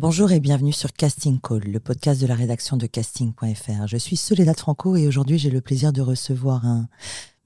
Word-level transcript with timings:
Bonjour 0.00 0.30
et 0.30 0.38
bienvenue 0.38 0.72
sur 0.72 0.92
Casting 0.92 1.40
Call, 1.40 1.64
le 1.64 1.80
podcast 1.80 2.20
de 2.20 2.28
la 2.28 2.36
rédaction 2.36 2.76
de 2.76 2.86
casting.fr. 2.86 3.88
Je 3.88 3.96
suis 3.96 4.16
Soledad 4.16 4.56
Franco 4.56 4.94
et 4.94 5.08
aujourd'hui 5.08 5.40
j'ai 5.40 5.50
le 5.50 5.60
plaisir 5.60 5.92
de 5.92 6.00
recevoir 6.00 6.64
un 6.64 6.88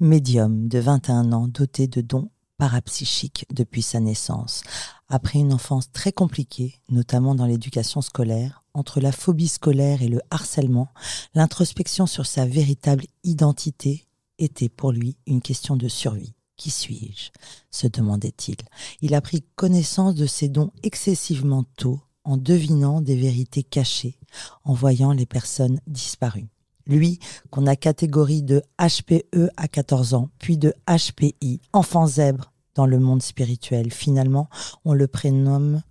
médium 0.01 0.69
de 0.69 0.79
21 0.79 1.33
ans 1.33 1.49
doté 1.49 1.87
de 1.87 2.03
dons 2.03 2.29
parapsychiques 2.59 3.47
depuis 3.51 3.81
sa 3.81 4.01
naissance. 4.01 4.65
Après 5.09 5.39
une 5.39 5.55
enfance 5.55 5.91
très 5.93 6.13
compliquée, 6.13 6.79
notamment 6.91 7.35
dans 7.35 7.47
l'éducation 7.47 8.03
scolaire, 8.03 8.63
entre 8.75 9.01
la 9.01 9.13
phobie 9.13 9.49
scolaire 9.49 10.03
et 10.03 10.09
le 10.09 10.21
harcèlement, 10.31 10.89
l'introspection 11.35 12.07
sur 12.07 12.27
sa 12.27 12.45
véritable 12.45 13.07
identité 13.25 14.05
était 14.39 14.69
pour 14.69 14.93
lui 14.93 15.17
une 15.27 15.41
question 15.41 15.75
de 15.75 15.89
survie. 15.89 16.35
Qui 16.59 16.69
suis-je? 16.69 17.31
se 17.71 17.87
demandait-il. 17.87 18.57
Il 19.01 19.15
a 19.15 19.23
pris 19.23 19.43
connaissance 19.57 20.15
de 20.17 20.27
ses 20.27 20.51
dons 20.51 20.71
excessivement 20.83 21.65
tôt 21.79 22.03
en 22.25 22.37
devinant 22.37 23.01
des 23.01 23.17
vérités 23.17 23.63
cachées, 23.63 24.19
en 24.65 24.75
voyant 24.75 25.13
les 25.13 25.27
personnes 25.27 25.81
disparues. 25.87 26.49
Lui, 26.87 27.19
qu'on 27.51 27.67
a 27.67 27.77
catégorie 27.77 28.43
de 28.43 28.63
HPE 28.79 29.51
à 29.57 29.69
14 29.69 30.15
ans, 30.15 30.31
puis 30.39 30.59
de 30.59 30.75
HPI, 30.89 31.61
enfant 31.73 32.07
zèbre 32.07 32.53
dans 32.75 32.87
le 32.87 32.99
monde 32.99 33.23
spirituel. 33.23 33.93
Finalement, 33.93 34.49
on 34.85 34.93
le 34.93 35.07
prénomme 35.07 35.83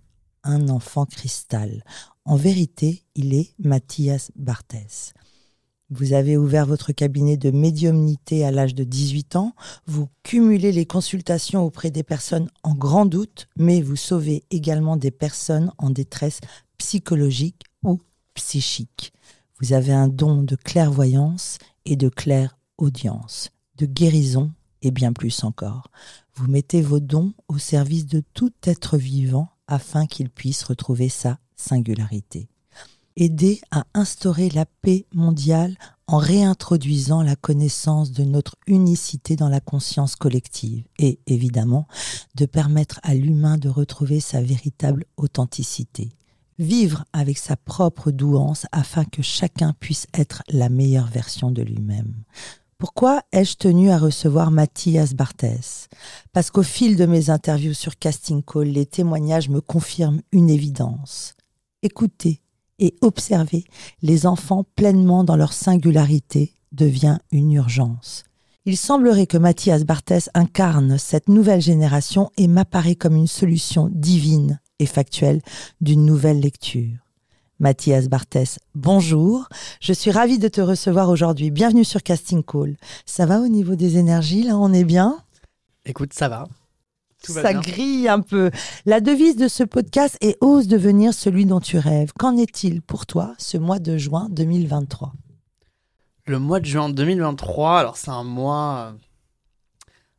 un 0.44 0.68
enfant 0.68 1.06
cristal. 1.06 1.84
En 2.24 2.36
vérité, 2.36 3.04
il 3.14 3.34
est 3.34 3.54
Mathias 3.58 4.32
Barthès. 4.36 5.14
Vous 5.94 6.14
avez 6.14 6.38
ouvert 6.38 6.64
votre 6.64 6.92
cabinet 6.92 7.36
de 7.36 7.50
médiumnité 7.50 8.46
à 8.46 8.50
l'âge 8.50 8.74
de 8.74 8.82
18 8.82 9.36
ans, 9.36 9.54
vous 9.86 10.08
cumulez 10.22 10.72
les 10.72 10.86
consultations 10.86 11.66
auprès 11.66 11.90
des 11.90 12.02
personnes 12.02 12.48
en 12.62 12.74
grand 12.74 13.04
doute, 13.04 13.46
mais 13.56 13.82
vous 13.82 13.96
sauvez 13.96 14.42
également 14.50 14.96
des 14.96 15.10
personnes 15.10 15.70
en 15.76 15.90
détresse 15.90 16.40
psychologique 16.78 17.64
ou 17.82 18.00
psychique. 18.32 19.12
Vous 19.60 19.74
avez 19.74 19.92
un 19.92 20.08
don 20.08 20.42
de 20.42 20.56
clairvoyance 20.56 21.58
et 21.84 21.96
de 21.96 22.08
claire-audience, 22.08 23.50
de 23.76 23.84
guérison 23.84 24.50
et 24.80 24.92
bien 24.92 25.12
plus 25.12 25.44
encore. 25.44 25.90
Vous 26.36 26.46
mettez 26.46 26.80
vos 26.80 27.00
dons 27.00 27.34
au 27.48 27.58
service 27.58 28.06
de 28.06 28.22
tout 28.32 28.52
être 28.64 28.96
vivant 28.96 29.50
afin 29.66 30.06
qu'il 30.06 30.30
puisse 30.30 30.64
retrouver 30.64 31.10
sa 31.10 31.38
singularité 31.54 32.48
aider 33.16 33.60
à 33.70 33.84
instaurer 33.94 34.48
la 34.50 34.66
paix 34.66 35.06
mondiale 35.14 35.76
en 36.06 36.18
réintroduisant 36.18 37.22
la 37.22 37.36
connaissance 37.36 38.12
de 38.12 38.24
notre 38.24 38.56
unicité 38.66 39.36
dans 39.36 39.48
la 39.48 39.60
conscience 39.60 40.16
collective 40.16 40.84
et 40.98 41.20
évidemment 41.26 41.86
de 42.34 42.46
permettre 42.46 43.00
à 43.02 43.14
l'humain 43.14 43.56
de 43.56 43.68
retrouver 43.68 44.20
sa 44.20 44.42
véritable 44.42 45.04
authenticité. 45.16 46.10
Vivre 46.58 47.04
avec 47.12 47.38
sa 47.38 47.56
propre 47.56 48.10
douance 48.10 48.66
afin 48.72 49.04
que 49.04 49.22
chacun 49.22 49.74
puisse 49.80 50.06
être 50.12 50.42
la 50.48 50.68
meilleure 50.68 51.08
version 51.08 51.50
de 51.50 51.62
lui-même. 51.62 52.12
Pourquoi 52.76 53.22
ai-je 53.32 53.56
tenu 53.56 53.90
à 53.90 53.98
recevoir 53.98 54.50
Mathias 54.50 55.14
Barthès 55.14 55.88
Parce 56.32 56.50
qu'au 56.50 56.64
fil 56.64 56.96
de 56.96 57.06
mes 57.06 57.30
interviews 57.30 57.74
sur 57.74 57.96
Casting 57.96 58.42
Call, 58.42 58.68
les 58.68 58.86
témoignages 58.86 59.48
me 59.48 59.60
confirment 59.60 60.20
une 60.32 60.50
évidence. 60.50 61.34
Écoutez 61.82 62.42
et 62.82 62.96
observer 63.00 63.64
les 64.02 64.26
enfants 64.26 64.66
pleinement 64.76 65.22
dans 65.24 65.36
leur 65.36 65.52
singularité 65.52 66.52
devient 66.72 67.18
une 67.30 67.52
urgence. 67.52 68.24
Il 68.66 68.76
semblerait 68.76 69.26
que 69.26 69.38
Mathias 69.38 69.84
Barthès 69.84 70.28
incarne 70.34 70.98
cette 70.98 71.28
nouvelle 71.28 71.60
génération 71.60 72.30
et 72.36 72.48
m'apparaît 72.48 72.96
comme 72.96 73.16
une 73.16 73.28
solution 73.28 73.88
divine 73.92 74.60
et 74.80 74.86
factuelle 74.86 75.40
d'une 75.80 76.04
nouvelle 76.04 76.40
lecture. 76.40 76.98
Mathias 77.60 78.08
Barthès, 78.08 78.58
bonjour. 78.74 79.48
Je 79.80 79.92
suis 79.92 80.10
ravie 80.10 80.40
de 80.40 80.48
te 80.48 80.60
recevoir 80.60 81.08
aujourd'hui. 81.08 81.52
Bienvenue 81.52 81.84
sur 81.84 82.02
Casting 82.02 82.42
Call. 82.42 82.76
Ça 83.06 83.26
va 83.26 83.40
au 83.40 83.48
niveau 83.48 83.76
des 83.76 83.96
énergies 83.96 84.42
Là, 84.42 84.58
on 84.58 84.72
est 84.72 84.84
bien? 84.84 85.18
Écoute, 85.84 86.12
ça 86.12 86.28
va 86.28 86.48
ça 87.24 87.54
grille 87.54 88.08
un 88.08 88.20
peu. 88.20 88.50
La 88.86 89.00
devise 89.00 89.36
de 89.36 89.48
ce 89.48 89.64
podcast 89.64 90.16
est 90.20 90.36
Ose 90.40 90.68
devenir 90.68 91.14
celui 91.14 91.46
dont 91.46 91.60
tu 91.60 91.78
rêves. 91.78 92.12
Qu'en 92.18 92.36
est-il 92.36 92.82
pour 92.82 93.06
toi 93.06 93.34
ce 93.38 93.58
mois 93.58 93.78
de 93.78 93.96
juin 93.96 94.28
2023 94.30 95.12
Le 96.26 96.38
mois 96.38 96.60
de 96.60 96.66
juin 96.66 96.88
2023, 96.90 97.78
alors 97.78 97.96
c'est 97.96 98.10
un 98.10 98.24
mois 98.24 98.92
euh, 98.92 98.98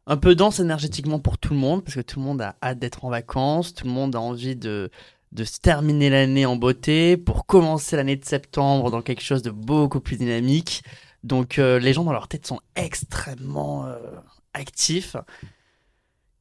un 0.07 0.17
peu 0.17 0.35
dense 0.35 0.59
énergétiquement 0.59 1.19
pour 1.19 1.37
tout 1.37 1.53
le 1.53 1.59
monde, 1.59 1.83
parce 1.83 1.95
que 1.95 2.01
tout 2.01 2.19
le 2.19 2.25
monde 2.25 2.41
a 2.41 2.55
hâte 2.61 2.79
d'être 2.79 3.05
en 3.05 3.09
vacances, 3.09 3.73
tout 3.73 3.85
le 3.85 3.91
monde 3.91 4.15
a 4.15 4.19
envie 4.19 4.55
de, 4.55 4.89
de 5.31 5.43
se 5.43 5.59
terminer 5.59 6.09
l'année 6.09 6.45
en 6.45 6.55
beauté, 6.55 7.17
pour 7.17 7.45
commencer 7.45 7.95
l'année 7.95 8.15
de 8.15 8.25
septembre 8.25 8.91
dans 8.91 9.01
quelque 9.01 9.23
chose 9.23 9.41
de 9.41 9.51
beaucoup 9.51 9.99
plus 9.99 10.17
dynamique. 10.17 10.83
Donc 11.23 11.57
euh, 11.57 11.79
les 11.79 11.93
gens 11.93 12.03
dans 12.03 12.11
leur 12.11 12.27
tête 12.27 12.45
sont 12.45 12.59
extrêmement 12.75 13.85
euh, 13.85 13.97
actifs. 14.53 15.15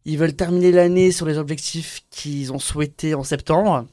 Ils 0.05 0.19
veulent 0.19 0.35
terminer 0.35 0.73
l'année 0.73 1.13
sur 1.13 1.27
les 1.27 1.39
objectifs 1.39 2.01
qu'ils 2.11 2.53
ont 2.53 2.59
souhaités 2.59 3.15
en 3.15 3.23
septembre. 3.23 3.87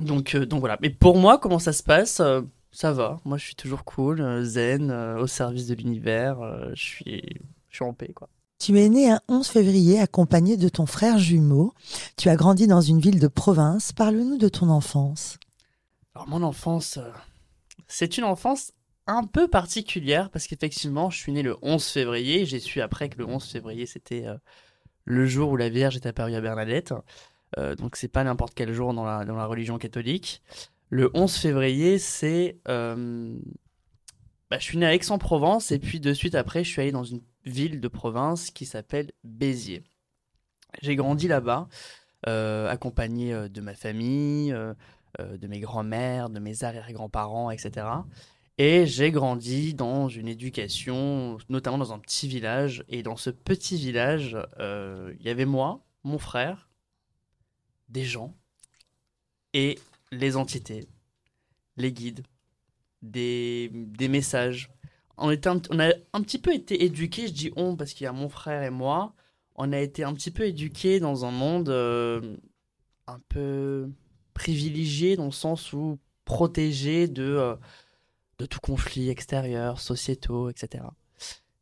Donc, 0.00 0.34
euh, 0.34 0.46
donc 0.46 0.60
voilà. 0.60 0.78
Mais 0.80 0.90
pour 0.90 1.16
moi, 1.16 1.38
comment 1.38 1.58
ça 1.58 1.72
se 1.72 1.82
passe 1.82 2.20
euh, 2.20 2.42
Ça 2.72 2.92
va. 2.92 3.20
Moi, 3.24 3.36
je 3.36 3.44
suis 3.44 3.54
toujours 3.54 3.84
cool, 3.84 4.20
euh, 4.20 4.44
zen, 4.44 4.90
au 4.90 5.26
service 5.26 5.66
de 5.66 5.74
l'univers. 5.74 6.38
je 6.74 6.80
suis, 6.80 7.22
je 7.68 7.76
suis 7.76 7.84
en 7.84 7.92
paix, 7.92 8.12
quoi. 8.14 8.28
Tu 8.58 8.78
es 8.78 8.90
né 8.90 9.10
un 9.10 9.20
11 9.28 9.46
février 9.46 10.00
accompagné 10.00 10.58
de 10.58 10.68
ton 10.68 10.84
frère 10.84 11.18
jumeau. 11.18 11.72
Tu 12.18 12.28
as 12.28 12.36
grandi 12.36 12.66
dans 12.66 12.82
une 12.82 13.00
ville 13.00 13.18
de 13.18 13.28
province. 13.28 13.92
Parle-nous 13.92 14.36
de 14.36 14.48
ton 14.48 14.68
enfance. 14.68 15.38
Alors 16.14 16.28
mon 16.28 16.42
enfance, 16.42 16.98
c'est 17.88 18.18
une 18.18 18.24
enfance 18.24 18.72
un 19.06 19.24
peu 19.24 19.48
particulière 19.48 20.28
parce 20.28 20.46
qu'effectivement, 20.46 21.08
je 21.08 21.16
suis 21.16 21.32
né 21.32 21.42
le 21.42 21.56
11 21.62 21.82
février. 21.82 22.44
J'ai 22.44 22.60
su 22.60 22.82
après 22.82 23.08
que 23.08 23.16
le 23.16 23.26
11 23.26 23.42
février, 23.42 23.86
c'était 23.86 24.26
le 25.04 25.26
jour 25.26 25.50
où 25.50 25.56
la 25.56 25.68
Vierge 25.68 25.96
est 25.96 26.06
apparue 26.06 26.34
à 26.34 26.40
Bernadette. 26.40 26.94
Euh, 27.58 27.74
donc 27.74 27.96
c'est 27.96 28.08
pas 28.08 28.24
n'importe 28.24 28.54
quel 28.54 28.72
jour 28.72 28.94
dans 28.94 29.04
la, 29.04 29.24
dans 29.24 29.36
la 29.36 29.46
religion 29.46 29.78
catholique. 29.78 30.42
Le 30.90 31.10
11 31.14 31.36
février, 31.36 31.98
c'est... 31.98 32.58
Euh, 32.68 33.38
bah, 34.50 34.58
je 34.58 34.64
suis 34.64 34.78
né 34.78 34.86
à 34.86 34.94
Aix-en-Provence 34.94 35.70
et 35.70 35.78
puis 35.78 36.00
de 36.00 36.12
suite 36.12 36.34
après, 36.34 36.64
je 36.64 36.70
suis 36.70 36.82
allé 36.82 36.90
dans 36.90 37.04
une 37.04 37.22
ville 37.44 37.80
de 37.80 37.88
province 37.88 38.50
qui 38.50 38.66
s'appelle 38.66 39.12
Béziers. 39.22 39.84
J'ai 40.82 40.96
grandi 40.96 41.28
là-bas, 41.28 41.68
euh, 42.26 42.68
accompagné 42.68 43.32
euh, 43.32 43.48
de 43.48 43.60
ma 43.60 43.74
famille, 43.74 44.52
de 45.18 45.46
mes 45.46 45.60
grands-mères, 45.60 46.30
de 46.30 46.40
mes 46.40 46.64
arrière-grands-parents, 46.64 47.50
etc. 47.50 47.86
Et 48.62 48.86
j'ai 48.86 49.10
grandi 49.10 49.72
dans 49.72 50.10
une 50.10 50.28
éducation, 50.28 51.38
notamment 51.48 51.78
dans 51.78 51.94
un 51.94 51.98
petit 51.98 52.28
village. 52.28 52.84
Et 52.90 53.02
dans 53.02 53.16
ce 53.16 53.30
petit 53.30 53.78
village, 53.78 54.36
euh, 54.58 55.14
il 55.18 55.24
y 55.24 55.30
avait 55.30 55.46
moi, 55.46 55.82
mon 56.04 56.18
frère, 56.18 56.68
des 57.88 58.04
gens 58.04 58.36
et 59.54 59.78
les 60.12 60.36
entités, 60.36 60.86
les 61.78 61.90
guides, 61.90 62.22
des, 63.00 63.70
messages. 64.10 64.70
On 65.16 65.30
a 65.30 65.92
un 66.12 66.22
petit 66.22 66.38
peu 66.38 66.52
été 66.52 66.84
éduqués, 66.84 67.28
je 67.28 67.32
dis 67.32 67.50
on 67.56 67.76
parce 67.76 67.94
qu'il 67.94 68.04
y 68.04 68.08
a 68.08 68.12
mon 68.12 68.28
frère 68.28 68.62
et 68.62 68.68
moi, 68.68 69.14
on 69.54 69.72
a 69.72 69.78
été 69.78 70.04
un 70.04 70.12
petit 70.12 70.30
peu 70.30 70.44
éduqués 70.44 71.00
dans 71.00 71.24
un 71.24 71.30
monde 71.30 71.70
euh, 71.70 72.36
un 73.06 73.20
peu 73.30 73.88
privilégié 74.34 75.16
dans 75.16 75.24
le 75.24 75.30
sens 75.30 75.72
où 75.72 75.98
protégé 76.26 77.08
de... 77.08 77.24
Euh, 77.24 77.56
de 78.40 78.46
tout 78.46 78.60
conflit 78.60 79.10
extérieur, 79.10 79.80
sociétaux, 79.80 80.48
etc. 80.48 80.84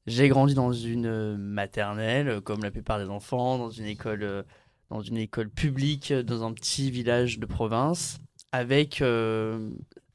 J'ai 0.06 0.28
grandi 0.28 0.54
dans 0.54 0.72
une 0.72 1.36
maternelle, 1.36 2.40
comme 2.40 2.62
la 2.62 2.70
plupart 2.70 2.98
des 2.98 3.10
enfants, 3.10 3.58
dans 3.58 3.70
une 3.70 3.86
école, 3.86 4.22
euh, 4.22 4.42
dans 4.88 5.02
une 5.02 5.16
école 5.16 5.50
publique, 5.50 6.12
dans 6.12 6.44
un 6.44 6.52
petit 6.52 6.90
village 6.90 7.40
de 7.40 7.46
province, 7.46 8.18
avec 8.52 9.02
euh, 9.02 9.70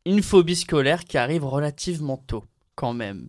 une 0.06 0.24
phobie 0.24 0.56
scolaire 0.56 1.04
qui 1.04 1.18
arrive 1.18 1.45
relativement 1.45 2.18
tôt, 2.18 2.45
quand 2.75 2.94
même. 2.94 3.27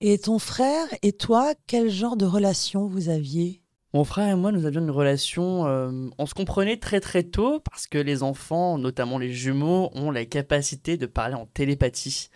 Et 0.00 0.18
ton 0.18 0.38
frère 0.38 0.86
et 1.02 1.12
toi, 1.12 1.52
quel 1.66 1.90
genre 1.90 2.16
de 2.16 2.24
relation 2.24 2.86
vous 2.86 3.10
aviez? 3.10 3.60
Mon 3.94 4.04
frère 4.04 4.28
et 4.28 4.36
moi, 4.36 4.52
nous 4.52 4.66
avions 4.66 4.80
une 4.82 4.90
relation, 4.90 5.66
euh, 5.66 6.08
on 6.18 6.26
se 6.26 6.34
comprenait 6.34 6.76
très 6.76 7.00
très 7.00 7.22
tôt 7.22 7.60
parce 7.60 7.86
que 7.86 7.98
les 7.98 8.22
enfants, 8.22 8.78
notamment 8.78 9.18
les 9.18 9.32
jumeaux, 9.32 9.90
ont 9.94 10.10
la 10.10 10.24
capacité 10.24 10.96
de 10.96 11.06
parler 11.06 11.34
en 11.34 11.46
télépathie. 11.46 12.30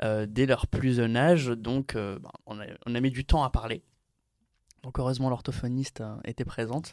dès 0.00 0.46
leur 0.46 0.66
plus 0.66 0.96
jeune 0.96 1.16
âge. 1.16 1.46
Donc, 1.46 1.94
ben, 1.94 2.20
on, 2.46 2.60
a, 2.60 2.64
on, 2.86 2.94
a, 2.94 3.00
mis 3.00 3.10
du 3.10 3.24
temps 3.24 3.42
à 3.42 3.50
parler. 3.50 3.82
Donc, 4.84 4.98
heureusement, 5.00 5.28
l'orthophoniste 5.28 6.02
était 6.24 6.44
présente 6.44 6.92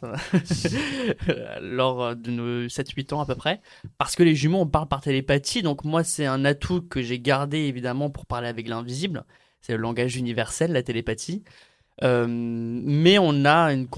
lors 1.60 2.16
de 2.16 2.30
nos 2.30 2.66
7-8 2.66 3.14
ans 3.14 3.20
à 3.20 3.26
peu 3.26 3.36
près. 3.36 3.60
Parce 3.96 4.16
que 4.16 4.22
les 4.22 4.34
jumeaux, 4.34 4.60
on 4.60 4.66
parle 4.66 4.88
par 4.88 5.02
télépathie. 5.02 5.62
Donc, 5.62 5.84
moi, 5.84 6.02
c'est 6.02 6.26
un 6.26 6.44
atout 6.44 6.82
que 6.82 7.00
j'ai 7.00 7.20
gardé 7.20 7.58
évidemment 7.58 8.10
pour 8.10 8.26
parler 8.26 8.48
avec 8.48 8.66
l'invisible. 8.68 9.24
C'est 9.60 9.72
le 9.72 9.78
langage 9.78 10.16
universel, 10.16 10.72
la 10.72 10.82
télépathie. 10.82 11.44
Euh, 12.02 12.26
mais 12.28 13.18
on 13.18 13.44
a 13.44 13.72
une, 13.72 13.88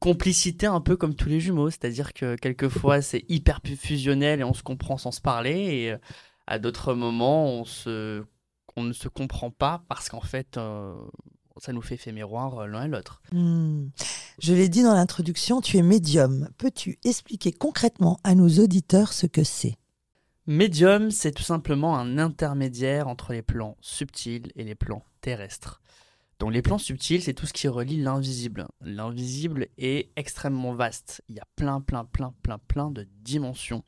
complicité 0.00 0.66
un 0.66 0.80
peu 0.80 0.96
comme 0.96 1.14
tous 1.14 1.28
les 1.28 1.40
jumeaux, 1.40 1.70
c'est-à-dire 1.70 2.12
que 2.12 2.36
quelquefois 2.36 3.00
c'est 3.00 3.24
hyper 3.28 3.60
fusionnel 3.76 4.40
et 4.40 4.44
on 4.44 4.54
se 4.54 4.62
comprend 4.62 4.98
sans 4.98 5.12
se 5.12 5.20
parler, 5.20 5.52
et 5.52 5.92
euh, 5.92 5.98
à 6.46 6.58
d'autres 6.58 6.94
moments 6.94 7.46
on, 7.46 7.64
se, 7.64 8.22
on 8.76 8.82
ne 8.82 8.92
se 8.92 9.08
comprend 9.08 9.50
pas 9.50 9.82
parce 9.88 10.08
qu'en 10.08 10.20
fait 10.20 10.56
euh, 10.56 10.94
ça 11.58 11.72
nous 11.72 11.82
fait 11.82 11.96
fait 11.96 12.12
miroir 12.12 12.66
l'un 12.66 12.84
et 12.84 12.88
l'autre. 12.88 13.22
Hmm. 13.32 13.88
Je 14.38 14.54
l'ai 14.54 14.68
dit 14.68 14.82
dans 14.82 14.94
l'introduction, 14.94 15.60
tu 15.60 15.78
es 15.78 15.82
médium. 15.82 16.48
Peux-tu 16.58 16.98
expliquer 17.04 17.50
concrètement 17.50 18.20
à 18.24 18.34
nos 18.34 18.48
auditeurs 18.48 19.12
ce 19.12 19.26
que 19.26 19.42
c'est? 19.42 19.76
Médium, 20.46 21.10
c'est 21.10 21.32
tout 21.32 21.42
simplement 21.42 21.98
un 21.98 22.18
intermédiaire 22.18 23.08
entre 23.08 23.32
les 23.32 23.42
plans 23.42 23.76
subtils 23.80 24.50
et 24.54 24.64
les 24.64 24.74
plans 24.74 25.02
terrestres. 25.20 25.82
Donc 26.38 26.52
les 26.52 26.62
plans 26.62 26.78
subtils, 26.78 27.22
c'est 27.22 27.34
tout 27.34 27.46
ce 27.46 27.52
qui 27.52 27.66
relie 27.66 28.00
l'invisible. 28.00 28.66
L'invisible 28.80 29.66
est 29.76 30.10
extrêmement 30.16 30.72
vaste. 30.72 31.22
Il 31.28 31.36
y 31.36 31.40
a 31.40 31.46
plein, 31.56 31.80
plein, 31.80 32.04
plein, 32.04 32.32
plein, 32.42 32.58
plein 32.58 32.90
de 32.90 33.08
dimensions. 33.22 33.82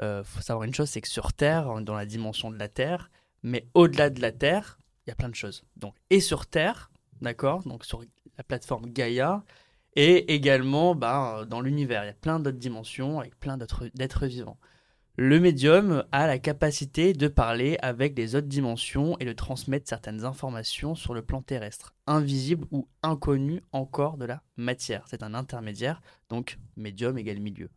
Il 0.00 0.04
euh, 0.06 0.24
faut 0.24 0.40
savoir 0.40 0.64
une 0.64 0.74
chose, 0.74 0.88
c'est 0.88 1.00
que 1.00 1.08
sur 1.08 1.32
Terre, 1.32 1.80
dans 1.82 1.94
la 1.94 2.06
dimension 2.06 2.50
de 2.50 2.58
la 2.58 2.68
Terre, 2.68 3.10
mais 3.44 3.68
au-delà 3.74 4.10
de 4.10 4.20
la 4.20 4.32
Terre, 4.32 4.78
il 5.06 5.10
y 5.10 5.12
a 5.12 5.14
plein 5.14 5.28
de 5.28 5.34
choses. 5.34 5.64
Et 6.10 6.20
sur 6.20 6.46
Terre, 6.46 6.90
d'accord, 7.20 7.62
donc 7.64 7.84
sur 7.84 8.02
la 8.36 8.44
plateforme 8.44 8.86
Gaïa, 8.86 9.44
et 9.94 10.34
également 10.34 10.94
bah, 10.94 11.44
dans 11.46 11.60
l'univers, 11.60 12.02
il 12.04 12.06
y 12.06 12.10
a 12.10 12.14
plein 12.14 12.40
d'autres 12.40 12.58
dimensions 12.58 13.20
avec 13.20 13.38
plein 13.38 13.58
d'êtres 13.58 14.26
vivants. 14.26 14.58
Le 15.18 15.40
médium 15.40 16.04
a 16.10 16.26
la 16.26 16.38
capacité 16.38 17.12
de 17.12 17.28
parler 17.28 17.76
avec 17.82 18.16
les 18.16 18.34
autres 18.34 18.46
dimensions 18.46 19.18
et 19.18 19.26
de 19.26 19.34
transmettre 19.34 19.86
certaines 19.86 20.24
informations 20.24 20.94
sur 20.94 21.12
le 21.12 21.20
plan 21.20 21.42
terrestre, 21.42 21.92
invisible 22.06 22.66
ou 22.70 22.88
inconnu 23.02 23.62
encore 23.72 24.16
de 24.16 24.24
la 24.24 24.42
matière. 24.56 25.04
C'est 25.10 25.22
un 25.22 25.34
intermédiaire, 25.34 26.00
donc 26.30 26.58
médium 26.76 27.18
égale 27.18 27.40
milieu. 27.40 27.68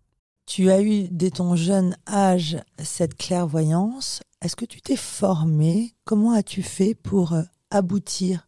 Tu 0.46 0.70
as 0.70 0.82
eu 0.82 1.10
dès 1.10 1.32
ton 1.32 1.58
jeune 1.58 1.98
âge 2.08 2.58
cette 2.80 3.16
clairvoyance. 3.16 4.22
Est-ce 4.42 4.56
que 4.56 4.64
tu 4.64 4.80
t'es 4.80 4.96
formé? 4.96 5.94
Comment 6.06 6.32
as-tu 6.32 6.64
fait 6.64 6.96
pour 6.96 7.34
euh, 7.34 7.44
aboutir 7.70 8.48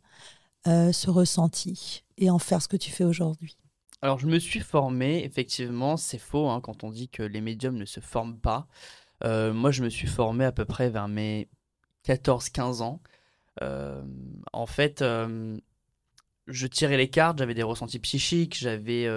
euh, 0.65 0.93
ce 0.93 1.09
ressenti 1.09 2.05
et 2.17 2.29
en 2.29 2.39
faire 2.39 2.61
ce 2.61 2.69
que 2.69 2.77
tu 2.77 2.91
fais 2.91 3.03
aujourd'hui? 3.03 3.57
Alors, 4.01 4.19
je 4.19 4.27
me 4.27 4.37
suis 4.37 4.59
formé, 4.59 5.23
effectivement, 5.23 5.97
c'est 5.97 6.19
faux 6.19 6.49
hein, 6.49 6.61
quand 6.61 6.83
on 6.83 6.91
dit 6.91 7.09
que 7.09 7.23
les 7.23 7.41
médiums 7.41 7.77
ne 7.77 7.85
se 7.85 7.99
forment 7.99 8.37
pas. 8.37 8.67
Euh, 9.23 9.53
moi, 9.53 9.71
je 9.71 9.83
me 9.83 9.89
suis 9.89 10.07
formé 10.07 10.45
à 10.45 10.51
peu 10.51 10.65
près 10.65 10.89
vers 10.89 11.07
mes 11.07 11.49
14-15 12.05 12.81
ans. 12.83 13.01
Euh, 13.63 14.03
en 14.53 14.67
fait, 14.67 15.01
euh, 15.01 15.57
je 16.45 16.67
tirais 16.67 16.97
les 16.97 17.09
cartes, 17.09 17.39
j'avais 17.39 17.55
des 17.55 17.63
ressentis 17.63 17.97
psychiques, 17.99 18.55
j'avais 18.55 19.07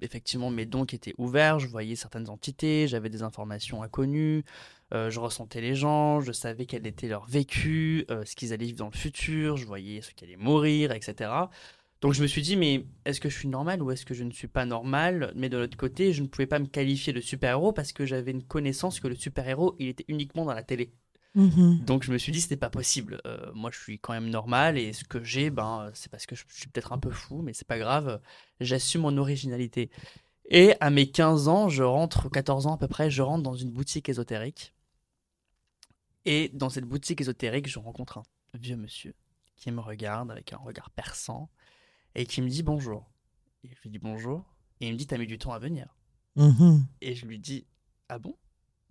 effectivement 0.00 0.50
mes 0.50 0.66
dons 0.66 0.86
qui 0.86 0.94
étaient 0.96 1.14
ouverts, 1.18 1.58
je 1.58 1.66
voyais 1.66 1.96
certaines 1.96 2.28
entités, 2.28 2.86
j'avais 2.86 3.10
des 3.10 3.22
informations 3.22 3.82
inconnues, 3.82 4.44
je 4.92 5.18
ressentais 5.18 5.60
les 5.60 5.74
gens, 5.74 6.20
je 6.20 6.32
savais 6.32 6.66
quel 6.66 6.86
était 6.86 7.08
leur 7.08 7.26
vécu, 7.26 8.06
ce 8.08 8.34
qu'ils 8.36 8.52
allaient 8.52 8.66
vivre 8.66 8.78
dans 8.78 8.90
le 8.90 8.96
futur, 8.96 9.56
je 9.56 9.66
voyais 9.66 10.00
ceux 10.00 10.12
qui 10.12 10.24
allaient 10.24 10.36
mourir, 10.36 10.92
etc. 10.92 11.30
Donc 12.02 12.14
je 12.14 12.20
me 12.20 12.26
suis 12.26 12.42
dit, 12.42 12.56
mais 12.56 12.84
est-ce 13.04 13.20
que 13.20 13.28
je 13.28 13.38
suis 13.38 13.48
normal 13.48 13.80
ou 13.80 13.92
est-ce 13.92 14.04
que 14.04 14.12
je 14.12 14.24
ne 14.24 14.32
suis 14.32 14.48
pas 14.48 14.66
normal? 14.66 15.32
Mais 15.36 15.48
de 15.48 15.56
l'autre 15.56 15.76
côté, 15.76 16.12
je 16.12 16.20
ne 16.20 16.26
pouvais 16.26 16.48
pas 16.48 16.58
me 16.58 16.66
qualifier 16.66 17.12
de 17.12 17.20
super-héros 17.20 17.72
parce 17.72 17.92
que 17.92 18.04
j'avais 18.04 18.32
une 18.32 18.42
connaissance 18.42 18.98
que 18.98 19.06
le 19.06 19.14
super-héros, 19.14 19.76
il 19.78 19.86
était 19.86 20.04
uniquement 20.08 20.44
dans 20.44 20.52
la 20.52 20.64
télé. 20.64 20.92
Mhm. 21.36 21.84
Donc 21.84 22.02
je 22.02 22.10
me 22.10 22.18
suis 22.18 22.32
dit, 22.32 22.40
c'était 22.40 22.56
pas 22.56 22.70
possible. 22.70 23.20
Euh, 23.24 23.52
moi, 23.54 23.70
je 23.72 23.78
suis 23.78 24.00
quand 24.00 24.12
même 24.12 24.28
normal 24.28 24.78
et 24.78 24.92
ce 24.92 25.04
que 25.04 25.22
j'ai, 25.22 25.50
ben, 25.50 25.92
c'est 25.94 26.10
parce 26.10 26.26
que 26.26 26.34
je 26.34 26.42
suis 26.48 26.66
peut-être 26.68 26.92
un 26.92 26.98
peu 26.98 27.10
fou, 27.10 27.40
mais 27.40 27.52
c'est 27.52 27.68
pas 27.68 27.78
grave. 27.78 28.20
J'assume 28.58 29.02
mon 29.02 29.16
originalité. 29.16 29.88
Et 30.50 30.74
à 30.80 30.90
mes 30.90 31.08
15 31.08 31.46
ans, 31.46 31.68
je 31.68 31.84
rentre, 31.84 32.28
14 32.28 32.66
ans 32.66 32.74
à 32.74 32.78
peu 32.78 32.88
près, 32.88 33.12
je 33.12 33.22
rentre 33.22 33.44
dans 33.44 33.54
une 33.54 33.70
boutique 33.70 34.08
ésotérique. 34.08 34.74
Et 36.24 36.50
dans 36.52 36.68
cette 36.68 36.84
boutique 36.84 37.20
ésotérique, 37.20 37.68
je 37.68 37.78
rencontre 37.78 38.18
un 38.18 38.24
vieux 38.54 38.76
monsieur 38.76 39.14
qui 39.54 39.70
me 39.70 39.80
regarde 39.80 40.32
avec 40.32 40.52
un 40.52 40.56
regard 40.56 40.90
perçant 40.90 41.48
et 42.14 42.26
qui 42.26 42.42
me 42.42 42.48
dit 42.48 42.62
bonjour. 42.62 43.10
Et 43.64 43.68
je 43.68 43.80
lui 43.82 43.90
dis 43.90 43.98
bonjour. 43.98 44.44
Et 44.80 44.88
il 44.88 44.92
me 44.92 44.98
dit 44.98 45.06
T'as 45.06 45.18
mis 45.18 45.26
du 45.26 45.38
temps 45.38 45.52
à 45.52 45.58
venir. 45.58 45.96
Mhm. 46.36 46.86
Et 47.00 47.14
je 47.14 47.26
lui 47.26 47.38
dis 47.38 47.66
Ah 48.08 48.18
bon? 48.18 48.36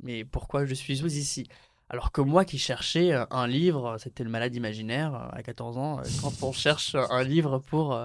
Mais 0.02 0.26
pourquoi 0.26 0.66
je 0.66 0.74
suis 0.74 1.04
ici? 1.04 1.48
Alors 1.94 2.14
que 2.14 2.22
moi 2.22 2.46
qui 2.46 2.58
cherchais 2.58 3.12
euh, 3.12 3.26
un 3.32 3.48
livre, 3.48 3.98
c'était 4.00 4.24
le 4.24 4.30
malade 4.30 4.56
imaginaire 4.56 5.14
euh, 5.14 5.38
à 5.38 5.44
14 5.44 5.78
ans, 5.78 6.00
euh, 6.00 6.04
quand 6.22 6.32
on 6.42 6.54
cherche 6.54 6.96
un 6.96 7.22
livre 7.22 7.60
pour, 7.60 8.00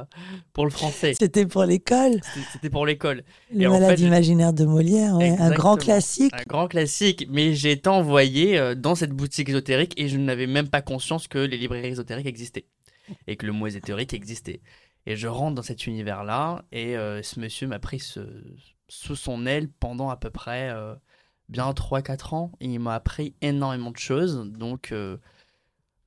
pour 0.53 0.65
le 0.65 0.73
français. 0.73 1.15
C'était 1.17 1.47
pour 1.47 1.63
l'école 1.63 2.21
C'était 2.53 2.69
pour 2.69 2.85
l'école. 2.85 3.23
Le 3.55 3.71
malade 3.71 4.01
imaginaire 4.01 4.53
de 4.53 4.65
Molière, 4.65 5.15
un 5.15 5.51
grand 5.53 5.77
classique. 5.77 6.33
Un 6.35 6.43
grand 6.49 6.67
classique, 6.67 7.29
mais 7.31 7.55
j'ai 7.55 7.71
été 7.71 7.89
envoyé 7.89 8.75
dans 8.75 8.97
cette 8.97 9.13
boutique 9.13 9.51
ésotérique 9.51 9.95
et 9.97 10.09
je 10.09 10.19
n'avais 10.19 10.49
même 10.49 10.69
pas 10.69 10.83
conscience 10.83 11.29
que 11.29 11.39
les 11.39 11.57
librairies 11.57 11.91
ésotériques 11.91 12.27
existaient 12.27 12.67
et 13.29 13.37
que 13.37 13.47
le 13.47 13.53
mot 13.53 13.69
ésotérique 13.69 14.15
existait. 14.15 14.61
Et 15.07 15.15
je 15.17 15.29
rentre 15.29 15.55
dans 15.55 15.63
cet 15.63 15.87
univers-là, 15.87 16.65
et 16.73 16.97
euh, 16.97 17.23
ce 17.23 17.39
monsieur 17.39 17.69
m'a 17.69 17.79
pris 17.79 18.01
sous 18.01 19.17
son 19.17 19.47
aile 19.47 19.69
pendant 19.69 20.11
à 20.11 20.17
peu 20.17 20.31
près 20.31 20.71
euh, 20.71 20.97
bien 21.49 21.71
3-4 21.71 22.35
ans. 22.35 22.53
Il 22.61 22.81
m'a 22.81 22.97
appris 22.97 23.35
énormément 23.41 23.93
de 23.93 23.99
choses. 23.99 24.37
Donc, 24.51 24.91
euh, 24.91 25.17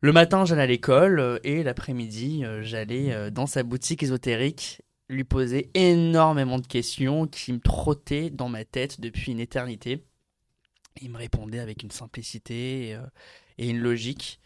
le 0.02 0.12
matin, 0.12 0.44
j'allais 0.44 0.64
à 0.64 0.68
l'école, 0.68 1.40
et 1.46 1.64
l'après-midi, 1.64 2.44
j'allais 2.62 3.32
dans 3.32 3.48
sa 3.48 3.64
boutique 3.64 4.04
ésotérique 4.04 4.82
lui 5.10 5.24
poser 5.24 5.72
énormément 5.74 6.60
de 6.60 6.68
questions 6.68 7.26
qui 7.26 7.52
me 7.54 7.60
trottaient 7.60 8.30
dans 8.30 8.48
ma 8.48 8.64
tête 8.64 9.02
depuis 9.02 9.32
une 9.32 9.40
éternité. 9.40 10.06
Il 11.02 11.12
me 11.12 11.18
répondait 11.18 11.60
avec 11.60 11.84
une 11.84 11.92
simplicité 11.92 12.98
et 13.58 13.70
une 13.70 13.80
logique. 13.80 14.40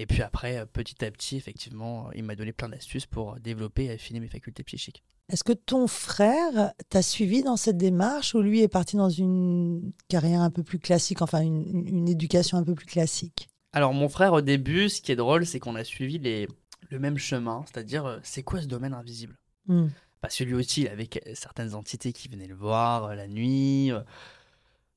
Et 0.00 0.06
puis 0.06 0.22
après, 0.22 0.56
euh, 0.56 0.64
petit 0.64 1.04
à 1.04 1.10
petit, 1.10 1.36
effectivement, 1.36 2.10
il 2.14 2.24
m'a 2.24 2.34
donné 2.34 2.54
plein 2.54 2.70
d'astuces 2.70 3.04
pour 3.04 3.38
développer 3.38 3.84
et 3.84 3.90
affiner 3.90 4.18
mes 4.18 4.28
facultés 4.28 4.62
psychiques. 4.62 5.04
Est-ce 5.28 5.44
que 5.44 5.52
ton 5.52 5.86
frère 5.86 6.72
t'a 6.88 7.02
suivi 7.02 7.42
dans 7.42 7.58
cette 7.58 7.76
démarche 7.76 8.34
ou 8.34 8.40
lui 8.40 8.62
est 8.62 8.68
parti 8.68 8.96
dans 8.96 9.10
une 9.10 9.92
carrière 10.08 10.40
un 10.40 10.48
peu 10.48 10.62
plus 10.62 10.78
classique, 10.78 11.20
enfin 11.20 11.42
une, 11.42 12.08
éducation 12.08 12.56
un 12.56 12.64
peu 12.64 12.74
plus 12.74 12.86
classique? 12.86 13.50
Alors 13.74 13.92
mon 13.92 14.08
frère 14.08 14.32
au 14.32 14.40
début, 14.40 14.88
ce 14.88 15.02
qui 15.02 15.12
est 15.12 15.16
drôle, 15.16 15.44
c'est 15.44 15.60
qu'on 15.60 15.76
a 15.76 15.84
suivi 15.84 16.18
les, 16.18 16.48
le 16.88 16.98
même 16.98 17.18
chemin, 17.18 17.62
c'est-à-dire 17.66 18.06
euh, 18.06 18.18
c'est 18.22 18.42
quoi 18.42 18.62
ce 18.62 18.66
domaine 18.66 18.94
invisible? 18.94 19.36
Hmm. 19.66 19.88
Parce 20.22 20.34
que 20.34 20.44
lui 20.44 20.54
aussi, 20.54 20.80
il 20.80 20.88
avait 20.88 21.10
certaines 21.34 21.74
entités 21.74 22.14
qui 22.14 22.28
venaient 22.28 22.46
le 22.46 22.54
voir 22.54 23.04
euh, 23.04 23.14
la 23.14 23.28
nuit. 23.28 23.92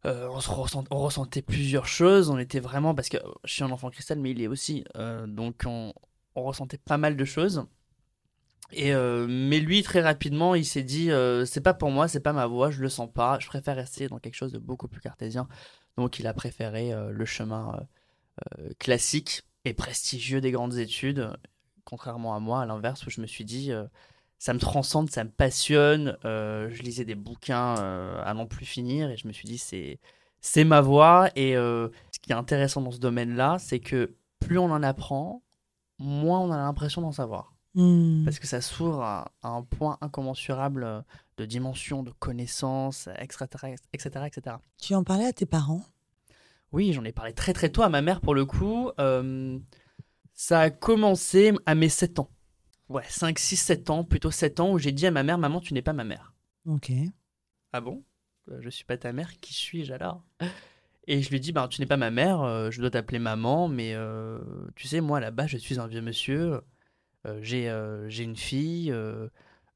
Euh, 0.05 0.27
on, 0.27 0.97
ressentait 0.97 1.41
plusieurs 1.41 1.87
choses. 1.87 2.29
On 2.29 2.37
était 2.37 2.59
vraiment, 2.59 2.93
parce 2.93 3.09
que 3.09 3.17
je 3.45 3.53
suis 3.53 3.63
un 3.63 3.71
enfant 3.71 3.89
cristal, 3.89 4.19
mais 4.19 4.31
il 4.31 4.41
est 4.41 4.47
aussi. 4.47 4.83
Euh, 4.97 5.27
donc 5.27 5.63
on, 5.65 5.93
ressentait 6.35 6.77
pas 6.77 6.97
mal 6.97 7.15
de 7.15 7.25
choses. 7.25 7.65
Et 8.71 8.93
euh, 8.93 9.27
mais 9.29 9.59
lui, 9.59 9.83
très 9.83 10.01
rapidement, 10.01 10.55
il 10.55 10.65
s'est 10.65 10.83
dit 10.83 11.09
c'est 11.45 11.61
pas 11.61 11.73
pour 11.73 11.91
moi, 11.91 12.07
c'est 12.07 12.19
pas 12.19 12.33
ma 12.33 12.47
voix, 12.47 12.71
je 12.71 12.81
le 12.81 12.89
sens 12.89 13.09
pas. 13.11 13.39
Je 13.39 13.47
préfère 13.47 13.75
rester 13.75 14.07
dans 14.07 14.19
quelque 14.19 14.35
chose 14.35 14.51
de 14.51 14.59
beaucoup 14.59 14.87
plus 14.87 15.01
cartésien. 15.01 15.47
Donc 15.97 16.19
il 16.19 16.27
a 16.27 16.33
préféré 16.33 16.91
le 17.11 17.25
chemin 17.25 17.79
classique 18.79 19.43
et 19.63 19.73
prestigieux 19.73 20.41
des 20.41 20.51
grandes 20.51 20.77
études, 20.77 21.31
contrairement 21.85 22.35
à 22.35 22.39
moi, 22.39 22.61
à 22.61 22.65
l'inverse, 22.65 23.05
où 23.05 23.09
je 23.09 23.21
me 23.21 23.27
suis 23.27 23.45
dit 23.45 23.71
ça 24.43 24.53
me 24.53 24.59
transcende, 24.59 25.09
ça 25.09 25.23
me 25.23 25.29
passionne. 25.29 26.17
Euh, 26.25 26.69
je 26.69 26.83
lisais 26.83 27.05
des 27.05 27.15
bouquins 27.15 27.77
euh, 27.77 28.21
à 28.25 28.33
n'en 28.33 28.45
plus 28.45 28.65
finir 28.65 29.09
et 29.09 29.15
je 29.15 29.25
me 29.25 29.31
suis 29.31 29.47
dit 29.47 29.57
c'est 29.57 30.01
c'est 30.41 30.65
ma 30.65 30.81
voie. 30.81 31.29
Et 31.37 31.55
euh, 31.55 31.87
ce 32.11 32.19
qui 32.19 32.33
est 32.33 32.35
intéressant 32.35 32.81
dans 32.81 32.91
ce 32.91 32.99
domaine-là, 32.99 33.55
c'est 33.57 33.79
que 33.79 34.15
plus 34.41 34.57
on 34.57 34.65
en 34.65 34.83
apprend, 34.83 35.41
moins 35.97 36.41
on 36.41 36.51
a 36.51 36.57
l'impression 36.57 37.01
d'en 37.01 37.13
savoir. 37.13 37.53
Hmm. 37.73 38.25
Parce 38.25 38.37
que 38.37 38.45
ça 38.45 38.59
s'ouvre 38.59 39.01
à, 39.01 39.31
un 39.43 39.61
point 39.61 39.97
incommensurable 40.01 41.05
de 41.37 41.45
dimension, 41.45 42.03
de 42.03 42.11
connaissances, 42.11 43.07
etc., 43.19 43.77
etc., 43.93 44.25
etc. 44.25 44.57
Tu 44.77 44.93
en 44.93 45.05
parlais 45.05 45.27
à 45.27 45.31
tes 45.31 45.45
parents? 45.45 45.85
Oui, 46.73 46.91
j'en 46.91 47.05
ai 47.05 47.13
parlé 47.13 47.31
très 47.31 47.53
très 47.53 47.69
tôt 47.69 47.83
à 47.83 47.87
ma 47.87 48.01
mère 48.01 48.19
pour 48.19 48.35
le 48.35 48.43
coup. 48.43 48.91
ça 50.33 50.59
a 50.59 50.69
commencé 50.69 51.53
à 51.65 51.75
mes 51.75 51.87
7 51.87 52.19
ans 52.19 52.29
ouais, 52.89 53.03
5, 53.07 53.37
6, 53.39 53.57
7 53.57 53.89
ans, 53.89 54.03
plutôt 54.03 54.31
7 54.31 54.59
ans, 54.59 54.71
où 54.73 54.77
j'ai 54.79 54.91
dit 54.91 55.07
à 55.07 55.11
ma 55.11 55.23
mère, 55.23 55.37
maman, 55.37 55.59
tu 55.59 55.73
n'es 55.73 55.81
pas 55.81 55.93
ma 55.93 56.03
mère. 56.03 56.33
Ok. 56.65 56.91
Ah 57.71 57.81
bon? 57.81 58.03
Euh, 58.51 58.59
Je 58.61 58.69
suis 58.69 58.85
pas 58.85 58.97
ta 58.97 59.13
mère, 59.13 59.37
qui 59.39 59.53
suis-je 59.53 59.93
alors? 59.93 60.23
Et 61.07 61.21
je 61.21 61.29
lui 61.31 61.39
dis, 61.39 61.51
bah, 61.51 61.67
tu 61.69 61.81
n'es 61.81 61.87
pas 61.87 61.97
ma 61.97 62.11
mère, 62.11 62.41
euh, 62.41 62.71
je 62.71 62.79
dois 62.79 62.89
t'appeler 62.91 63.19
maman, 63.19 63.67
mais 63.67 63.93
euh, 63.93 64.39
tu 64.75 64.87
sais, 64.87 65.01
moi 65.01 65.19
là-bas, 65.19 65.47
je 65.47 65.57
suis 65.57 65.79
un 65.79 65.87
vieux 65.87 66.01
monsieur, 66.01 66.61
euh, 67.25 67.39
j'ai 67.41 67.69
j'ai 68.07 68.23
une 68.23 68.37
fille, 68.37 68.93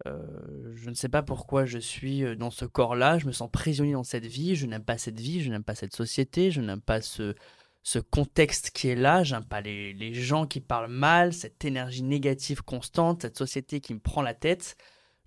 je 0.06 0.90
ne 0.90 0.94
sais 0.94 1.10
pas 1.10 1.24
pourquoi 1.24 1.66
je 1.66 1.80
suis 1.80 2.38
dans 2.38 2.52
ce 2.52 2.64
corps-là, 2.64 3.20
je 3.20 3.26
me 3.26 3.34
sens 3.34 3.50
prisonnier 3.52 3.94
dans 3.94 4.04
cette 4.06 4.26
vie, 4.26 4.56
je 4.56 4.68
n'aime 4.68 4.86
pas 4.86 4.98
cette 4.98 5.20
vie, 5.20 5.42
je 5.42 5.50
n'aime 5.50 5.66
pas 5.66 5.76
cette 5.76 5.96
société, 5.96 6.50
je 6.50 6.62
n'aime 6.62 6.82
pas 6.82 7.02
ce, 7.02 7.36
ce 7.84 8.00
contexte 8.00 8.72
qui 8.72 8.90
est 8.90 8.96
là, 8.96 9.24
j'aime 9.24 9.46
pas 9.46 9.62
les, 9.62 9.94
les 9.94 10.14
gens 10.14 10.46
qui 10.46 10.60
parlent 10.60 10.92
mal, 10.92 11.34
cette 11.34 11.64
énergie 11.64 12.04
négative 12.04 12.62
constante, 12.64 13.22
cette 13.22 13.38
société 13.38 13.80
qui 13.80 13.94
me 13.94 14.00
prend 14.00 14.22
la 14.22 14.34
tête. 14.34 14.76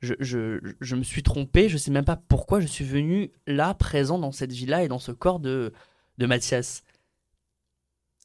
Je, 0.01 0.15
je, 0.21 0.75
je, 0.81 0.97
me 0.97 1.03
suis 1.03 1.23
trompé, 1.23 1.69
je 1.69 1.77
sais 1.77 1.91
même 1.91 2.05
pas 2.05 2.17
pourquoi 2.17 2.61
je 2.61 2.67
suis 2.67 2.85
venu 2.85 3.33
là, 3.47 3.75
présent 3.75 4.19
dans 4.19 4.33
cette 4.33 4.53
vie-là 4.53 4.83
et 4.83 4.89
dans 4.89 4.99
ce 4.99 5.13
corps 5.13 5.41
de, 5.41 5.73
de 6.19 6.27
Mathias. 6.27 6.85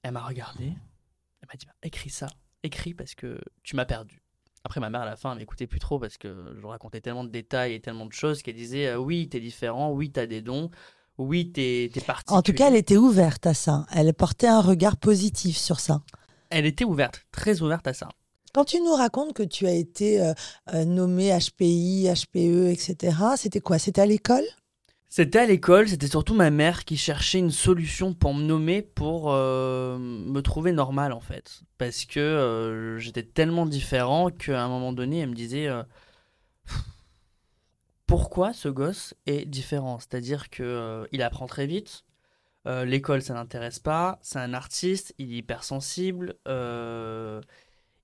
Elle 0.04 0.12
m'a 0.12 0.26
regardé, 0.26 0.66
elle 0.66 1.48
m'a 1.48 1.58
dit 1.58 1.66
bah, 1.66 1.74
écris 1.84 2.10
ça, 2.10 2.28
écris 2.64 2.94
parce 2.94 3.16
que 3.16 3.40
tu 3.64 3.76
m'as 3.76 3.86
perdu. 3.86 4.22
Après, 4.66 4.80
ma 4.80 4.90
mère, 4.90 5.02
à 5.02 5.06
la 5.06 5.16
fin, 5.16 5.32
elle 5.32 5.38
m'écoutait 5.38 5.68
plus 5.68 5.80
trop 5.80 6.00
parce 6.00 6.18
que 6.18 6.56
je 6.60 6.66
racontais 6.66 7.00
tellement 7.00 7.24
de 7.24 7.30
détails 7.30 7.74
et 7.74 7.82
tellement 7.82 8.08
de 8.08 8.14
choses 8.14 8.42
qu'elle 8.42 8.56
disait 8.56 8.88
euh, 8.88 8.98
Oui, 8.98 9.30
t'es 9.30 9.40
différent, 9.40 9.92
oui, 9.92 10.12
t'as 10.12 10.26
des 10.26 10.42
dons, 10.42 10.72
oui, 11.18 11.52
t'es 11.52 11.86
es 11.86 12.02
parti. 12.02 12.34
En 12.34 12.42
tout 12.42 12.54
cas, 12.54 12.68
elle 12.68 12.76
était 12.76 12.98
ouverte 12.98 13.46
à 13.48 13.54
ça. 13.54 13.86
Elle 13.94 14.14
portait 14.14 14.48
un 14.48 14.62
regard 14.62 14.98
positif 14.98 15.58
sur 15.58 15.80
ça. 15.80 16.02
Elle 16.50 16.66
était 16.66 16.86
ouverte, 16.86 17.26
très 17.32 17.62
ouverte 17.62 17.88
à 17.88 17.94
ça. 17.94 18.10
Quand 18.54 18.66
tu 18.66 18.80
nous 18.80 18.94
racontes 18.94 19.34
que 19.34 19.44
tu 19.44 19.68
as 19.68 19.74
été 19.74 20.22
euh, 20.22 20.34
euh, 20.74 20.86
nommé 20.86 21.38
HPI, 21.38 22.08
HPE, 22.08 22.70
etc., 22.72 23.18
c'était 23.36 23.60
quoi? 23.60 23.80
C'était 23.80 24.02
à 24.02 24.06
l'école? 24.06 24.46
C'était 25.16 25.40
à 25.40 25.46
l'école, 25.46 25.88
c'était 25.88 26.08
surtout 26.08 26.34
ma 26.34 26.52
mère 26.52 26.84
qui 26.84 26.98
cherchait 26.98 27.40
une 27.40 27.50
solution 27.50 28.14
pour 28.14 28.34
me 28.34 28.44
nommer, 28.44 28.82
pour 28.82 29.32
euh, 29.32 29.98
me 29.98 30.42
trouver 30.42 30.74
normal 30.74 31.14
en 31.14 31.22
fait. 31.22 31.62
Parce 31.78 32.04
que 32.04 32.20
euh, 32.20 33.00
j'étais 33.00 33.24
tellement 33.24 33.66
différent 33.66 34.30
qu'à 34.30 34.62
un 34.62 34.68
moment 34.68 34.92
donné, 34.92 35.20
elle 35.20 35.30
me 35.30 35.34
disait 35.34 35.68
euh, 35.68 35.84
pourquoi 38.08 38.54
ce 38.54 38.70
gosse 38.70 39.16
est 39.26 39.46
différent. 39.46 40.00
C'est-à-dire 40.00 40.50
que 40.50 41.08
il 41.12 41.22
apprend 41.22 41.48
très 41.48 41.66
vite, 41.66 42.06
l'école 42.66 43.22
ça 43.22 43.34
n'intéresse 43.34 43.80
pas, 43.80 44.20
c'est 44.22 44.40
un 44.40 44.54
artiste, 44.54 45.14
il 45.18 45.34
est 45.34 45.38
hypersensible, 45.38 46.36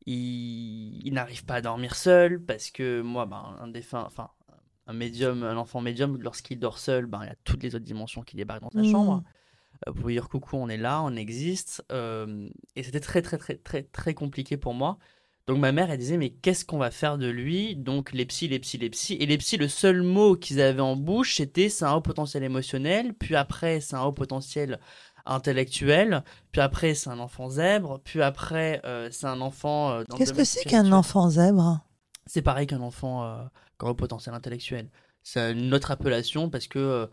il, 0.05 1.07
il 1.07 1.13
n'arrive 1.13 1.45
pas 1.45 1.55
à 1.55 1.61
dormir 1.61 1.95
seul 1.95 2.41
parce 2.41 2.71
que 2.71 3.01
moi, 3.01 3.25
ben, 3.25 3.55
un 3.59 3.67
défunt, 3.67 4.03
enfin 4.05 4.29
un 4.87 4.93
médium, 4.93 5.43
un 5.43 5.57
enfant 5.57 5.81
médium, 5.81 6.17
lorsqu'il 6.21 6.59
dort 6.59 6.77
seul, 6.77 7.05
ben, 7.05 7.21
il 7.23 7.27
y 7.27 7.31
a 7.31 7.35
toutes 7.43 7.63
les 7.63 7.75
autres 7.75 7.85
dimensions 7.85 8.21
qui 8.21 8.35
débarquent 8.35 8.63
dans 8.63 8.71
sa 8.71 8.81
mmh. 8.81 8.91
chambre. 8.91 9.23
Euh, 9.87 9.93
pour 9.93 10.09
dire 10.09 10.29
coucou, 10.29 10.57
on 10.57 10.69
est 10.69 10.77
là, 10.77 11.01
on 11.01 11.15
existe. 11.15 11.83
Euh, 11.91 12.49
et 12.75 12.83
c'était 12.83 12.99
très, 12.99 13.21
très, 13.21 13.37
très, 13.37 13.55
très, 13.55 13.83
très 13.83 14.13
compliqué 14.13 14.57
pour 14.57 14.73
moi. 14.73 14.97
Donc 15.51 15.59
ma 15.59 15.73
mère, 15.73 15.91
elle 15.91 15.97
disait, 15.97 16.15
mais 16.15 16.29
qu'est-ce 16.29 16.63
qu'on 16.63 16.77
va 16.77 16.91
faire 16.91 17.17
de 17.17 17.27
lui? 17.27 17.75
Donc 17.75 18.13
les 18.13 18.25
psys, 18.25 18.47
les 18.47 18.59
psys, 18.59 18.77
les 18.77 18.89
psys. 18.89 19.15
Et 19.15 19.25
les 19.25 19.37
psys, 19.37 19.57
le 19.57 19.67
seul 19.67 20.01
mot 20.01 20.37
qu'ils 20.37 20.61
avaient 20.61 20.79
en 20.79 20.95
bouche, 20.95 21.35
c'était 21.35 21.67
c'est 21.67 21.83
un 21.83 21.91
haut 21.91 21.99
potentiel 21.99 22.43
émotionnel, 22.43 23.13
puis 23.13 23.35
après, 23.35 23.81
c'est 23.81 23.97
un 23.97 24.03
haut 24.03 24.13
potentiel 24.13 24.79
intellectuel, 25.25 26.23
puis 26.53 26.61
après, 26.61 26.93
c'est 26.93 27.09
un 27.09 27.19
enfant 27.19 27.49
zèbre, 27.49 27.99
puis 28.05 28.21
après, 28.21 28.79
euh, 28.85 29.09
c'est 29.11 29.25
un 29.27 29.41
enfant... 29.41 30.01
Qu'est-ce 30.15 30.31
que 30.31 30.45
c'est 30.45 30.63
qu'un 30.63 30.89
enfant 30.93 31.29
zèbre? 31.29 31.81
C'est 32.27 32.41
pareil 32.41 32.65
qu'un 32.65 32.79
enfant 32.79 33.49
au 33.81 33.93
potentiel 33.93 34.33
intellectuel. 34.33 34.89
C'est 35.21 35.51
une 35.51 35.73
autre 35.73 35.91
appellation 35.91 36.49
parce 36.49 36.67
que 36.67 37.09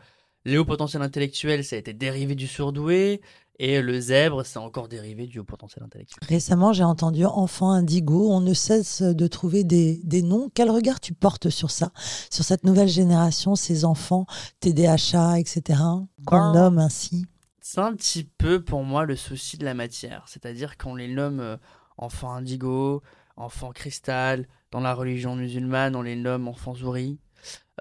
euh, 0.48 0.52
le 0.52 0.58
haut 0.58 0.64
potentiel 0.64 1.02
intellectuel, 1.02 1.64
ça 1.64 1.76
a 1.76 1.78
été 1.78 1.92
dérivé 1.92 2.34
du 2.34 2.46
surdoué, 2.46 3.20
et 3.60 3.82
le 3.82 3.98
zèbre, 3.98 4.46
c'est 4.46 4.58
encore 4.58 4.86
dérivé 4.86 5.26
du 5.26 5.40
haut 5.40 5.44
potentiel 5.44 5.84
intellectuel. 5.84 6.20
Récemment, 6.28 6.72
j'ai 6.72 6.84
entendu 6.84 7.24
enfant 7.24 7.72
indigo. 7.72 8.30
On 8.30 8.40
ne 8.40 8.54
cesse 8.54 9.02
de 9.02 9.26
trouver 9.26 9.64
des, 9.64 10.00
des, 10.04 10.22
noms. 10.22 10.48
Quel 10.54 10.70
regard 10.70 11.00
tu 11.00 11.12
portes 11.12 11.50
sur 11.50 11.72
ça 11.72 11.90
Sur 12.30 12.44
cette 12.44 12.62
nouvelle 12.62 12.88
génération, 12.88 13.56
ces 13.56 13.84
enfants 13.84 14.26
TDAH, 14.60 15.38
etc., 15.38 15.80
qu'on 16.24 16.36
ben, 16.36 16.52
nomme 16.52 16.78
ainsi? 16.78 17.26
C'est 17.60 17.80
un 17.80 17.94
petit 17.94 18.22
peu 18.22 18.62
pour 18.62 18.84
moi 18.84 19.04
le 19.04 19.16
souci 19.16 19.58
de 19.58 19.64
la 19.64 19.74
matière. 19.74 20.24
C'est-à-dire 20.28 20.76
qu'on 20.78 20.94
les 20.94 21.08
nomme 21.08 21.40
euh, 21.40 21.56
enfants 21.96 22.32
indigo, 22.32 23.02
enfants 23.36 23.72
cristal, 23.72 24.46
dans 24.70 24.80
la 24.80 24.94
religion 24.94 25.34
musulmane, 25.34 25.96
on 25.96 26.02
les 26.02 26.16
nomme 26.16 26.46
enfants 26.46 26.74
souris. 26.74 27.18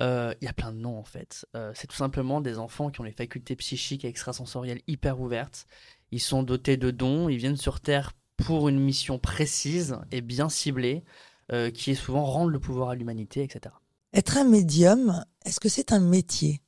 Euh, 0.01 0.34
il 0.42 0.46
y 0.46 0.48
a 0.48 0.54
plein 0.54 0.72
de 0.72 0.77
noms 0.77 0.98
en 0.98 1.04
fait. 1.04 1.46
Euh, 1.56 1.72
c'est 1.74 1.88
tout 1.88 1.96
simplement 1.96 2.42
des 2.42 2.60
enfants 2.60 2.89
qui 2.92 3.01
ont 3.01 3.04
les 3.04 3.12
facultés 3.12 3.56
psychiques 3.56 4.06
et 4.06 4.08
extrasensorielles 4.08 4.82
hyper 4.88 5.20
ouvertes. 5.20 5.66
Ils 6.12 6.22
sont 6.22 6.44
dotés 6.44 6.77
de 6.77 6.92
dons, 6.92 7.30
ils 7.30 7.38
viennent 7.38 7.58
sur 7.58 7.80
Terre 7.80 8.13
pour 8.38 8.70
une 8.70 8.80
mission 8.80 9.18
précise 9.18 9.98
et 10.12 10.22
bien 10.22 10.50
ciblée, 10.50 11.04
euh, 11.51 11.72
qui 11.72 11.92
est 11.92 11.96
souvent 11.96 12.24
rendre 12.24 12.51
le 12.51 12.60
pouvoir 12.60 12.89
à 12.89 12.96
l'humanité, 12.96 13.44
etc. 13.44 13.74
Être 14.13 14.38
un 14.38 14.44
médium, 14.44 15.24
est-ce 15.44 15.60
que 15.60 15.70
c'est 15.70 15.92
un 15.92 16.00
métier? 16.00 16.62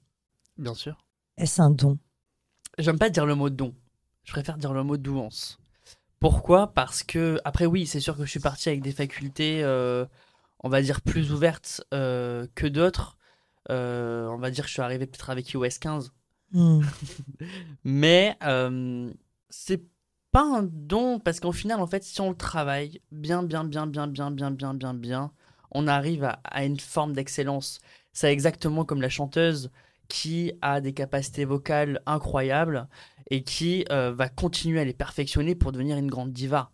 Bien 0.58 0.74
sûr. 0.74 0.98
Est-ce 1.38 1.62
un 1.62 1.70
don? 1.70 2.00
J'aime 2.80 2.98
pas 2.98 3.10
dire 3.10 3.26
le 3.26 3.36
mot 3.36 3.50
don. 3.50 3.76
Je 4.24 4.32
préfère 4.32 4.58
dire 4.58 4.74
le 4.74 4.84
mot 4.84 4.98
douance. 4.98 5.60
Pourquoi? 6.20 6.74
Parce 6.74 7.04
que, 7.04 7.40
après 7.46 7.66
oui, 7.66 7.88
c'est 7.88 8.00
sûr 8.00 8.18
que 8.18 8.26
je 8.26 8.30
suis 8.30 8.40
parti 8.40 8.68
avec 8.70 8.82
des 8.82 8.92
facultés, 8.92 9.64
euh, 9.64 10.06
on 10.60 10.70
va 10.70 10.82
dire, 10.82 11.02
plus 11.02 11.32
ouvertes 11.32 11.82
euh, 11.94 12.46
que 12.56 12.68
d'autres. 12.68 13.18
Euh, 13.70 14.28
on 14.28 14.38
va 14.38 14.52
dire 14.52 14.64
que 14.64 14.70
je 14.70 14.74
suis 14.74 14.82
arrivé 14.82 15.06
peut-être 15.06 15.30
avec 15.30 15.52
iOS 15.52 15.68
15. 15.80 16.12
Hmm. 16.52 16.82
Mais 17.84 18.38
c'est 19.50 19.84
pas 20.32 20.44
un 20.44 20.64
don, 20.64 21.20
parce 21.20 21.40
qu'au 21.40 21.52
final, 21.52 21.80
en 21.80 21.88
fait, 21.88 22.04
si 22.04 22.22
on 22.22 22.30
le 22.30 22.36
travaille 22.36 23.02
bien, 23.12 23.44
bien, 23.44 23.64
bien, 23.64 23.88
bien, 23.88 24.08
bien, 24.08 24.32
bien, 24.32 24.52
bien, 24.52 24.74
bien, 24.74 24.94
bien, 24.94 25.32
on 25.72 25.88
arrive 25.88 26.24
à, 26.24 26.40
à 26.44 26.66
une 26.66 26.80
forme 26.80 27.14
d'excellence. 27.14 27.80
C'est 28.14 28.32
exactement 28.32 28.86
comme 28.86 29.02
la 29.02 29.10
chanteuse 29.10 29.72
qui 30.10 30.52
a 30.62 30.82
des 30.82 30.94
capacités 30.94 31.46
vocales 31.46 32.02
incroyables 32.06 32.88
et 33.30 33.44
qui 33.44 33.86
euh, 33.92 34.12
va 34.12 34.28
continuer 34.28 34.82
à 34.82 34.84
les 34.84 34.94
perfectionner 34.94 35.56
pour 35.56 35.72
devenir 35.72 35.98
une 35.98 36.10
grande 36.10 36.34
diva. 36.34 36.72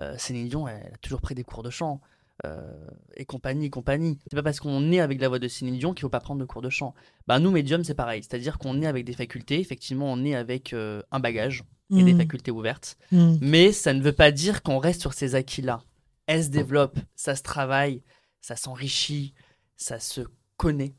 Euh, 0.00 0.14
Céline 0.18 0.48
Dion, 0.48 0.68
elle, 0.68 0.92
a 0.94 0.98
toujours 0.98 1.20
pris 1.20 1.34
des 1.34 1.44
cours 1.44 1.62
de 1.62 1.70
chant. 1.70 2.00
Euh, 2.44 2.86
et 3.16 3.24
compagnie, 3.24 3.70
compagnie. 3.70 4.18
C'est 4.26 4.36
pas 4.36 4.42
parce 4.42 4.60
qu'on 4.60 4.90
est 4.90 5.00
avec 5.00 5.20
la 5.20 5.28
voix 5.28 5.38
de 5.38 5.48
Céline 5.48 5.78
Dion 5.78 5.94
qu'il 5.94 6.02
faut 6.02 6.08
pas 6.08 6.20
prendre 6.20 6.40
de 6.40 6.44
cours 6.44 6.62
de 6.62 6.70
chant. 6.70 6.94
Bah 7.26 7.38
nous, 7.38 7.50
médium, 7.50 7.84
c'est 7.84 7.94
pareil. 7.94 8.22
C'est-à-dire 8.22 8.58
qu'on 8.58 8.82
est 8.82 8.86
avec 8.86 9.04
des 9.04 9.12
facultés. 9.12 9.60
Effectivement, 9.60 10.12
on 10.12 10.24
est 10.24 10.34
avec 10.34 10.74
un 10.74 11.20
bagage 11.20 11.64
et 11.90 12.02
des 12.02 12.14
mmh. 12.14 12.18
facultés 12.18 12.50
ouvertes. 12.50 12.96
Mmh. 13.12 13.36
Mais 13.40 13.72
ça 13.72 13.92
ne 13.92 14.02
veut 14.02 14.12
pas 14.12 14.32
dire 14.32 14.62
qu'on 14.62 14.78
reste 14.78 15.00
sur 15.00 15.14
ces 15.14 15.34
acquis-là. 15.34 15.82
Elle 16.26 16.44
se 16.44 16.48
développe, 16.48 16.98
ça 17.14 17.36
se 17.36 17.42
travaille, 17.42 18.02
ça 18.40 18.56
s'enrichit, 18.56 19.34
ça 19.76 20.00
se 20.00 20.22
connaît 20.56 20.94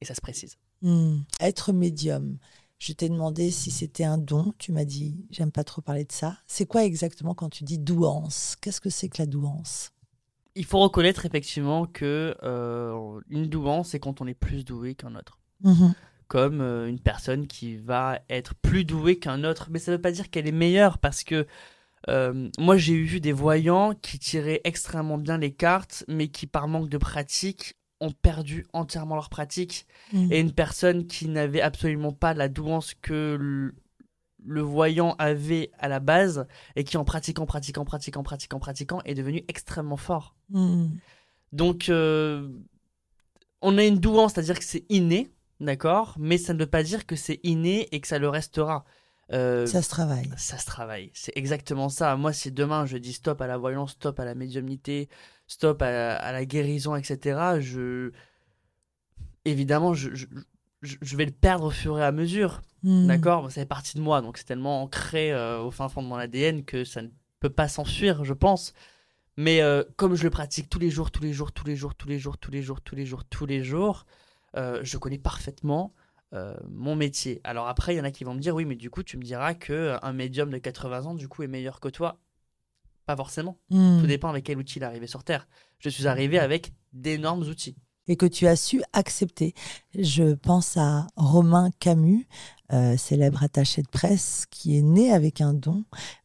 et 0.00 0.04
ça 0.04 0.14
se 0.14 0.20
précise. 0.20 0.56
Mmh. 0.82 1.20
Être 1.40 1.72
médium. 1.72 2.38
Je 2.78 2.92
t'ai 2.92 3.08
demandé 3.08 3.50
si 3.50 3.70
c'était 3.70 4.04
un 4.04 4.18
don. 4.18 4.52
Tu 4.58 4.70
m'as 4.70 4.84
dit, 4.84 5.24
j'aime 5.30 5.50
pas 5.50 5.64
trop 5.64 5.80
parler 5.80 6.04
de 6.04 6.12
ça. 6.12 6.36
C'est 6.46 6.66
quoi 6.66 6.84
exactement 6.84 7.34
quand 7.34 7.48
tu 7.48 7.64
dis 7.64 7.78
douance? 7.78 8.56
Qu'est-ce 8.60 8.82
que 8.82 8.90
c'est 8.90 9.08
que 9.08 9.22
la 9.22 9.26
douance? 9.26 9.92
Il 10.56 10.64
faut 10.64 10.78
reconnaître 10.78 11.26
effectivement 11.26 11.86
que 11.86 12.34
euh, 12.42 13.20
une 13.28 13.46
douance, 13.46 13.90
c'est 13.90 14.00
quand 14.00 14.20
on 14.20 14.26
est 14.26 14.34
plus 14.34 14.64
doué 14.64 14.94
qu'un 14.94 15.14
autre. 15.14 15.38
Mmh 15.62 15.90
Comme 16.28 16.60
euh, 16.60 16.88
une 16.88 16.98
personne 16.98 17.46
qui 17.46 17.76
va 17.76 18.20
être 18.28 18.54
plus 18.56 18.84
douée 18.84 19.18
qu'un 19.18 19.44
autre. 19.44 19.68
Mais 19.70 19.78
ça 19.78 19.92
ne 19.92 19.96
veut 19.96 20.02
pas 20.02 20.12
dire 20.12 20.30
qu'elle 20.30 20.48
est 20.48 20.52
meilleure 20.52 20.98
parce 20.98 21.22
que 21.24 21.46
euh, 22.08 22.48
moi, 22.58 22.76
j'ai 22.76 22.94
eu 22.94 23.20
des 23.20 23.32
voyants 23.32 23.94
qui 23.94 24.18
tiraient 24.18 24.60
extrêmement 24.64 25.18
bien 25.18 25.38
les 25.38 25.52
cartes, 25.52 26.04
mais 26.08 26.28
qui, 26.28 26.46
par 26.46 26.68
manque 26.68 26.88
de 26.88 26.98
pratique, 26.98 27.74
ont 28.00 28.12
perdu 28.12 28.66
entièrement 28.72 29.14
leur 29.14 29.28
pratique. 29.28 29.86
Mm. 30.12 30.32
Et 30.32 30.40
une 30.40 30.52
personne 30.52 31.06
qui 31.06 31.28
n'avait 31.28 31.60
absolument 31.60 32.12
pas 32.12 32.34
la 32.34 32.48
douance 32.48 32.94
que 32.94 33.72
le, 34.46 34.60
voyant 34.60 35.14
avait 35.18 35.70
à 35.78 35.88
la 35.88 36.00
base, 36.00 36.46
et 36.76 36.84
qui 36.84 36.96
en 36.96 37.04
pratiquant, 37.04 37.46
pratiquant, 37.46 37.84
pratiquant, 37.84 38.22
pratiquant, 38.22 38.58
pratiquant, 38.58 39.00
est 39.04 39.14
devenu 39.14 39.44
extrêmement 39.48 39.96
fort. 39.96 40.34
Mm. 40.50 40.86
Donc, 41.52 41.88
euh, 41.88 42.48
on 43.62 43.78
a 43.78 43.84
une 43.84 43.98
douance, 43.98 44.34
c'est-à-dire 44.34 44.58
que 44.58 44.64
c'est 44.64 44.84
inné, 44.88 45.30
d'accord 45.60 46.14
Mais 46.18 46.38
ça 46.38 46.54
ne 46.54 46.58
veut 46.58 46.66
pas 46.66 46.82
dire 46.82 47.06
que 47.06 47.16
c'est 47.16 47.40
inné 47.42 47.88
et 47.92 48.00
que 48.00 48.08
ça 48.08 48.18
le 48.18 48.28
restera. 48.28 48.84
Euh, 49.32 49.66
ça 49.66 49.82
se 49.82 49.88
travaille. 49.88 50.30
Ça 50.36 50.58
se 50.58 50.66
travaille. 50.66 51.10
C'est 51.14 51.32
exactement 51.36 51.88
ça. 51.88 52.16
Moi, 52.16 52.32
si 52.32 52.52
demain 52.52 52.86
je 52.86 52.96
dis 52.96 53.12
stop 53.12 53.40
à 53.40 53.46
la 53.46 53.56
voyance, 53.56 53.92
stop 53.92 54.20
à 54.20 54.24
la 54.24 54.34
médiumnité, 54.34 55.08
stop 55.46 55.82
à, 55.82 56.32
la 56.32 56.44
guérison, 56.44 56.94
etc., 56.94 57.58
je. 57.60 58.12
Évidemment, 59.44 59.94
je, 59.94 60.10
je, 60.82 61.16
vais 61.16 61.24
le 61.24 61.30
perdre 61.30 61.66
au 61.66 61.70
fur 61.70 61.98
et 61.98 62.04
à 62.04 62.10
mesure. 62.10 62.62
Hmm. 62.86 63.08
D'accord 63.08 63.50
Ça 63.50 63.62
fait 63.62 63.66
partie 63.66 63.96
de 63.96 64.00
moi, 64.00 64.22
donc 64.22 64.38
c'est 64.38 64.44
tellement 64.44 64.80
ancré 64.82 65.32
euh, 65.32 65.60
au 65.60 65.72
fin 65.72 65.88
fond 65.88 66.04
de 66.04 66.06
mon 66.06 66.14
ADN 66.14 66.64
que 66.64 66.84
ça 66.84 67.02
ne 67.02 67.08
peut 67.40 67.50
pas 67.50 67.66
s'enfuir, 67.66 68.24
je 68.24 68.32
pense. 68.32 68.74
Mais 69.36 69.60
euh, 69.60 69.82
comme 69.96 70.14
je 70.14 70.22
le 70.22 70.30
pratique 70.30 70.70
tous 70.70 70.78
les 70.78 70.88
jours, 70.88 71.10
tous 71.10 71.20
les 71.20 71.32
jours, 71.32 71.52
tous 71.52 71.66
les 71.66 71.74
jours, 71.74 71.96
tous 71.96 72.08
les 72.08 72.20
jours, 72.20 72.38
tous 72.38 72.52
les 72.52 72.62
jours, 72.62 72.80
tous 72.80 72.94
les 72.94 73.04
jours, 73.04 73.24
tous 73.24 73.44
les 73.44 73.64
jours, 73.64 74.06
je 74.54 74.96
connais 74.98 75.18
parfaitement 75.18 75.92
mon 76.70 76.94
métier. 76.94 77.40
Alors 77.42 77.66
après, 77.66 77.94
il 77.94 77.98
y 77.98 78.00
en 78.00 78.04
a 78.04 78.12
qui 78.12 78.22
vont 78.22 78.34
me 78.34 78.40
dire 78.40 78.54
oui, 78.54 78.64
mais 78.64 78.76
du 78.76 78.88
coup, 78.88 79.02
tu 79.02 79.16
me 79.16 79.22
diras 79.22 79.54
que 79.54 79.96
un 80.00 80.12
médium 80.12 80.50
de 80.50 80.58
80 80.58 81.06
ans, 81.06 81.14
du 81.14 81.28
coup, 81.28 81.42
est 81.42 81.48
meilleur 81.48 81.80
que 81.80 81.88
toi. 81.88 82.20
Pas 83.04 83.16
forcément. 83.16 83.58
Hmm. 83.70 84.00
Tout 84.00 84.06
dépend 84.06 84.28
avec 84.28 84.44
quel 84.44 84.58
outil 84.58 84.78
il 84.78 84.82
est 84.82 84.86
arrivé 84.86 85.08
sur 85.08 85.24
Terre. 85.24 85.48
Je 85.80 85.88
suis 85.88 86.06
arrivé 86.06 86.38
avec 86.38 86.72
d'énormes 86.92 87.42
outils. 87.42 87.76
Et 88.08 88.16
que 88.16 88.26
tu 88.26 88.46
as 88.46 88.56
su 88.56 88.82
accepter. 88.92 89.54
Je 89.98 90.34
pense 90.34 90.76
à 90.76 91.06
Romain 91.16 91.70
Camus, 91.80 92.26
euh, 92.72 92.96
célèbre 92.96 93.42
attaché 93.42 93.82
de 93.82 93.88
presse, 93.88 94.46
qui 94.50 94.76
est 94.76 94.82
né 94.82 95.12
avec 95.12 95.40
un 95.40 95.54
don 95.54 95.84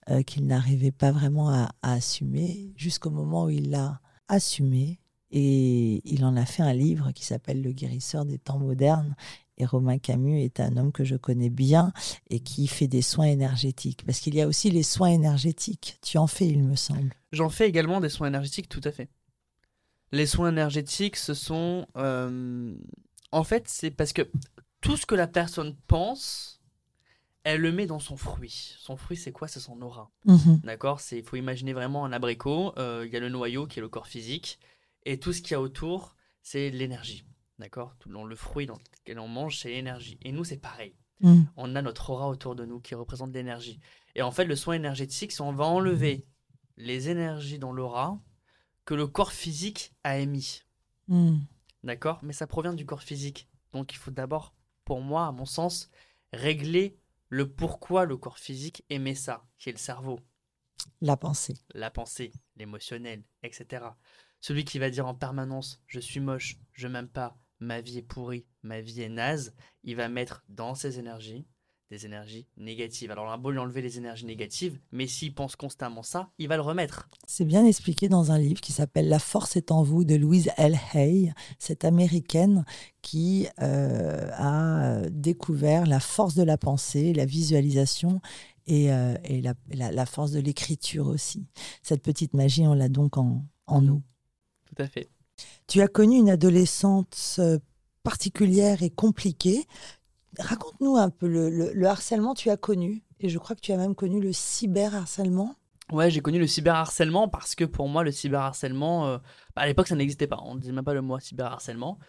euh, 0.09 0.21
qu'il 0.21 0.45
n'arrivait 0.45 0.91
pas 0.91 1.11
vraiment 1.11 1.49
à, 1.49 1.71
à 1.81 1.93
assumer, 1.93 2.71
jusqu'au 2.75 3.09
moment 3.09 3.45
où 3.45 3.49
il 3.49 3.71
l'a 3.71 3.99
assumé. 4.27 4.99
Et 5.31 6.01
il 6.05 6.25
en 6.25 6.35
a 6.35 6.45
fait 6.45 6.63
un 6.63 6.73
livre 6.73 7.11
qui 7.13 7.25
s'appelle 7.25 7.61
Le 7.61 7.71
guérisseur 7.71 8.25
des 8.25 8.37
temps 8.37 8.59
modernes. 8.59 9.15
Et 9.57 9.65
Romain 9.65 9.99
Camus 9.99 10.41
est 10.41 10.59
un 10.59 10.75
homme 10.75 10.91
que 10.91 11.03
je 11.03 11.15
connais 11.15 11.49
bien 11.49 11.93
et 12.29 12.39
qui 12.39 12.67
fait 12.67 12.87
des 12.87 13.01
soins 13.03 13.27
énergétiques. 13.27 14.03
Parce 14.05 14.19
qu'il 14.19 14.35
y 14.35 14.41
a 14.41 14.47
aussi 14.47 14.71
les 14.71 14.83
soins 14.83 15.09
énergétiques. 15.09 15.99
Tu 16.01 16.17
en 16.17 16.27
fais, 16.27 16.47
il 16.47 16.63
me 16.63 16.75
semble. 16.75 17.13
J'en 17.31 17.49
fais 17.49 17.69
également 17.69 18.01
des 18.01 18.09
soins 18.09 18.27
énergétiques, 18.27 18.69
tout 18.69 18.81
à 18.83 18.91
fait. 18.91 19.07
Les 20.11 20.25
soins 20.25 20.49
énergétiques, 20.49 21.15
ce 21.15 21.33
sont... 21.33 21.87
euh, 21.97 22.75
En 23.31 23.43
fait, 23.43 23.67
c'est 23.67 23.91
parce 23.91 24.13
que 24.13 24.29
tout 24.81 24.97
ce 24.97 25.05
que 25.05 25.15
la 25.15 25.27
personne 25.27 25.75
pense, 25.87 26.59
elle 27.43 27.61
le 27.61 27.71
met 27.71 27.85
dans 27.85 27.99
son 27.99 28.17
fruit. 28.17 28.75
Son 28.79 28.97
fruit, 28.97 29.17
c'est 29.17 29.31
quoi? 29.31 29.47
C'est 29.47 29.59
son 29.59 29.81
aura. 29.81 30.11
Mhm. 30.25 30.59
D'accord? 30.63 30.99
C'est, 30.99 31.19
il 31.19 31.23
faut 31.23 31.37
imaginer 31.37 31.73
vraiment 31.73 32.03
un 32.05 32.11
abricot. 32.11 32.73
euh, 32.77 33.03
Il 33.07 33.13
y 33.13 33.17
a 33.17 33.19
le 33.19 33.29
noyau 33.29 33.67
qui 33.67 33.79
est 33.79 33.81
le 33.81 33.89
corps 33.89 34.07
physique, 34.07 34.59
et 35.05 35.19
tout 35.19 35.33
ce 35.33 35.41
qu'il 35.41 35.51
y 35.51 35.55
a 35.55 35.61
autour, 35.61 36.15
c'est 36.41 36.69
l'énergie. 36.69 37.25
D'accord? 37.59 37.95
Le 38.05 38.35
fruit 38.35 38.65
dans 38.65 38.77
lequel 38.99 39.19
on 39.19 39.27
mange, 39.27 39.59
c'est 39.59 39.69
l'énergie. 39.69 40.17
Et 40.23 40.31
nous, 40.31 40.43
c'est 40.43 40.57
pareil. 40.57 40.95
Mhm. 41.21 41.47
On 41.55 41.75
a 41.75 41.81
notre 41.81 42.09
aura 42.09 42.27
autour 42.27 42.55
de 42.55 42.65
nous 42.65 42.79
qui 42.79 42.95
représente 42.95 43.33
l'énergie. 43.33 43.79
Et 44.15 44.23
en 44.23 44.31
fait, 44.31 44.45
le 44.45 44.55
soin 44.55 44.73
énergétique, 44.75 45.31
c'est 45.31 45.41
on 45.41 45.53
va 45.53 45.65
enlever 45.65 46.25
les 46.77 47.09
énergies 47.09 47.59
dans 47.59 47.71
l'aura 47.71 48.19
que 48.85 48.93
le 48.93 49.07
corps 49.07 49.31
physique 49.31 49.93
a 50.03 50.17
émis. 50.17 50.63
Mhm. 51.07 51.45
D'accord? 51.83 52.19
Mais 52.23 52.33
ça 52.33 52.47
provient 52.47 52.73
du 52.73 52.85
corps 52.85 53.01
physique. 53.03 53.47
Donc 53.73 53.93
il 53.93 53.97
faut 53.97 54.11
d'abord, 54.11 54.53
pour 54.85 55.01
moi, 55.01 55.27
à 55.27 55.31
mon 55.31 55.45
sens, 55.45 55.89
régler 56.33 56.97
le 57.29 57.49
pourquoi 57.51 58.05
le 58.05 58.17
corps 58.17 58.37
physique 58.39 58.83
émet 58.89 59.15
ça, 59.15 59.45
qui 59.57 59.69
est 59.69 59.73
le 59.73 59.77
cerveau, 59.77 60.19
La 61.01 61.15
pensée. 61.17 61.55
la 61.73 61.89
pensée, 61.91 62.31
l'émotionnel, 62.57 63.23
etc. 63.43 63.85
Celui 64.41 64.65
qui 64.65 64.79
va 64.79 64.89
dire 64.89 65.07
en 65.07 65.15
permanence 65.15 65.81
je 65.87 65.99
suis 65.99 66.19
moche, 66.19 66.57
je 66.73 66.87
m'aime 66.87 67.07
pas, 67.07 67.37
ma 67.59 67.79
vie 67.81 67.99
est 67.99 68.01
pourrie, 68.01 68.45
ma 68.63 68.81
vie 68.81 69.01
est 69.01 69.09
naze, 69.09 69.55
il 69.83 69.95
va 69.95 70.09
mettre 70.09 70.43
dans 70.49 70.75
ses 70.75 70.99
énergies 70.99 71.45
des 71.91 72.05
énergies 72.07 72.47
négatives. 72.57 73.11
Alors 73.11 73.25
on 73.25 73.29
a 73.31 73.37
beau 73.37 73.51
lui 73.51 73.59
enlever 73.59 73.81
les 73.81 73.97
énergies 73.99 74.25
négatives, 74.25 74.79
mais 74.91 75.05
s'il 75.05 75.35
pense 75.35 75.55
constamment 75.55 76.01
ça, 76.01 76.29
il 76.39 76.47
va 76.47 76.55
le 76.55 76.61
remettre. 76.63 77.07
C'est 77.27 77.45
bien 77.45 77.65
expliqué 77.65 78.09
dans 78.09 78.31
un 78.31 78.39
livre 78.39 78.61
qui 78.61 78.71
s'appelle 78.71 79.09
La 79.09 79.19
force 79.19 79.55
est 79.57 79.71
en 79.71 79.83
vous 79.83 80.03
de 80.05 80.15
Louise 80.15 80.49
L. 80.57 80.75
Hay, 80.93 81.33
cette 81.59 81.85
américaine 81.85 82.65
qui 83.03 83.47
euh, 83.61 84.29
a 84.33 85.01
découvert 85.11 85.85
la 85.85 85.99
force 85.99 86.33
de 86.33 86.43
la 86.43 86.57
pensée, 86.57 87.13
la 87.13 87.25
visualisation 87.25 88.21
et, 88.67 88.91
euh, 88.91 89.15
et 89.23 89.41
la, 89.41 89.53
la- 89.73 89.91
la 89.91 90.05
force 90.05 90.31
de 90.31 90.39
l'écriture 90.39 91.07
aussi. 91.07 91.45
Cette 91.83 92.01
petite 92.01 92.33
magie, 92.33 92.65
on 92.65 92.73
l'a 92.73 92.89
donc 92.89 93.17
en, 93.17 93.45
en 93.67 93.81
nous. 93.81 94.01
Tout 94.65 94.81
à 94.81 94.87
fait. 94.87 95.09
Tu 95.67 95.81
as 95.81 95.87
connu 95.89 96.17
une 96.17 96.29
adolescence 96.29 97.37
euh, 97.39 97.57
particulière 98.03 98.81
et 98.83 98.89
compliquée. 98.89 99.65
Raconte-nous 100.41 100.95
un 100.97 101.09
peu 101.09 101.27
le, 101.27 101.49
le- 101.49 101.71
le 101.73 101.87
harcèlement 101.87 102.33
que 102.33 102.39
tu 102.39 102.49
as 102.49 102.57
connu. 102.57 103.03
Et 103.19 103.29
je 103.29 103.37
crois 103.37 103.55
que 103.55 103.61
tu 103.61 103.71
as 103.71 103.77
même 103.77 103.95
connu 103.95 104.19
le 104.21 104.33
cyberharcèlement. 104.33 105.55
Ouais, 105.91 106.09
j'ai 106.09 106.21
connu 106.21 106.39
le 106.39 106.47
cyberharcèlement 106.47 107.27
parce 107.27 107.53
que 107.55 107.65
pour 107.65 107.87
moi, 107.89 108.03
le 108.03 108.11
cyberharcèlement, 108.11 109.07
euh, 109.07 109.17
bah, 109.55 109.63
à 109.63 109.67
l'époque, 109.67 109.87
ça 109.87 109.95
n'existait 109.95 110.27
pas. 110.27 110.39
On 110.43 110.55
ne 110.55 110.59
disait 110.59 110.71
même 110.73 110.85
pas 110.85 110.93
le 110.93 111.01
mot 111.01 111.19
cyberharcèlement. 111.19 111.99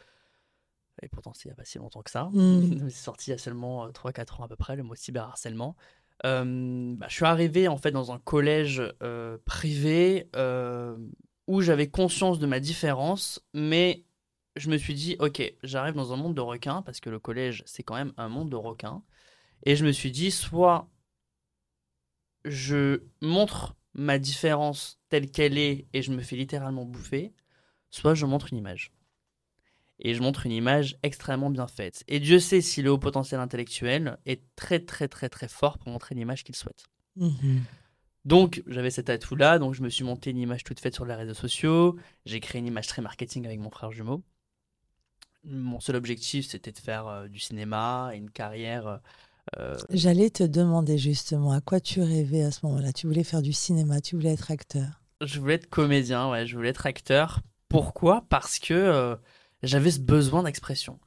Et 1.03 1.09
pourtant, 1.09 1.33
c'est 1.35 1.47
il 1.47 1.49
n'y 1.49 1.53
a 1.53 1.57
pas 1.57 1.65
si 1.65 1.79
longtemps 1.79 2.03
que 2.03 2.11
ça. 2.11 2.29
Mm. 2.33 2.79
c'est 2.89 2.97
sorti 3.05 3.31
il 3.31 3.33
y 3.33 3.35
a 3.35 3.39
seulement 3.39 3.89
3-4 3.91 4.41
ans 4.41 4.45
à 4.45 4.49
peu 4.49 4.57
près, 4.57 4.77
le 4.77 4.83
mot 4.85 4.95
cyberharcèlement. 4.95 5.77
Euh, 6.25 6.95
bah, 6.97 7.07
je 7.09 7.15
suis 7.15 7.25
arrivé 7.25 7.67
en 7.67 7.77
fait 7.77 7.91
dans 7.91 8.13
un 8.13 8.19
collège 8.19 8.83
euh, 9.03 9.39
privé 9.45 10.29
euh, 10.37 10.97
où 11.49 11.61
j'avais 11.61 11.89
conscience 11.89 12.39
de 12.39 12.47
ma 12.47 12.61
différence, 12.61 13.41
mais 13.55 14.05
je 14.57 14.69
me 14.69 14.77
suis 14.77 14.95
dit, 14.95 15.17
ok, 15.19 15.43
j'arrive 15.63 15.95
dans 15.95 16.13
un 16.13 16.17
monde 16.17 16.35
de 16.35 16.41
requins, 16.41 16.83
parce 16.83 17.01
que 17.01 17.11
le 17.11 17.19
collège, 17.19 17.63
c'est 17.67 17.83
quand 17.83 17.95
même 17.95 18.13
un 18.17 18.29
monde 18.29 18.51
de 18.51 18.57
requins. 18.57 19.03
Et 19.65 19.77
je 19.77 19.85
me 19.85 19.93
suis 19.93 20.11
dit, 20.11 20.31
soit 20.31 20.89
je 22.45 23.03
montre 23.21 23.77
ma 23.95 24.19
différence 24.19 24.99
telle 25.09 25.31
qu'elle 25.31 25.59
est 25.59 25.87
et 25.93 26.03
je 26.03 26.13
me 26.13 26.23
fais 26.23 26.37
littéralement 26.37 26.85
bouffer, 26.85 27.33
soit 27.91 28.15
je 28.15 28.27
montre 28.27 28.53
une 28.53 28.59
image. 28.59 28.93
Et 29.99 30.15
je 30.15 30.23
montre 30.23 30.47
une 30.47 30.53
image 30.53 30.99
extrêmement 31.03 31.51
bien 31.51 31.69
faite. 31.69 32.03
Et 32.09 32.19
Dieu 32.19 32.41
sait 32.41 32.61
si 32.61 32.83
le 32.83 32.91
haut 32.91 32.99
potentiel 32.99 33.41
intellectuel 33.41 34.19
est 34.27 34.43
très 34.57 34.81
très 34.81 35.07
très 35.07 35.29
très 35.29 35.49
fort 35.49 35.79
pour 35.79 35.91
montrer 35.91 36.15
l'image 36.15 36.43
qu'il 36.43 36.57
souhaite. 36.57 36.87
Mhm. 37.17 37.63
Donc 38.25 38.63
j'avais 38.67 38.91
cet 38.91 39.11
atout-là, 39.11 39.59
donc 39.59 39.75
je 39.75 39.83
me 39.83 39.89
suis 39.89 40.05
monté 40.05 40.31
une 40.31 40.39
image 40.39 40.65
toute 40.65 40.81
faite 40.81 40.95
sur 40.95 41.05
les 41.05 41.15
réseaux 41.15 41.35
sociaux, 41.35 41.97
j'ai 42.25 42.41
créé 42.41 42.61
une 42.61 42.67
image 42.67 42.87
très 42.87 43.03
marketing 43.03 43.47
avec 43.47 43.61
mon 43.61 43.71
frère 43.71 43.91
jumeau. 43.93 44.25
Mon 45.45 45.81
seul 45.81 45.97
objectif 45.97 46.47
c'était 46.47 46.73
de 46.73 46.79
faire 46.79 47.07
euh, 47.07 47.29
du 47.29 47.39
cinéma 47.39 48.11
et 48.13 48.17
une 48.17 48.31
carrière 48.31 49.01
euh, 49.59 49.77
J'allais 49.91 50.31
te 50.31 50.45
demander 50.45 50.99
justement 50.99 51.53
à 51.53 51.61
quoi 51.61 51.81
tu 51.81 52.01
rêvais 52.01 52.43
à 52.43 52.51
ce 52.51 52.65
moment-là? 52.67 52.93
Tu 52.93 53.07
voulais 53.07 53.25
faire 53.25 53.43
du 53.43 53.53
cinéma, 53.53 54.01
tu 54.01 54.15
voulais 54.17 54.33
être 54.33 54.51
acteur? 54.51 55.03
Je 55.21 55.41
voulais 55.41 55.55
être 55.55 55.69
comédien, 55.69 56.31
ouais, 56.31 56.47
je 56.47 56.57
voulais 56.57 56.71
être 56.71 56.87
acteur. 56.87 57.41
Pourquoi? 57.69 58.25
Parce 58.29 58.59
que 58.59 58.75
euh, 58.75 59.17
j'avais 59.63 59.91
ce 59.91 60.01
besoin 60.01 60.43
d'expression. 60.43 60.99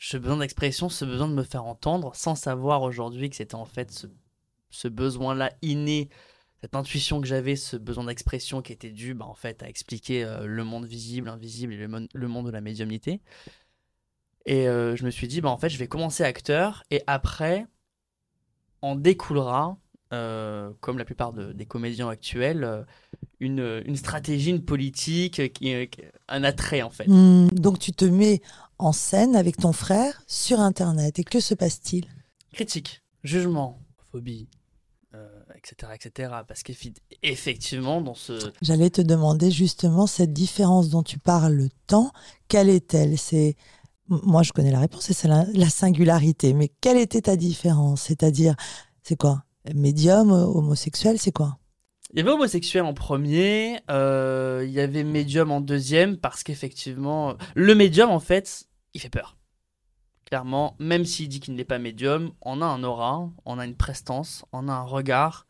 Ce 0.00 0.16
besoin 0.16 0.38
d'expression, 0.38 0.88
ce 0.88 1.04
besoin 1.04 1.28
de 1.28 1.34
me 1.34 1.42
faire 1.42 1.64
entendre, 1.64 2.14
sans 2.14 2.34
savoir 2.34 2.82
aujourd'hui 2.82 3.30
que 3.30 3.36
c'était 3.36 3.54
en 3.56 3.64
fait 3.64 3.90
ce, 3.90 4.06
ce 4.70 4.88
besoin-là 4.88 5.52
inné, 5.62 6.08
cette 6.60 6.74
intuition 6.74 7.20
que 7.20 7.26
j'avais, 7.26 7.56
ce 7.56 7.76
besoin 7.76 8.04
d'expression 8.04 8.62
qui 8.62 8.72
était 8.72 8.90
dû 8.90 9.14
bah, 9.14 9.26
en 9.26 9.34
fait 9.34 9.62
à 9.62 9.68
expliquer 9.68 10.24
euh, 10.24 10.46
le 10.46 10.64
monde 10.64 10.86
visible, 10.86 11.28
invisible 11.28 11.72
et 11.72 11.76
le, 11.76 12.08
le 12.12 12.28
monde 12.28 12.46
de 12.46 12.52
la 12.52 12.60
médiumnité. 12.60 13.20
Et 14.48 14.66
euh, 14.66 14.96
je 14.96 15.04
me 15.04 15.10
suis 15.10 15.28
dit, 15.28 15.42
bah, 15.42 15.50
en 15.50 15.58
fait, 15.58 15.68
je 15.68 15.76
vais 15.76 15.88
commencer 15.88 16.24
acteur 16.24 16.82
et 16.90 17.02
après, 17.06 17.66
en 18.80 18.96
découlera, 18.96 19.76
euh, 20.14 20.70
comme 20.80 20.96
la 20.96 21.04
plupart 21.04 21.34
de- 21.34 21.52
des 21.52 21.66
comédiens 21.66 22.08
actuels, 22.08 22.64
euh, 22.64 22.82
une, 23.40 23.82
une 23.84 23.96
stratégie, 23.96 24.48
une 24.48 24.64
politique, 24.64 25.52
qui, 25.52 25.90
un 26.28 26.44
attrait 26.44 26.80
en 26.80 26.88
fait. 26.88 27.06
Hmm, 27.06 27.48
donc 27.48 27.78
tu 27.78 27.92
te 27.92 28.06
mets 28.06 28.40
en 28.78 28.92
scène 28.92 29.36
avec 29.36 29.58
ton 29.58 29.74
frère 29.74 30.22
sur 30.26 30.60
Internet. 30.60 31.18
Et 31.18 31.24
que 31.24 31.40
se 31.40 31.52
passe-t-il? 31.54 32.06
Critique, 32.54 33.02
jugement, 33.24 33.82
phobie, 34.10 34.48
etc., 35.54 35.92
etc. 35.94 36.32
Parce 36.48 36.62
qu'effectivement, 36.62 38.00
dans 38.00 38.14
ce... 38.14 38.52
J'allais 38.62 38.90
te 38.90 39.02
demander 39.02 39.50
justement 39.50 40.06
cette 40.06 40.32
différence 40.32 40.88
dont 40.88 41.02
tu 41.02 41.18
parles 41.18 41.68
tant. 41.86 42.12
Quelle 42.48 42.70
est-elle? 42.70 43.18
C'est 43.18 43.56
moi 44.08 44.42
je 44.42 44.52
connais 44.52 44.70
la 44.70 44.80
réponse, 44.80 45.10
c'est 45.12 45.28
la, 45.28 45.44
la 45.54 45.68
singularité. 45.68 46.52
Mais 46.54 46.70
quelle 46.80 46.96
était 46.96 47.22
ta 47.22 47.36
différence? 47.36 48.02
C'est-à-dire, 48.02 48.54
c'est 49.02 49.16
quoi? 49.16 49.44
Médium, 49.74 50.30
homosexuel, 50.30 51.18
c'est 51.18 51.32
quoi? 51.32 51.58
Il 52.14 52.18
y 52.18 52.22
avait 52.22 52.30
homosexuel 52.30 52.84
en 52.84 52.94
premier, 52.94 53.80
euh, 53.90 54.64
il 54.66 54.72
y 54.72 54.80
avait 54.80 55.04
médium 55.04 55.50
en 55.50 55.60
deuxième, 55.60 56.16
parce 56.16 56.42
qu'effectivement, 56.42 57.34
le 57.54 57.74
médium, 57.74 58.08
en 58.08 58.18
fait, 58.20 58.64
il 58.94 59.00
fait 59.00 59.10
peur. 59.10 59.36
Clairement, 60.24 60.74
même 60.78 61.04
s'il 61.04 61.28
dit 61.28 61.40
qu'il 61.40 61.54
n'est 61.54 61.64
pas 61.64 61.78
médium, 61.78 62.32
on 62.40 62.62
a 62.62 62.66
un 62.66 62.82
aura, 62.82 63.30
on 63.44 63.58
a 63.58 63.66
une 63.66 63.76
prestance, 63.76 64.44
on 64.52 64.68
a 64.68 64.72
un 64.72 64.84
regard, 64.84 65.46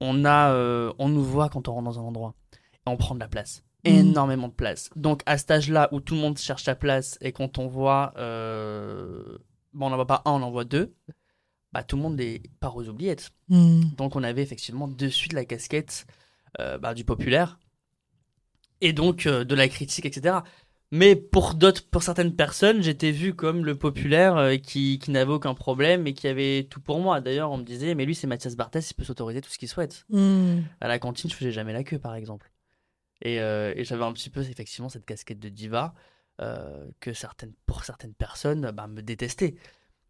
on, 0.00 0.24
a, 0.24 0.52
euh, 0.52 0.90
on 0.98 1.10
nous 1.10 1.24
voit 1.24 1.50
quand 1.50 1.68
on 1.68 1.74
rentre 1.74 1.84
dans 1.84 1.98
un 1.98 2.02
endroit. 2.02 2.34
Et 2.52 2.90
on 2.90 2.96
prend 2.96 3.14
de 3.14 3.20
la 3.20 3.28
place. 3.28 3.62
Mhm. 3.84 3.96
Énormément 3.96 4.48
de 4.48 4.52
place. 4.52 4.90
Donc, 4.96 5.22
à 5.26 5.38
cet 5.38 5.50
âge-là 5.50 5.88
où 5.92 6.00
tout 6.00 6.14
le 6.14 6.20
monde 6.20 6.36
cherche 6.38 6.64
sa 6.64 6.74
place 6.74 7.16
et 7.20 7.32
quand 7.32 7.58
on 7.58 7.66
voit. 7.66 8.12
euh, 8.18 9.38
bon, 9.72 9.86
on 9.86 9.90
n'en 9.90 9.96
voit 9.96 10.06
pas 10.06 10.22
un, 10.26 10.32
on 10.32 10.42
en 10.42 10.50
voit 10.50 10.64
deux. 10.64 10.94
Bah, 11.72 11.84
tout 11.84 11.96
le 11.96 12.02
monde 12.02 12.20
est 12.20 12.42
part 12.58 12.76
aux 12.76 12.88
oubliettes. 12.88 13.30
Hmm. 13.48 13.82
Donc 13.96 14.16
on 14.16 14.22
avait 14.24 14.42
effectivement 14.42 14.88
dessus 14.88 15.28
de 15.28 15.36
la 15.36 15.44
casquette 15.44 16.04
euh, 16.58 16.78
bah, 16.78 16.94
du 16.94 17.04
populaire 17.04 17.58
et 18.80 18.92
donc 18.92 19.26
euh, 19.26 19.44
de 19.44 19.54
la 19.54 19.68
critique, 19.68 20.04
etc. 20.04 20.38
Mais 20.90 21.14
pour 21.14 21.54
d'autres, 21.54 21.88
pour 21.88 22.02
certaines 22.02 22.34
personnes, 22.34 22.82
j'étais 22.82 23.12
vu 23.12 23.34
comme 23.34 23.64
le 23.64 23.76
populaire 23.76 24.60
qui, 24.60 24.98
qui 24.98 25.12
n'avait 25.12 25.32
aucun 25.32 25.54
problème 25.54 26.08
et 26.08 26.14
qui 26.14 26.26
avait 26.26 26.66
tout 26.68 26.80
pour 26.80 26.98
moi. 26.98 27.20
D'ailleurs, 27.20 27.52
on 27.52 27.58
me 27.58 27.62
disait, 27.62 27.94
mais 27.94 28.04
lui 28.04 28.16
c'est 28.16 28.26
Mathias 28.26 28.56
Barthès, 28.56 28.90
il 28.90 28.94
peut 28.94 29.04
s'autoriser 29.04 29.40
tout 29.40 29.50
ce 29.50 29.58
qu'il 29.58 29.68
souhaite. 29.68 30.04
Hmm. 30.08 30.62
À 30.80 30.88
la 30.88 30.98
cantine, 30.98 31.30
je 31.30 31.36
faisais 31.36 31.52
jamais 31.52 31.72
la 31.72 31.84
queue, 31.84 32.00
par 32.00 32.16
exemple. 32.16 32.50
Et, 33.22 33.40
euh, 33.40 33.72
et 33.76 33.84
j'avais 33.84 34.04
un 34.04 34.12
petit 34.12 34.30
peu 34.30 34.40
effectivement 34.40 34.88
cette 34.88 35.04
casquette 35.04 35.38
de 35.38 35.48
diva 35.48 35.94
euh, 36.40 36.86
que 37.00 37.12
certaines, 37.12 37.52
pour 37.66 37.84
certaines 37.84 38.14
personnes 38.14 38.70
bah, 38.72 38.86
me 38.86 39.02
détestaient. 39.02 39.56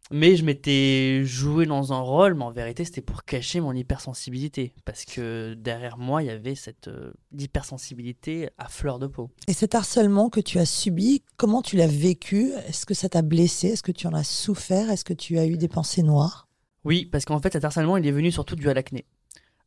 Mais 0.09 0.35
je 0.35 0.43
m'étais 0.43 1.23
joué 1.23 1.65
dans 1.65 1.93
un 1.93 1.99
rôle, 1.99 2.33
mais 2.33 2.43
en 2.43 2.51
vérité, 2.51 2.83
c'était 2.83 3.01
pour 3.01 3.23
cacher 3.23 3.61
mon 3.61 3.73
hypersensibilité. 3.73 4.73
Parce 4.83 5.05
que 5.05 5.53
derrière 5.53 5.97
moi, 5.97 6.23
il 6.23 6.27
y 6.27 6.31
avait 6.31 6.55
cette 6.55 6.87
euh, 6.87 7.13
hypersensibilité 7.37 8.49
à 8.57 8.67
fleur 8.67 8.99
de 8.99 9.07
peau. 9.07 9.29
Et 9.47 9.53
cet 9.53 9.75
harcèlement 9.75 10.29
que 10.29 10.39
tu 10.39 10.57
as 10.57 10.65
subi, 10.65 11.23
comment 11.37 11.61
tu 11.61 11.77
l'as 11.77 11.87
vécu? 11.87 12.51
Est-ce 12.67 12.85
que 12.85 12.93
ça 12.93 13.09
t'a 13.09 13.21
blessé? 13.21 13.69
Est-ce 13.69 13.83
que 13.83 13.91
tu 13.91 14.07
en 14.07 14.13
as 14.13 14.23
souffert? 14.23 14.89
Est-ce 14.89 15.05
que 15.05 15.13
tu 15.13 15.37
as 15.37 15.45
eu 15.45 15.57
des 15.57 15.69
pensées 15.69 16.03
noires? 16.03 16.47
Oui, 16.83 17.05
parce 17.05 17.25
qu'en 17.25 17.39
fait, 17.39 17.53
cet 17.53 17.63
harcèlement, 17.63 17.95
il 17.97 18.07
est 18.07 18.11
venu 18.11 18.31
surtout 18.31 18.55
dû 18.55 18.69
à 18.69 18.73
l'acné. 18.73 19.05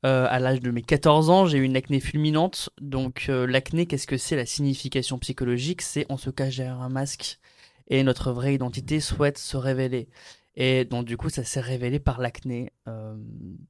Euh, 0.04 0.26
à 0.28 0.38
l'âge 0.38 0.60
de 0.60 0.70
mes 0.70 0.82
14 0.82 1.30
ans, 1.30 1.46
j'ai 1.46 1.58
eu 1.58 1.62
une 1.62 1.76
acné 1.76 2.00
fulminante. 2.00 2.70
Donc, 2.80 3.26
euh, 3.28 3.46
l'acné, 3.46 3.86
qu'est-ce 3.86 4.06
que 4.06 4.18
c'est? 4.18 4.36
La 4.36 4.46
signification 4.46 5.18
psychologique, 5.18 5.80
c'est 5.80 6.04
on 6.10 6.16
se 6.16 6.30
cache 6.30 6.56
derrière 6.56 6.82
un 6.82 6.90
masque 6.90 7.38
et 7.88 8.02
notre 8.02 8.32
vraie 8.32 8.54
identité 8.54 9.00
souhaite 9.00 9.38
se 9.38 9.56
révéler. 9.56 10.08
Et 10.56 10.84
donc 10.84 11.04
du 11.04 11.16
coup, 11.16 11.30
ça 11.30 11.44
s'est 11.44 11.60
révélé 11.60 11.98
par 11.98 12.20
l'acné. 12.20 12.72
Euh, 12.88 13.16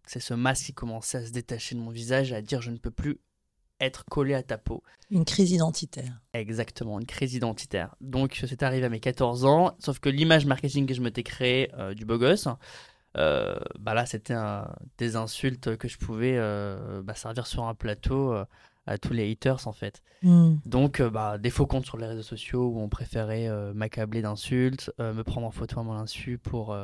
c'est 0.07 0.20
ce 0.20 0.35
masque 0.35 0.66
qui 0.66 0.75
commençait 0.75 1.18
à 1.18 1.27
se 1.27 1.31
détacher 1.31 1.75
de 1.75 1.81
mon 1.81 1.90
visage, 1.90 2.33
à 2.33 2.42
dire 2.42 2.61
je 2.61 2.70
ne 2.70 2.77
peux 2.77 2.90
plus 2.90 3.18
être 3.81 4.05
collé 4.05 4.35
à 4.35 4.42
ta 4.42 4.59
peau. 4.59 4.83
Une 5.11 5.25
crise 5.25 5.51
identitaire. 5.51 6.20
Exactement, 6.33 7.01
une 7.01 7.07
crise 7.07 7.35
identitaire. 7.35 7.97
Donc 8.01 8.42
c'est 8.47 8.62
arrivé 8.62 8.87
à 8.87 8.88
mes 8.88 9.01
14 9.01 9.44
ans, 9.44 9.75
sauf 9.79 9.99
que 9.99 10.09
l'image 10.09 10.47
marketing 10.47 10.87
que 10.87 10.94
je 10.94 11.01
m'étais 11.01 11.23
créé 11.23 11.70
euh, 11.75 11.94
du 11.94 12.05
beau 12.05 12.18
gosse, 12.18 12.49
euh, 13.16 13.59
bah 13.79 13.94
là 13.94 14.07
c'était 14.07 14.35
des 14.98 15.16
insultes 15.16 15.77
que 15.77 15.88
je 15.88 15.98
pouvais 15.98 16.38
bah, 17.03 17.14
servir 17.14 17.46
sur 17.46 17.64
un 17.64 17.74
plateau 17.74 18.35
à 18.87 18.98
tous 18.98 19.12
les 19.12 19.31
haters 19.31 19.66
en 19.66 19.72
fait. 19.72 20.03
Hmm. 20.22 20.57
Donc 20.66 21.00
euh, 21.00 21.11
bah, 21.11 21.38
des 21.38 21.50
faux 21.50 21.66
comptes 21.66 21.87
sur 21.87 21.96
les 21.96 22.07
réseaux 22.07 22.22
sociaux 22.22 22.68
où 22.68 22.81
on 22.81 22.88
préférait 22.88 23.48
euh, 23.48 23.72
m'accabler 23.74 24.22
d'insultes, 24.22 24.92
euh, 25.00 25.14
me 25.14 25.24
prendre 25.24 25.46
en 25.46 25.50
photo 25.50 25.81
à 25.81 25.83
mon 25.83 25.94
insu 25.94 26.38
pour, 26.38 26.77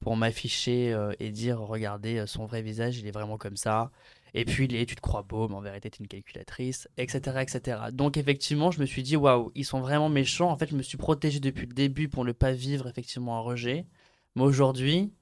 pour 0.00 0.16
m'afficher 0.16 0.96
et 1.20 1.30
dire 1.30 1.58
regardez 1.60 2.24
son 2.26 2.46
vrai 2.46 2.62
visage, 2.62 2.98
il 2.98 3.06
est 3.06 3.12
vraiment 3.12 3.38
comme 3.38 3.56
ça. 3.56 3.90
Et 4.34 4.44
puis 4.44 4.68
les 4.68 4.84
tu 4.84 4.94
te 4.94 5.00
crois 5.00 5.22
beau, 5.22 5.48
mais 5.48 5.54
en 5.54 5.60
vérité 5.60 5.90
tu 5.90 6.02
es 6.02 6.04
une 6.04 6.08
calculatrice, 6.08 6.88
etc., 6.98 7.38
etc. 7.40 7.80
Donc 7.92 8.16
effectivement 8.16 8.70
je 8.70 8.80
me 8.80 8.86
suis 8.86 9.02
dit 9.02 9.16
waouh, 9.16 9.50
ils 9.54 9.64
sont 9.64 9.80
vraiment 9.80 10.08
méchants. 10.08 10.50
En 10.50 10.56
fait 10.56 10.68
je 10.68 10.76
me 10.76 10.82
suis 10.82 10.98
protégé 10.98 11.40
depuis 11.40 11.66
le 11.66 11.72
début 11.72 12.08
pour 12.08 12.24
ne 12.24 12.32
pas 12.32 12.52
vivre 12.52 12.86
effectivement 12.88 13.38
un 13.38 13.40
rejet. 13.40 13.86
Mais 14.36 14.42
aujourd'hui, 14.42 15.12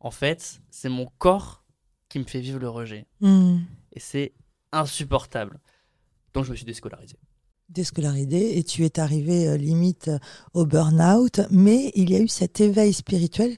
en 0.00 0.10
fait, 0.10 0.60
c'est 0.70 0.88
mon 0.88 1.06
corps 1.18 1.64
qui 2.08 2.18
me 2.18 2.24
fait 2.24 2.40
vivre 2.40 2.58
le 2.58 2.68
rejet. 2.68 3.06
Hmm. 3.20 3.58
Et 3.92 4.00
c'est 4.00 4.32
insupportable. 4.72 5.58
Donc 6.32 6.44
je 6.44 6.50
me 6.50 6.56
suis 6.56 6.64
déscolarisé. 6.64 7.16
Déscolarisé 7.68 8.58
et 8.58 8.64
tu 8.64 8.84
es 8.84 9.00
arrivé 9.00 9.48
euh, 9.48 9.56
limite 9.56 10.08
euh, 10.08 10.18
au 10.52 10.66
burn-out, 10.66 11.40
mais 11.50 11.90
il 11.94 12.10
y 12.10 12.16
a 12.16 12.20
eu 12.20 12.28
cet 12.28 12.60
éveil 12.60 12.92
spirituel. 12.92 13.56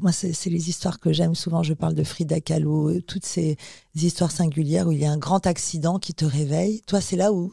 Moi, 0.00 0.12
c'est 0.12 0.50
les 0.50 0.68
histoires 0.68 1.00
que 1.00 1.12
j'aime 1.12 1.34
souvent. 1.34 1.62
Je 1.62 1.74
parle 1.74 1.94
de 1.94 2.04
Frida 2.04 2.40
Kahlo, 2.40 2.90
euh, 2.90 3.02
toutes 3.02 3.26
ces 3.26 3.56
histoires 3.94 4.30
singulières 4.30 4.86
où 4.86 4.92
il 4.92 5.00
y 5.00 5.04
a 5.04 5.10
un 5.10 5.18
grand 5.18 5.46
accident 5.46 5.98
qui 5.98 6.14
te 6.14 6.24
réveille. 6.24 6.82
Toi, 6.82 7.00
c'est 7.00 7.16
là 7.16 7.32
où 7.32 7.52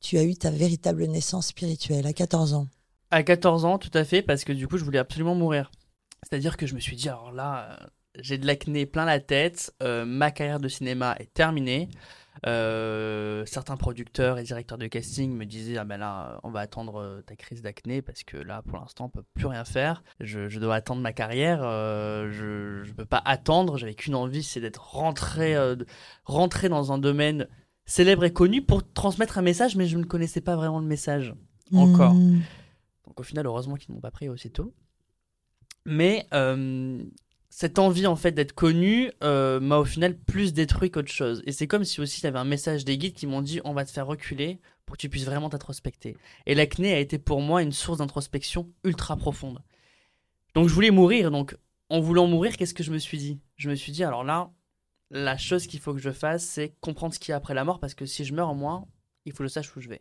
tu 0.00 0.18
as 0.18 0.24
eu 0.24 0.34
ta 0.34 0.50
véritable 0.50 1.04
naissance 1.06 1.48
spirituelle, 1.48 2.06
à 2.06 2.12
14 2.12 2.54
ans. 2.54 2.68
À 3.10 3.22
14 3.22 3.64
ans, 3.64 3.78
tout 3.78 3.90
à 3.94 4.04
fait, 4.04 4.22
parce 4.22 4.44
que 4.44 4.52
du 4.52 4.68
coup, 4.68 4.76
je 4.76 4.84
voulais 4.84 4.98
absolument 4.98 5.34
mourir. 5.34 5.70
C'est-à-dire 6.22 6.56
que 6.56 6.66
je 6.66 6.74
me 6.74 6.80
suis 6.80 6.96
dit, 6.96 7.08
alors 7.08 7.32
là, 7.32 7.78
j'ai 8.20 8.38
de 8.38 8.46
l'acné 8.46 8.86
plein 8.86 9.04
la 9.04 9.20
tête, 9.20 9.74
ma 9.80 10.30
carrière 10.30 10.60
de 10.60 10.68
cinéma 10.68 11.16
est 11.18 11.32
terminée. 11.32 11.88
Euh, 12.46 13.44
certains 13.46 13.76
producteurs 13.76 14.38
et 14.38 14.42
directeurs 14.42 14.78
de 14.78 14.86
casting 14.86 15.32
me 15.32 15.44
disaient 15.44 15.76
ah 15.76 15.84
ben 15.84 15.98
là 15.98 16.40
on 16.42 16.50
va 16.50 16.60
attendre 16.60 16.96
euh, 16.96 17.20
ta 17.20 17.36
crise 17.36 17.62
d'acné 17.62 18.00
parce 18.02 18.24
que 18.24 18.38
là 18.38 18.62
pour 18.62 18.78
l'instant 18.78 19.04
on 19.04 19.08
peut 19.10 19.22
plus 19.34 19.46
rien 19.46 19.64
faire 19.64 20.02
je, 20.18 20.58
dois 20.58 20.76
attendre 20.76 21.02
ma 21.02 21.12
carrière 21.12 21.60
euh, 21.62 22.32
je 22.32 22.88
ne 22.88 22.94
peux 22.94 23.04
pas 23.04 23.22
attendre 23.24 23.76
j'avais 23.76 23.94
qu'une 23.94 24.14
envie 24.14 24.42
c'est 24.42 24.60
d'être 24.60 24.94
rentré 24.94 25.54
rentré 26.24 26.68
dans 26.68 26.90
un 26.90 26.98
domaine 26.98 27.48
célèbre 27.84 28.24
et 28.24 28.32
connu 28.32 28.62
pour 28.62 28.90
transmettre 28.92 29.38
un 29.38 29.42
message 29.42 29.76
mais 29.76 29.86
je 29.86 29.98
ne 29.98 30.04
connaissais 30.04 30.40
pas 30.40 30.56
vraiment 30.56 30.80
le 30.80 30.86
message 30.86 31.34
encore 31.74 32.14
hmm. 32.14 32.40
donc 33.06 33.20
au 33.20 33.22
final 33.22 33.46
heureusement 33.46 33.76
qu'ils 33.76 33.90
ne 33.90 33.96
m'ont 33.96 34.00
pas 34.00 34.10
pris 34.10 34.28
aussitôt 34.28 34.72
mais 35.84 36.26
cette 37.52 37.78
envie 37.78 38.06
en 38.06 38.16
fait 38.16 38.32
d'être 38.32 38.54
connu 38.54 39.12
euh, 39.22 39.60
m'a 39.60 39.76
au 39.76 39.84
final 39.84 40.16
plus 40.16 40.54
détruit 40.54 40.90
qu'autre 40.90 41.12
chose. 41.12 41.42
Et 41.44 41.52
c'est 41.52 41.66
comme 41.66 41.84
si 41.84 42.00
aussi 42.00 42.26
il 42.26 42.34
un 42.34 42.44
message 42.44 42.86
des 42.86 42.96
guides 42.96 43.12
qui 43.12 43.26
m'ont 43.26 43.42
dit 43.42 43.60
on 43.64 43.74
va 43.74 43.84
te 43.84 43.90
faire 43.90 44.06
reculer 44.06 44.58
pour 44.86 44.96
que 44.96 45.02
tu 45.02 45.10
puisses 45.10 45.26
vraiment 45.26 45.50
t'introspecter. 45.50 46.16
Et 46.46 46.54
l'acné 46.54 46.94
a 46.94 46.98
été 46.98 47.18
pour 47.18 47.42
moi 47.42 47.62
une 47.62 47.72
source 47.72 47.98
d'introspection 47.98 48.72
ultra 48.84 49.18
profonde. 49.18 49.62
Donc 50.54 50.68
je 50.68 50.74
voulais 50.74 50.90
mourir. 50.90 51.30
Donc 51.30 51.54
en 51.90 52.00
voulant 52.00 52.26
mourir, 52.26 52.56
qu'est-ce 52.56 52.72
que 52.72 52.82
je 52.82 52.90
me 52.90 52.98
suis 52.98 53.18
dit? 53.18 53.38
Je 53.56 53.68
me 53.68 53.74
suis 53.74 53.92
dit 53.92 54.02
alors 54.02 54.24
là, 54.24 54.50
la 55.10 55.36
chose 55.36 55.66
qu'il 55.66 55.78
faut 55.78 55.92
que 55.92 56.00
je 56.00 56.10
fasse, 56.10 56.44
c'est 56.44 56.74
comprendre 56.80 57.12
ce 57.12 57.18
qu'il 57.18 57.32
y 57.32 57.34
a 57.34 57.36
après 57.36 57.52
la 57.52 57.64
mort 57.64 57.80
parce 57.80 57.94
que 57.94 58.06
si 58.06 58.24
je 58.24 58.32
meurs 58.32 58.54
moi, 58.54 58.86
il 59.26 59.32
faut 59.32 59.38
que 59.38 59.48
je 59.48 59.52
sache 59.52 59.76
où 59.76 59.80
je 59.82 59.90
vais. 59.90 60.00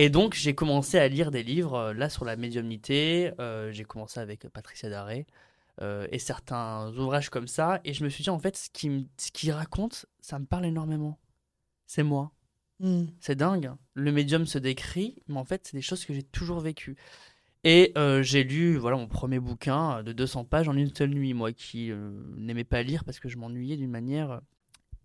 Et 0.00 0.08
donc 0.08 0.32
j'ai 0.32 0.54
commencé 0.54 0.98
à 0.98 1.08
lire 1.08 1.30
des 1.30 1.42
livres 1.42 1.74
euh, 1.74 1.92
là 1.92 2.08
sur 2.08 2.24
la 2.24 2.36
médiumnité. 2.36 3.32
Euh, 3.38 3.70
j'ai 3.70 3.84
commencé 3.84 4.18
avec 4.18 4.48
Patricia 4.48 4.88
Daré. 4.88 5.26
Euh, 5.82 6.06
et 6.10 6.18
certains 6.18 6.90
ouvrages 6.96 7.28
comme 7.28 7.46
ça. 7.46 7.80
Et 7.84 7.92
je 7.92 8.04
me 8.04 8.08
suis 8.08 8.22
dit, 8.22 8.30
en 8.30 8.38
fait, 8.38 8.56
ce 8.56 8.70
qu'il 8.70 9.08
ce 9.18 9.50
raconte, 9.50 10.06
ça 10.20 10.38
me 10.38 10.44
parle 10.44 10.66
énormément. 10.66 11.18
C'est 11.86 12.02
moi. 12.02 12.32
Hmm. 12.80 13.06
C'est 13.20 13.34
dingue. 13.34 13.72
Le 13.94 14.10
médium 14.10 14.46
se 14.46 14.58
décrit, 14.58 15.22
mais 15.28 15.38
en 15.38 15.44
fait, 15.44 15.66
c'est 15.66 15.76
des 15.76 15.82
choses 15.82 16.04
que 16.04 16.14
j'ai 16.14 16.22
toujours 16.22 16.60
vécues. 16.60 16.96
Et 17.64 17.92
euh, 17.98 18.22
j'ai 18.22 18.42
lu 18.42 18.78
voilà 18.78 18.96
mon 18.96 19.06
premier 19.06 19.38
bouquin 19.38 20.02
de 20.02 20.12
200 20.12 20.46
pages 20.46 20.68
en 20.68 20.76
une 20.76 20.94
seule 20.94 21.10
nuit, 21.10 21.34
moi 21.34 21.52
qui 21.52 21.90
euh, 21.90 22.10
n'aimais 22.36 22.64
pas 22.64 22.82
lire 22.82 23.04
parce 23.04 23.20
que 23.20 23.28
je 23.28 23.36
m'ennuyais 23.36 23.76
d'une 23.76 23.90
manière 23.90 24.40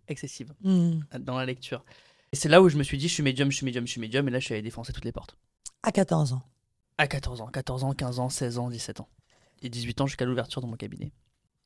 excessive 0.08 0.54
hmm. 0.62 1.00
dans 1.18 1.36
la 1.36 1.44
lecture. 1.44 1.84
Et 2.32 2.36
c'est 2.36 2.48
là 2.48 2.60
où 2.62 2.68
je 2.68 2.76
me 2.76 2.82
suis 2.82 2.98
dit, 2.98 3.08
je 3.08 3.14
suis 3.14 3.22
médium, 3.22 3.50
je 3.50 3.56
suis 3.56 3.64
médium, 3.64 3.86
je 3.86 3.92
suis 3.92 4.00
médium, 4.00 4.26
et 4.28 4.30
là 4.30 4.38
je 4.38 4.44
suis 4.44 4.54
allé 4.54 4.62
défoncer 4.62 4.92
toutes 4.92 5.04
les 5.04 5.12
portes. 5.12 5.36
À 5.82 5.92
14 5.92 6.32
ans 6.32 6.42
À 6.98 7.06
14 7.06 7.40
ans, 7.40 7.46
14 7.46 7.84
ans, 7.84 7.92
15 7.92 8.18
ans, 8.18 8.28
16 8.28 8.58
ans, 8.58 8.70
17 8.70 9.00
ans 9.00 9.08
et 9.62 9.68
18 9.68 10.00
ans 10.00 10.06
jusqu'à 10.06 10.24
l'ouverture 10.24 10.60
de 10.60 10.66
mon 10.66 10.76
cabinet. 10.76 11.12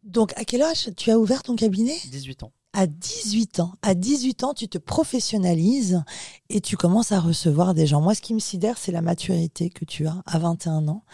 Donc, 0.03 0.33
à 0.37 0.45
quel 0.45 0.63
âge 0.63 0.91
tu 0.97 1.11
as 1.11 1.19
ouvert 1.19 1.43
ton 1.43 1.57
cabinet? 1.57 1.97
18 2.07 2.45
ans. 2.45 2.53
À 2.73 2.87
18 2.87 3.61
ans. 3.61 3.75
À 3.83 3.95
18 3.95 4.45
ans, 4.45 4.55
tu 4.55 4.69
te 4.69 4.79
professionnalises 4.79 6.03
et 6.49 6.61
tu 6.61 6.77
commences 6.77 7.13
à 7.13 7.21
recevoir 7.21 7.75
des 7.75 7.87
gens. 7.87 8.01
Moi, 8.01 8.15
ce 8.15 8.23
qui 8.23 8.33
me 8.33 8.39
sidère, 8.39 8.79
c'est 8.79 8.93
la 8.93 9.03
maturité 9.03 9.69
que 9.69 9.85
tu 9.85 10.07
as 10.07 10.23
à 10.25 10.39
21 10.39 10.89
ans. 10.89 11.05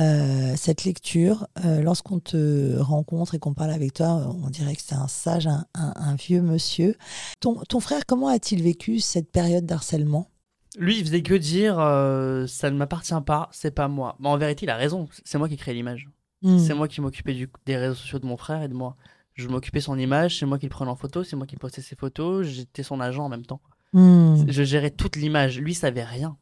Euh, 0.00 0.54
cette 0.56 0.84
lecture, 0.84 1.46
euh, 1.64 1.80
lorsqu'on 1.80 2.20
te 2.20 2.78
rencontre 2.78 3.34
et 3.34 3.38
qu'on 3.38 3.54
parle 3.54 3.70
avec 3.70 3.94
toi, 3.94 4.34
on 4.42 4.50
dirait 4.50 4.76
que 4.76 4.82
c'est 4.84 4.94
un 4.94 5.08
sage, 5.08 5.46
un, 5.46 6.14
vieux 6.16 6.42
monsieur. 6.42 6.96
Ton, 7.40 7.62
ton 7.68 7.80
frère, 7.80 8.04
comment 8.06 8.28
a-t-il 8.28 8.62
vécu 8.62 9.00
cette 9.00 9.30
période 9.30 9.64
d'harcèlement? 9.64 10.30
Lui, 10.78 10.98
il 10.98 11.04
faisait 11.04 11.22
que 11.22 11.34
dire 11.34 11.78
euh, 11.78 12.46
ça 12.46 12.70
ne 12.70 12.76
m'appartient 12.76 13.14
pas, 13.24 13.48
c'est 13.52 13.70
pas 13.70 13.88
moi. 13.88 14.16
Mais 14.20 14.28
en 14.28 14.36
vérité, 14.36 14.66
il 14.66 14.70
a 14.70 14.76
raison, 14.76 15.08
c'est 15.24 15.38
moi 15.38 15.48
qui 15.48 15.54
ai 15.54 15.56
créé 15.56 15.74
l'image. 15.74 16.10
Hmm. 16.42 16.58
C'est 16.58 16.74
moi 16.74 16.88
qui 16.88 17.00
m'occupais 17.00 17.48
des 17.64 17.76
réseaux 17.76 17.94
sociaux 17.94 18.18
de 18.18 18.26
mon 18.26 18.36
frère 18.36 18.62
et 18.62 18.68
de 18.68 18.74
moi. 18.74 18.96
Je 19.32 19.48
m'occupais 19.48 19.80
son 19.80 19.98
image, 19.98 20.38
c'est 20.38 20.46
moi 20.46 20.58
qui 20.58 20.66
le 20.66 20.70
prenais 20.70 20.90
en 20.90 20.96
photo, 20.96 21.24
c'est 21.24 21.36
moi 21.36 21.46
qui 21.46 21.56
postais 21.56 21.82
ses 21.82 21.96
photos, 21.96 22.46
j'étais 22.46 22.82
son 22.82 23.00
agent 23.00 23.24
en 23.24 23.28
même 23.28 23.46
temps. 23.46 23.60
Hmm. 23.92 24.44
Je 24.46 24.62
gérais 24.62 24.90
toute 24.90 25.16
l'image. 25.16 25.58
Lui, 25.58 25.74
savait 25.74 26.04
rien. 26.04 26.36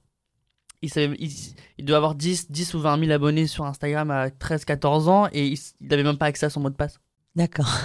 Il, 1.79 1.85
doit 1.85 1.97
avoir 1.97 2.15
10, 2.15 2.51
10 2.51 2.75
ou 2.75 2.81
20 2.81 2.99
000 3.01 3.13
abonnés 3.13 3.47
sur 3.47 3.65
Instagram 3.65 4.11
à 4.11 4.29
13-14 4.29 5.09
ans 5.09 5.29
et 5.33 5.49
il 5.49 5.59
n'avait 5.81 6.03
même 6.03 6.19
pas 6.19 6.27
accès 6.27 6.47
à 6.47 6.51
son 6.51 6.61
mot 6.61 6.71
de 6.71 6.75
passe. 6.75 6.99
D'accord. 7.35 7.79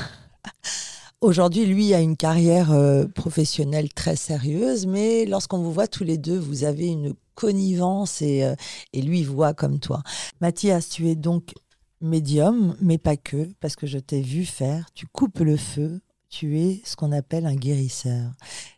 Aujourd'hui, 1.21 1.65
lui 1.65 1.93
a 1.93 1.99
une 1.99 2.15
carrière 2.15 2.71
euh, 2.71 3.05
professionnelle 3.05 3.93
très 3.93 4.15
sérieuse, 4.15 4.87
mais 4.87 5.25
lorsqu'on 5.25 5.57
vous 5.57 5.73
voit 5.73 5.87
tous 5.87 6.05
les 6.05 6.17
deux, 6.17 6.37
vous 6.37 6.63
avez 6.63 6.87
une 6.87 7.13
connivence 7.35 8.21
et, 8.21 8.43
euh, 8.43 8.55
et 8.93 9.01
lui 9.01 9.23
voit 9.23 9.53
comme 9.53 9.79
toi. 9.79 10.01
Mathias, 10.39 10.87
tu 10.87 11.09
es 11.09 11.15
donc 11.15 11.53
médium, 12.01 12.75
mais 12.81 12.97
pas 12.97 13.17
que, 13.17 13.49
parce 13.59 13.75
que 13.75 13.87
je 13.87 13.99
t'ai 13.99 14.21
vu 14.21 14.45
faire. 14.45 14.89
Tu 14.93 15.07
coupes 15.07 15.39
le 15.39 15.57
feu. 15.57 15.99
Tu 16.29 16.59
es 16.59 16.81
ce 16.85 16.95
qu'on 16.95 17.11
appelle 17.11 17.47
un 17.47 17.55
guérisseur. 17.55 18.31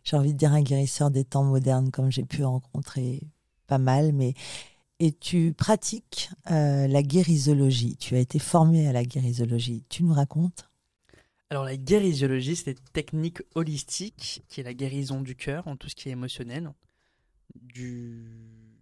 J'ai 0.04 0.16
envie 0.16 0.32
de 0.32 0.38
dire 0.38 0.52
un 0.52 0.62
guérisseur 0.62 1.10
des 1.10 1.24
temps 1.24 1.44
modernes, 1.44 1.90
comme 1.90 2.10
j'ai 2.10 2.24
pu 2.24 2.44
rencontrer 2.44 3.20
pas 3.66 3.78
mal, 3.78 4.12
mais 4.12 4.34
et 4.98 5.12
tu 5.12 5.52
pratiques 5.52 6.30
euh, 6.50 6.86
la 6.86 7.02
guérisologie. 7.02 7.96
Tu 7.96 8.14
as 8.14 8.20
été 8.20 8.38
formé 8.38 8.86
à 8.86 8.92
la 8.92 9.04
guérisologie. 9.04 9.84
Tu 9.88 10.04
nous 10.04 10.14
racontes? 10.14 10.70
Alors 11.50 11.64
la 11.64 11.76
guérisiologie, 11.76 12.56
c'est 12.56 12.70
une 12.70 12.88
technique 12.92 13.42
holistique 13.54 14.44
qui 14.48 14.60
est 14.60 14.64
la 14.64 14.74
guérison 14.74 15.20
du 15.20 15.34
cœur, 15.34 15.66
en 15.66 15.76
tout 15.76 15.88
ce 15.88 15.94
qui 15.94 16.08
est 16.08 16.12
émotionnel, 16.12 16.72
du, 17.54 18.24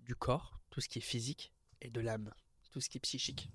du 0.04 0.14
corps, 0.14 0.60
tout 0.70 0.80
ce 0.80 0.88
qui 0.88 0.98
est 0.98 1.02
physique, 1.02 1.52
et 1.80 1.90
de 1.90 2.00
l'âme, 2.00 2.30
tout 2.70 2.80
ce 2.80 2.88
qui 2.88 2.98
est 2.98 3.00
psychique. 3.00 3.50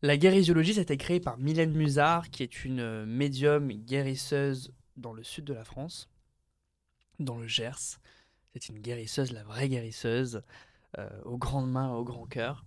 La 0.00 0.16
guérisiologie, 0.16 0.74
ça 0.74 0.80
a 0.80 0.82
été 0.82 0.96
créée 0.96 1.20
par 1.20 1.36
Mylène 1.36 1.72
Musard, 1.72 2.30
qui 2.30 2.44
est 2.44 2.64
une 2.64 3.04
médium 3.04 3.72
guérisseuse 3.72 4.72
dans 4.96 5.12
le 5.12 5.24
sud 5.24 5.44
de 5.44 5.52
la 5.52 5.64
France, 5.64 6.08
dans 7.18 7.36
le 7.36 7.48
Gers. 7.48 7.98
C'est 8.60 8.72
une 8.72 8.80
guérisseuse, 8.80 9.32
la 9.32 9.44
vraie 9.44 9.68
guérisseuse, 9.68 10.42
euh, 10.98 11.08
aux 11.24 11.38
grandes 11.38 11.70
mains, 11.70 11.92
au 11.92 12.04
grand 12.04 12.26
cœur. 12.26 12.64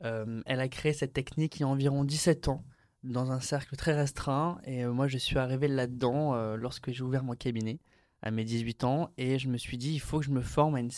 elle 0.00 0.60
a 0.60 0.68
créé 0.68 0.92
cette 0.92 1.12
technique 1.12 1.56
il 1.56 1.60
y 1.60 1.64
a 1.64 1.68
environ 1.68 2.04
17 2.04 2.48
ans 2.48 2.64
dans 3.02 3.30
un 3.32 3.40
cercle 3.40 3.76
très 3.76 3.94
restreint. 3.94 4.58
Et 4.64 4.84
moi, 4.86 5.08
je 5.08 5.18
suis 5.18 5.38
arrivé 5.38 5.68
là-dedans 5.68 6.54
lorsque 6.56 6.90
j'ai 6.90 7.02
ouvert 7.02 7.24
mon 7.24 7.34
cabinet 7.34 7.78
à 8.22 8.30
mes 8.30 8.44
18 8.44 8.84
ans. 8.84 9.10
Et 9.16 9.38
je 9.38 9.48
me 9.48 9.56
suis 9.56 9.78
dit, 9.78 9.94
il 9.94 10.00
faut 10.00 10.20
que 10.20 10.26
je 10.26 10.30
me 10.30 10.42
forme 10.42 10.74
à 10.74 10.80
une 10.80 10.90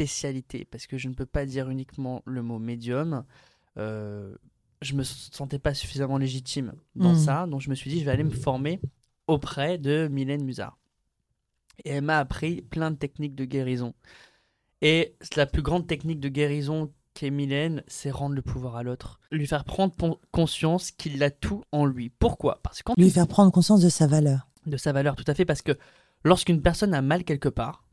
spécialité 0.00 0.64
parce 0.64 0.86
que 0.86 0.96
je 0.96 1.08
ne 1.08 1.14
peux 1.14 1.26
pas 1.26 1.44
dire 1.44 1.68
uniquement 1.68 2.22
le 2.24 2.42
mot 2.42 2.58
médium. 2.58 3.24
Euh, 3.76 4.34
je 4.80 4.94
me 4.94 5.02
sentais 5.02 5.58
pas 5.58 5.74
suffisamment 5.74 6.16
légitime 6.16 6.72
dans 6.94 7.12
hmm. 7.12 7.18
ça, 7.18 7.46
donc 7.46 7.60
je 7.60 7.68
me 7.68 7.74
suis 7.74 7.90
dit 7.90 8.00
je 8.00 8.06
vais 8.06 8.10
aller 8.10 8.24
me 8.24 8.30
former 8.30 8.80
auprès 9.26 9.76
de 9.76 10.08
Mylène 10.10 10.42
Musard. 10.42 10.78
Et 11.84 11.90
elle 11.90 12.04
m'a 12.04 12.18
appris 12.18 12.62
plein 12.62 12.90
de 12.90 12.96
techniques 12.96 13.34
de 13.34 13.44
guérison. 13.44 13.94
Et 14.82 15.16
la 15.36 15.46
plus 15.46 15.62
grande 15.62 15.86
technique 15.86 16.20
de 16.20 16.28
guérison 16.28 16.92
qu'est 17.14 17.30
Mylène, 17.30 17.82
c'est 17.86 18.10
rendre 18.10 18.34
le 18.34 18.42
pouvoir 18.42 18.76
à 18.76 18.82
l'autre. 18.82 19.20
Lui 19.30 19.46
faire 19.46 19.64
prendre 19.64 19.94
conscience 20.30 20.90
qu'il 20.90 21.22
a 21.22 21.30
tout 21.30 21.64
en 21.72 21.84
lui. 21.84 22.08
Pourquoi? 22.08 22.60
Parce 22.62 22.82
que 22.82 22.92
Lui 22.96 23.10
faire 23.10 23.28
prendre 23.28 23.52
conscience 23.52 23.82
de 23.82 23.88
sa 23.88 24.06
valeur. 24.06 24.48
De 24.66 24.76
sa 24.76 24.92
valeur, 24.92 25.16
tout 25.16 25.24
à 25.26 25.34
fait. 25.34 25.44
Parce 25.44 25.62
que 25.62 25.76
lorsqu'une 26.24 26.62
personne 26.62 26.94
a 26.94 27.02
mal 27.02 27.24
quelque 27.24 27.48
part, 27.48 27.84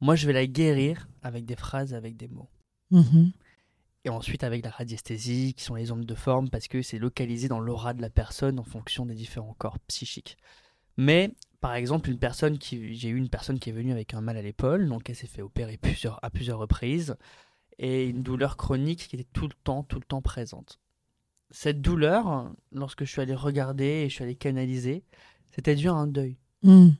moi 0.00 0.16
je 0.16 0.26
vais 0.26 0.32
la 0.32 0.46
guérir 0.46 1.08
avec 1.22 1.44
des 1.44 1.56
phrases, 1.56 1.94
avec 1.94 2.16
des 2.16 2.28
mots. 2.28 2.48
Mm-hmm 2.90 3.32
et 4.04 4.10
ensuite 4.10 4.44
avec 4.44 4.64
la 4.64 4.70
radiesthésie, 4.70 5.54
qui 5.54 5.64
sont 5.64 5.74
les 5.74 5.90
ondes 5.90 6.04
de 6.04 6.14
forme, 6.14 6.50
parce 6.50 6.68
que 6.68 6.82
c'est 6.82 6.98
localisé 6.98 7.48
dans 7.48 7.60
l'aura 7.60 7.94
de 7.94 8.02
la 8.02 8.10
personne 8.10 8.58
en 8.58 8.64
fonction 8.64 9.06
des 9.06 9.14
différents 9.14 9.54
corps 9.54 9.78
psychiques. 9.80 10.36
Mais 10.96 11.34
par 11.64 11.76
exemple, 11.76 12.10
une 12.10 12.18
personne 12.18 12.58
qui, 12.58 12.94
j'ai 12.94 13.08
eu 13.08 13.16
une 13.16 13.30
personne 13.30 13.58
qui 13.58 13.70
est 13.70 13.72
venue 13.72 13.90
avec 13.90 14.12
un 14.12 14.20
mal 14.20 14.36
à 14.36 14.42
l'épaule, 14.42 14.86
donc 14.86 15.08
elle 15.08 15.16
s'est 15.16 15.26
fait 15.26 15.40
opérer 15.40 15.78
plusieurs, 15.78 16.22
à 16.22 16.28
plusieurs 16.28 16.58
reprises, 16.58 17.16
et 17.78 18.06
une 18.06 18.22
douleur 18.22 18.58
chronique 18.58 19.08
qui 19.08 19.16
était 19.16 19.30
tout 19.32 19.48
le 19.48 19.54
temps, 19.64 19.82
tout 19.82 19.98
le 19.98 20.04
temps 20.04 20.20
présente. 20.20 20.78
Cette 21.50 21.80
douleur, 21.80 22.52
lorsque 22.70 23.06
je 23.06 23.10
suis 23.10 23.22
allé 23.22 23.34
regarder 23.34 23.86
et 23.86 24.10
je 24.10 24.14
suis 24.14 24.24
allé 24.24 24.34
canaliser, 24.34 25.04
c'était 25.52 25.74
dû 25.74 25.88
à 25.88 25.94
un 25.94 26.06
deuil. 26.06 26.36
Hmm. 26.60 26.90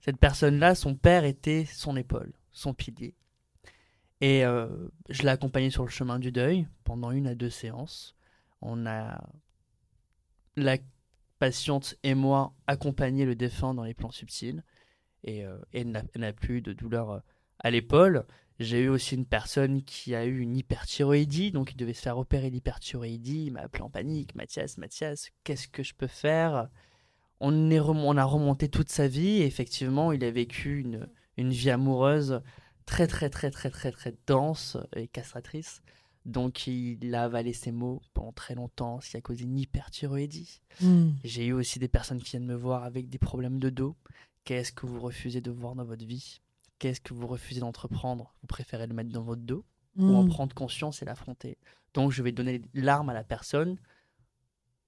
Cette 0.00 0.18
personne-là, 0.18 0.74
son 0.74 0.94
père 0.94 1.24
était 1.24 1.64
son 1.64 1.96
épaule, 1.96 2.34
son 2.52 2.74
pilier. 2.74 3.14
Et 4.20 4.44
euh, 4.44 4.68
je 5.08 5.22
l'ai 5.22 5.30
accompagné 5.30 5.70
sur 5.70 5.84
le 5.84 5.90
chemin 5.90 6.18
du 6.18 6.32
deuil 6.32 6.68
pendant 6.84 7.12
une 7.12 7.28
à 7.28 7.34
deux 7.34 7.48
séances. 7.48 8.14
On 8.60 8.84
a, 8.84 9.26
la 10.56 10.76
patiente 11.38 11.96
et 12.02 12.14
moi, 12.14 12.54
accompagné 12.66 13.24
le 13.24 13.34
défunt 13.34 13.74
dans 13.74 13.84
les 13.84 13.94
plans 13.94 14.10
subtils. 14.10 14.62
Et, 15.24 15.44
euh, 15.44 15.58
elle 15.72 16.02
n'a 16.14 16.32
plus 16.32 16.62
de 16.62 16.72
douleur 16.72 17.10
euh, 17.10 17.18
à 17.58 17.70
l'épaule. 17.70 18.24
J'ai 18.58 18.80
eu 18.80 18.88
aussi 18.88 19.16
une 19.16 19.26
personne 19.26 19.82
qui 19.82 20.14
a 20.14 20.24
eu 20.24 20.38
une 20.38 20.56
hyperthyroïdie, 20.56 21.52
donc 21.52 21.72
il 21.72 21.76
devait 21.76 21.92
se 21.92 22.02
faire 22.02 22.16
opérer 22.16 22.48
l'hyperthyroïdie. 22.48 23.46
Il 23.46 23.52
m'a 23.52 23.60
appelé 23.60 23.82
en 23.82 23.90
panique 23.90 24.34
Mathias, 24.34 24.78
Mathias, 24.78 25.30
qu'est-ce 25.44 25.68
que 25.68 25.82
je 25.82 25.94
peux 25.94 26.06
faire? 26.06 26.68
On, 27.40 27.70
est 27.70 27.80
on 27.80 28.16
a 28.16 28.24
remonté 28.24 28.70
toute 28.70 28.88
sa 28.88 29.08
vie. 29.08 29.42
Et 29.42 29.46
effectivement, 29.46 30.12
il 30.12 30.24
a 30.24 30.30
vécu 30.30 30.80
une, 30.80 31.06
une 31.36 31.50
vie 31.50 31.70
amoureuse 31.70 32.40
très 32.86 33.06
très 33.06 33.28
très 33.28 33.50
très 33.50 33.68
très 33.68 33.90
très 33.92 34.14
dense 34.26 34.78
et 34.94 35.08
castratrice. 35.08 35.82
Donc 36.26 36.66
il 36.66 37.14
a 37.14 37.22
avalé 37.22 37.52
ses 37.52 37.70
mots 37.70 38.02
pendant 38.12 38.32
très 38.32 38.56
longtemps, 38.56 39.00
ce 39.00 39.10
qui 39.10 39.16
a 39.16 39.20
causé 39.20 39.44
une 39.44 39.56
hyperthyroïdie. 39.56 40.60
Hmm. 40.80 41.12
J'ai 41.22 41.46
eu 41.46 41.52
aussi 41.52 41.78
des 41.78 41.86
personnes 41.86 42.20
qui 42.20 42.30
viennent 42.30 42.46
me 42.46 42.56
voir 42.56 42.82
avec 42.82 43.08
des 43.08 43.18
problèmes 43.18 43.60
de 43.60 43.70
dos. 43.70 43.96
Qu'est-ce 44.44 44.72
que 44.72 44.86
vous 44.86 45.00
refusez 45.00 45.40
de 45.40 45.52
voir 45.52 45.76
dans 45.76 45.84
votre 45.84 46.04
vie? 46.04 46.40
Qu'est-ce 46.80 47.00
que 47.00 47.14
vous 47.14 47.28
refusez 47.28 47.60
d'entreprendre? 47.60 48.34
Vous 48.42 48.48
préférez 48.48 48.88
le 48.88 48.94
mettre 48.94 49.10
dans 49.10 49.22
votre 49.22 49.42
dos 49.42 49.64
ou 49.96 50.16
en 50.16 50.24
hmm. 50.24 50.28
prendre 50.28 50.54
conscience 50.54 51.00
et 51.00 51.04
l'affronter? 51.04 51.58
Donc 51.94 52.10
je 52.10 52.24
vais 52.24 52.32
donner 52.32 52.60
l'arme 52.74 53.08
à 53.08 53.14
la 53.14 53.24
personne 53.24 53.78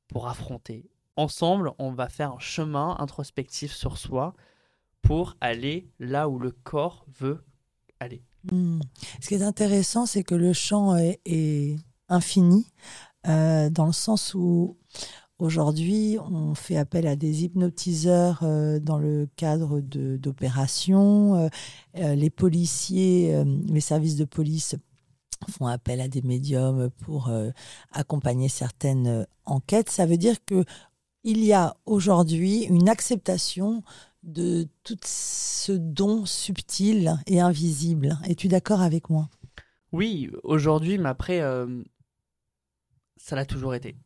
pour 0.08 0.26
affronter. 0.26 0.90
Ensemble, 1.14 1.70
on 1.78 1.92
va 1.92 2.08
faire 2.08 2.32
un 2.32 2.38
chemin 2.40 2.96
introspectif 2.98 3.72
sur 3.72 3.96
soi 3.96 4.34
pour 5.02 5.36
aller 5.40 5.88
là 6.00 6.28
où 6.28 6.40
le 6.40 6.50
corps 6.50 7.06
veut 7.08 7.44
allez. 8.00 8.24
Hmm. 8.50 8.80
Ce 9.20 9.28
qui 9.28 9.34
est 9.34 9.42
intéressant, 9.42 10.06
c'est 10.06 10.22
que 10.22 10.34
le 10.34 10.52
champ 10.52 10.96
est, 10.96 11.76
infini, 12.10 12.66
euh, 13.26 13.68
dans 13.68 13.84
le 13.84 13.92
sens 13.92 14.32
où 14.34 14.78
aujourd'hui, 15.38 16.16
on 16.18 16.54
fait 16.54 16.78
appel 16.78 17.06
à 17.06 17.16
des 17.16 17.44
hypnotiseurs 17.44 18.40
euh, 18.42 18.78
dans 18.80 18.98
le 18.98 19.28
cadre 19.36 19.80
d'opérations. 19.80 21.50
Euh, 21.96 22.14
les 22.14 22.30
policiers, 22.30 23.44
les 23.66 23.80
services 23.80 24.16
de 24.16 24.24
police 24.24 24.76
font 25.50 25.66
appel 25.66 26.00
à 26.00 26.08
des 26.08 26.22
médiums 26.22 26.88
pour 27.04 27.30
accompagner 27.92 28.48
certaines 28.48 29.26
enquêtes. 29.44 29.90
Ça 29.90 30.06
veut 30.06 30.16
dire 30.16 30.44
que 30.44 30.64
il 31.24 31.44
y 31.44 31.52
a 31.52 31.76
aujourd'hui 31.84 32.62
une 32.64 32.88
acceptation 32.88 33.82
de 34.28 34.68
tout 34.84 34.98
ce 35.04 35.72
don 35.72 36.26
subtil 36.26 37.16
et 37.26 37.40
invisible. 37.40 38.18
Es-tu 38.28 38.48
d'accord 38.48 38.82
avec 38.82 39.10
moi? 39.10 39.28
Oui, 39.92 40.30
aujourd'hui, 40.42 40.98
mais 40.98 41.08
après, 41.08 41.40
euh, 41.40 41.82
ça 43.16 43.36
l'a 43.36 43.46
toujours 43.46 43.74
été. 43.74 43.96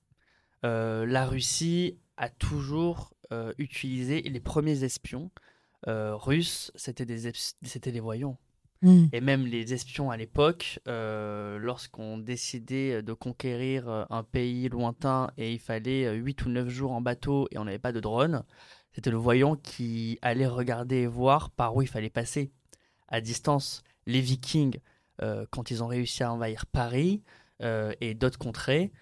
Euh, 0.64 1.04
la 1.06 1.26
Russie 1.26 1.98
a 2.16 2.28
toujours 2.28 3.14
euh, 3.32 3.52
utilisé 3.58 4.22
les 4.22 4.40
premiers 4.40 4.85
espions 4.85 5.30
russes, 5.85 6.70
c'était 6.76 7.04
des, 7.04 7.32
c'était 7.64 7.90
des 7.90 7.98
voyants. 7.98 8.38
Hmm. 8.82 9.06
Et 9.12 9.20
même 9.20 9.46
les 9.46 9.74
espions 9.74 10.12
à 10.12 10.16
l'époque, 10.16 10.78
lorsqu'on 10.87 12.18
décidait 12.18 13.02
de 13.02 13.12
conquérir 13.12 14.06
un 14.08 14.22
pays 14.22 14.68
lointain 14.68 15.32
et 15.37 15.52
il 15.52 15.58
fallait 15.58 16.14
8 16.14 16.46
ou 16.46 16.50
9 16.50 16.68
jours 16.68 16.92
en 16.92 17.00
bateau 17.00 17.48
et 17.50 17.58
on 17.58 17.64
n'avait 17.64 17.80
pas 17.80 17.90
de 17.90 17.98
drone, 17.98 18.44
c'était 18.92 19.11
le 19.11 19.16
voyant 19.16 19.57
qui 19.57 20.18
allait 20.22 20.46
regarder 20.46 20.96
et 20.96 21.07
voir 21.07 21.50
par 21.50 21.74
où 21.74 21.83
il 21.83 21.88
fallait 21.88 22.11
passer. 22.11 22.52
À 23.09 23.20
distance, 23.20 23.83
les 24.07 24.20
Vikings, 24.20 24.78
euh, 25.22 25.46
quand 25.50 25.70
ils 25.70 25.83
ont 25.83 25.87
réussi 25.87 26.22
à 26.22 26.33
envahir 26.33 26.66
Paris 26.66 27.22
euh, 27.62 27.92
et 28.00 28.14
d'autres 28.14 28.38
contrées, 28.38 28.92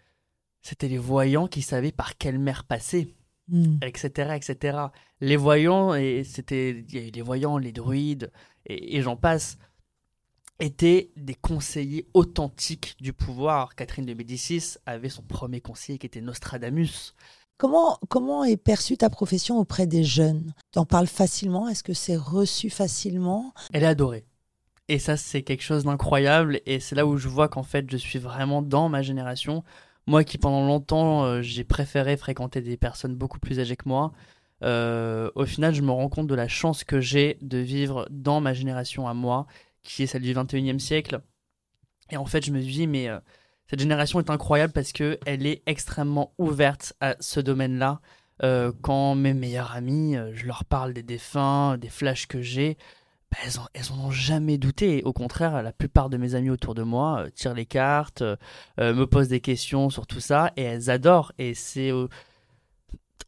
c'était 0.63 0.89
les 0.89 0.99
voyants 0.99 1.47
qui 1.47 1.63
savaient 1.63 1.93
par 1.93 2.19
quelle 2.19 2.39
mer 2.39 2.65
passer, 2.65 3.15
etc., 3.83 4.11
hmm. 4.29 4.33
etc. 4.33 4.79
Les 5.21 5.37
voyants, 5.37 5.95
et 5.95 6.23
c'était 6.25 6.85
les 6.93 7.23
voyants, 7.23 7.59
les 7.59 7.73
druides, 7.73 8.31
et, 8.67 8.97
et 8.97 9.03
j'en 9.03 9.17
passe, 9.17 9.59
étaient 10.61 11.11
des 11.17 11.35
conseillers 11.35 12.07
authentiques 12.15 12.95
du 13.01 13.13
pouvoir. 13.13 13.75
Catherine 13.75 14.05
de 14.05 14.15
Médicis 14.15 14.77
avait 14.87 15.09
son 15.09 15.23
premier 15.23 15.61
conseiller 15.61 15.99
qui 15.99 16.07
était 16.07 16.21
Nostradamus. 16.21 17.15
Comment, 17.61 18.45
est 18.45 18.57
perçue 18.57 18.97
ta 18.97 19.11
profession 19.11 19.59
auprès 19.59 19.87
des 19.87 20.03
jeunes? 20.03 20.55
Tu 20.73 20.79
en 20.79 20.87
parles 20.87 21.07
facilement? 21.07 21.69
Est-ce 21.69 21.85
que 21.85 21.93
c'est 21.93 22.17
reçu 22.17 22.71
facilement? 22.71 23.53
Elle 23.75 23.83
est 23.83 23.87
adorée. 23.87 24.25
Et 24.89 24.99
ça, 24.99 25.19
c'est 25.19 25.43
quelque 25.43 25.63
chose 25.63 25.85
d'incroyable. 25.85 26.63
Et 26.65 26.81
c'est 26.81 26.95
là 26.95 27.05
où 27.05 27.19
je 27.19 27.29
vois 27.29 27.49
qu'en 27.49 27.63
fait, 27.63 27.91
je 27.91 27.99
suis 27.99 28.19
vraiment 28.19 28.63
dans 28.63 28.89
ma 28.89 29.03
génération. 29.03 29.63
Moi 30.07 30.25
qui, 30.25 30.39
pendant 30.39 30.67
longtemps, 30.67 31.25
euh, 31.25 31.43
j'ai 31.43 31.65
préféré 31.65 32.17
fréquenter 32.17 32.63
des 32.63 32.79
personnes 32.79 33.15
beaucoup 33.15 33.39
plus 33.39 33.61
âgées 33.61 33.77
que 33.77 33.89
moi. 33.89 34.13
Euh, 34.65 35.31
au 35.35 35.45
final, 35.45 35.75
je 35.75 35.83
me 35.83 35.91
rends 35.91 36.09
compte 36.09 36.29
de 36.29 36.35
la 36.35 36.49
chance 36.49 36.83
que 36.83 37.01
j'ai 37.01 37.37
de 37.43 37.59
vivre 37.59 38.09
dans 38.11 38.41
ma 38.41 38.55
génération 38.55 39.07
à 39.07 39.13
moi, 39.13 39.47
qui 39.83 40.03
est 40.03 40.07
celle 40.07 40.23
du 40.23 40.33
21e 40.33 40.79
siècle. 40.79 41.21
Et 42.11 42.17
en 42.17 42.25
fait, 42.25 42.45
je 42.45 42.53
me 42.53 42.61
dis, 42.61 42.87
mais 42.87 43.09
euh, 43.09 43.21
cette 43.71 43.79
génération 43.79 44.19
est 44.19 44.31
incroyable 44.31 44.73
parce 44.73 44.91
qu'elle 44.91 45.47
est 45.47 45.63
extrêmement 45.67 46.33
ouverte 46.39 46.93
à 47.01 47.15
ce 47.21 47.39
domaine-là. 47.39 48.01
Euh, 48.43 48.73
quand 48.83 49.15
mes 49.15 49.33
meilleurs 49.33 49.77
amis, 49.77 50.17
euh, 50.17 50.33
je 50.35 50.47
leur 50.47 50.65
parle 50.65 50.93
des 50.93 51.05
défunts, 51.05 51.79
des 51.79 51.89
flashs 51.89 52.27
que 52.27 52.43
j'ai, 52.43 52.77
bah, 53.31 53.39
elles, 53.75 53.93
en, 53.93 54.07
ont 54.07 54.11
jamais 54.11 54.59
douté. 54.59 55.05
Au 55.05 55.13
contraire, 55.13 55.63
la 55.63 55.73
plupart 55.73 56.11
de 56.11 56.17
mes 56.17 56.35
amis 56.35 56.51
autour 56.51 56.75
de 56.75 56.83
moi 56.83 57.21
euh, 57.21 57.31
tirent 57.31 57.55
les 57.55 57.65
cartes, 57.67 58.25
me 58.79 59.05
posent 59.05 59.29
des 59.29 59.41
questions 59.41 59.89
sur 59.89 60.09
tout 60.09 60.21
ça, 60.21 60.51
et 60.57 60.63
elles 60.63 60.91
adorent. 60.91 61.33
Et 61.39 61.55
c'est 61.55 61.93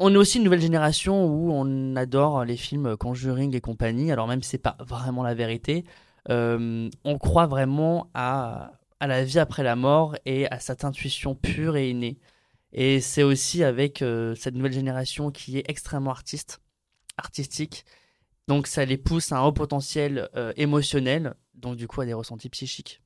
on 0.00 0.12
est 0.12 0.16
aussi 0.16 0.38
une 0.38 0.44
nouvelle 0.44 0.60
génération 0.60 1.24
où 1.24 1.52
on 1.52 1.94
adore 1.94 2.44
les 2.44 2.56
films 2.56 2.96
Conjuring 2.96 3.54
et 3.54 3.60
compagnie, 3.60 4.10
alors 4.10 4.26
même 4.26 4.42
si 4.42 4.50
c'est 4.50 4.58
pas 4.58 4.76
vraiment 4.80 5.22
la 5.22 5.34
vérité, 5.34 5.84
on 6.28 7.18
croit 7.20 7.46
vraiment 7.46 8.08
à, 8.14 8.72
à 9.02 9.08
la 9.08 9.24
vie 9.24 9.40
après 9.40 9.64
la 9.64 9.74
mort 9.74 10.14
et 10.26 10.46
à 10.46 10.60
cette 10.60 10.84
intuition 10.84 11.34
pure 11.34 11.76
et 11.76 11.90
innée. 11.90 12.20
Et 12.72 13.00
c'est 13.00 13.24
aussi 13.24 13.64
avec 13.64 14.00
euh, 14.00 14.36
cette 14.36 14.54
nouvelle 14.54 14.72
génération 14.72 15.32
qui 15.32 15.58
est 15.58 15.68
extrêmement 15.68 16.12
artiste, 16.12 16.60
artistique. 17.16 17.84
Donc 18.46 18.68
ça 18.68 18.84
les 18.84 18.98
pousse 18.98 19.32
à 19.32 19.38
un 19.38 19.42
haut 19.42 19.52
potentiel 19.52 20.28
euh, 20.36 20.52
émotionnel, 20.56 21.34
donc 21.54 21.74
du 21.74 21.88
coup 21.88 22.00
à 22.00 22.06
des 22.06 22.14
ressentis 22.14 22.48
psychiques. 22.48 23.01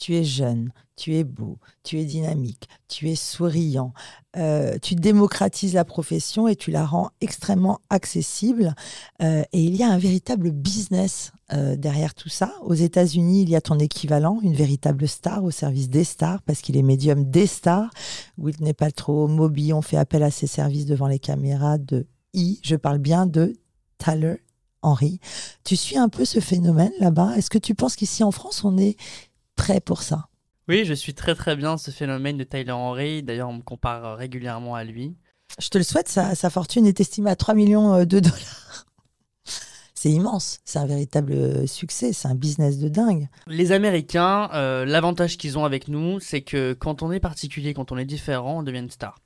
Tu 0.00 0.16
es 0.16 0.24
jeune, 0.24 0.72
tu 0.96 1.14
es 1.14 1.24
beau, 1.24 1.58
tu 1.84 2.00
es 2.00 2.04
dynamique, 2.04 2.68
tu 2.88 3.10
es 3.10 3.14
souriant, 3.14 3.92
euh, 4.36 4.78
tu 4.80 4.94
démocratises 4.94 5.74
la 5.74 5.84
profession 5.84 6.48
et 6.48 6.56
tu 6.56 6.70
la 6.70 6.86
rends 6.86 7.10
extrêmement 7.20 7.80
accessible. 7.90 8.74
Euh, 9.22 9.42
et 9.52 9.62
il 9.62 9.76
y 9.76 9.82
a 9.82 9.90
un 9.90 9.98
véritable 9.98 10.50
business 10.50 11.32
euh, 11.52 11.76
derrière 11.76 12.14
tout 12.14 12.30
ça. 12.30 12.52
Aux 12.62 12.74
États-Unis, 12.74 13.42
il 13.42 13.50
y 13.50 13.56
a 13.56 13.60
ton 13.60 13.78
équivalent, 13.78 14.40
une 14.42 14.54
véritable 14.54 15.06
star 15.06 15.44
au 15.44 15.50
service 15.50 15.90
des 15.90 16.04
stars, 16.04 16.42
parce 16.42 16.62
qu'il 16.62 16.76
est 16.76 16.82
médium 16.82 17.30
des 17.30 17.46
stars. 17.46 17.90
n'est 18.38 18.74
pas 18.74 18.90
trop 18.90 19.28
on 19.28 19.82
fait 19.82 19.98
appel 19.98 20.22
à 20.22 20.30
ses 20.30 20.46
services 20.46 20.86
devant 20.86 21.08
les 21.08 21.18
caméras 21.18 21.76
de 21.76 22.06
I. 22.32 22.58
Je 22.62 22.76
parle 22.76 22.98
bien 22.98 23.26
de 23.26 23.54
Tyler 23.98 24.36
Henry. 24.82 25.20
Tu 25.64 25.76
suis 25.76 25.98
un 25.98 26.08
peu 26.08 26.24
ce 26.24 26.40
phénomène 26.40 26.92
là-bas? 27.00 27.36
Est-ce 27.36 27.50
que 27.50 27.58
tu 27.58 27.74
penses 27.74 27.96
qu'ici 27.96 28.24
en 28.24 28.30
France, 28.30 28.64
on 28.64 28.78
est 28.78 28.96
prêt 29.60 29.80
pour 29.80 30.00
ça 30.00 30.28
Oui, 30.68 30.86
je 30.86 30.94
suis 30.94 31.12
très 31.12 31.34
très 31.34 31.54
bien 31.54 31.76
ce 31.76 31.90
phénomène 31.90 32.38
de 32.38 32.44
Tyler 32.44 32.72
Henry. 32.72 33.22
D'ailleurs, 33.22 33.50
on 33.50 33.54
me 33.54 33.62
compare 33.62 34.16
régulièrement 34.16 34.74
à 34.74 34.84
lui. 34.84 35.16
Je 35.58 35.68
te 35.68 35.76
le 35.76 35.84
souhaite, 35.84 36.08
sa, 36.08 36.50
fortune 36.50 36.86
est 36.86 36.98
estimée 36.98 37.30
à 37.30 37.36
3 37.36 37.52
millions 37.52 37.92
euh, 37.92 38.04
de 38.06 38.20
dollars. 38.20 38.86
C'est 39.94 40.10
immense, 40.10 40.60
c'est 40.64 40.78
un 40.78 40.86
véritable 40.86 41.34
euh, 41.34 41.66
succès, 41.66 42.14
c'est 42.14 42.26
un 42.26 42.34
business 42.34 42.78
de 42.78 42.88
dingue. 42.88 43.28
Les 43.46 43.70
Américains, 43.70 44.48
euh, 44.54 44.86
l'avantage 44.86 45.36
qu'ils 45.36 45.58
ont 45.58 45.66
avec 45.66 45.88
nous, 45.88 46.20
c'est 46.20 46.40
que 46.40 46.72
quand 46.72 47.02
on 47.02 47.12
est 47.12 47.20
particulier, 47.20 47.74
quand 47.74 47.92
on 47.92 47.98
est 47.98 48.06
différent, 48.06 48.60
on 48.60 48.62
devient 48.62 48.78
une 48.78 48.88
star. 48.88 49.18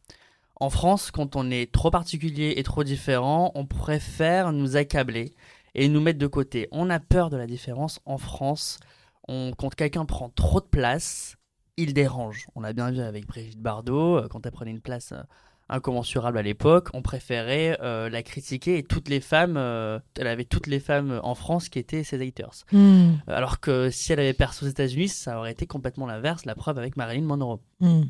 En 0.56 0.70
France, 0.70 1.12
quand 1.12 1.36
on 1.36 1.48
est 1.48 1.70
trop 1.70 1.92
particulier 1.92 2.54
et 2.56 2.64
trop 2.64 2.82
différent, 2.82 3.52
on 3.54 3.66
préfère 3.66 4.52
nous 4.52 4.74
accabler 4.74 5.36
et 5.76 5.86
nous 5.86 6.00
mettre 6.00 6.18
de 6.18 6.26
côté. 6.26 6.66
On 6.72 6.90
a 6.90 6.98
peur 6.98 7.30
de 7.30 7.36
la 7.36 7.46
différence 7.46 8.00
en 8.04 8.18
France. 8.18 8.80
On, 9.28 9.52
quand 9.56 9.74
quelqu'un 9.74 10.04
prend 10.04 10.28
trop 10.28 10.60
de 10.60 10.66
place, 10.66 11.36
il 11.76 11.94
dérange. 11.94 12.46
On 12.54 12.60
l'a 12.60 12.72
bien 12.72 12.90
vu 12.90 13.00
avec 13.00 13.26
Brigitte 13.26 13.60
Bardot, 13.60 14.18
euh, 14.18 14.28
quand 14.28 14.44
elle 14.46 14.52
prenait 14.52 14.70
une 14.70 14.80
place 14.80 15.12
euh, 15.12 15.22
incommensurable 15.68 16.38
à 16.38 16.42
l'époque, 16.42 16.88
on 16.92 17.02
préférait 17.02 17.78
euh, 17.82 18.10
la 18.10 18.22
critiquer 18.22 18.78
et 18.78 18.82
toutes 18.82 19.08
les 19.08 19.20
femmes, 19.20 19.56
elle 19.56 20.26
avait 20.26 20.44
toutes 20.44 20.66
les 20.66 20.78
femmes 20.78 21.20
en 21.22 21.34
France 21.34 21.70
qui 21.70 21.78
étaient 21.78 22.04
ses 22.04 22.20
haters. 22.20 22.64
Hmm. 22.70 23.14
Alors 23.26 23.60
que 23.60 23.88
si 23.90 24.12
elle 24.12 24.20
avait 24.20 24.34
percé 24.34 24.66
aux 24.66 24.68
États-Unis, 24.68 25.08
ça 25.08 25.38
aurait 25.38 25.52
été 25.52 25.66
complètement 25.66 26.06
l'inverse, 26.06 26.44
la 26.44 26.54
preuve 26.54 26.78
avec 26.78 26.96
Marilyn 26.96 27.24
Monroe. 27.24 27.60
Hmm. 27.80 28.02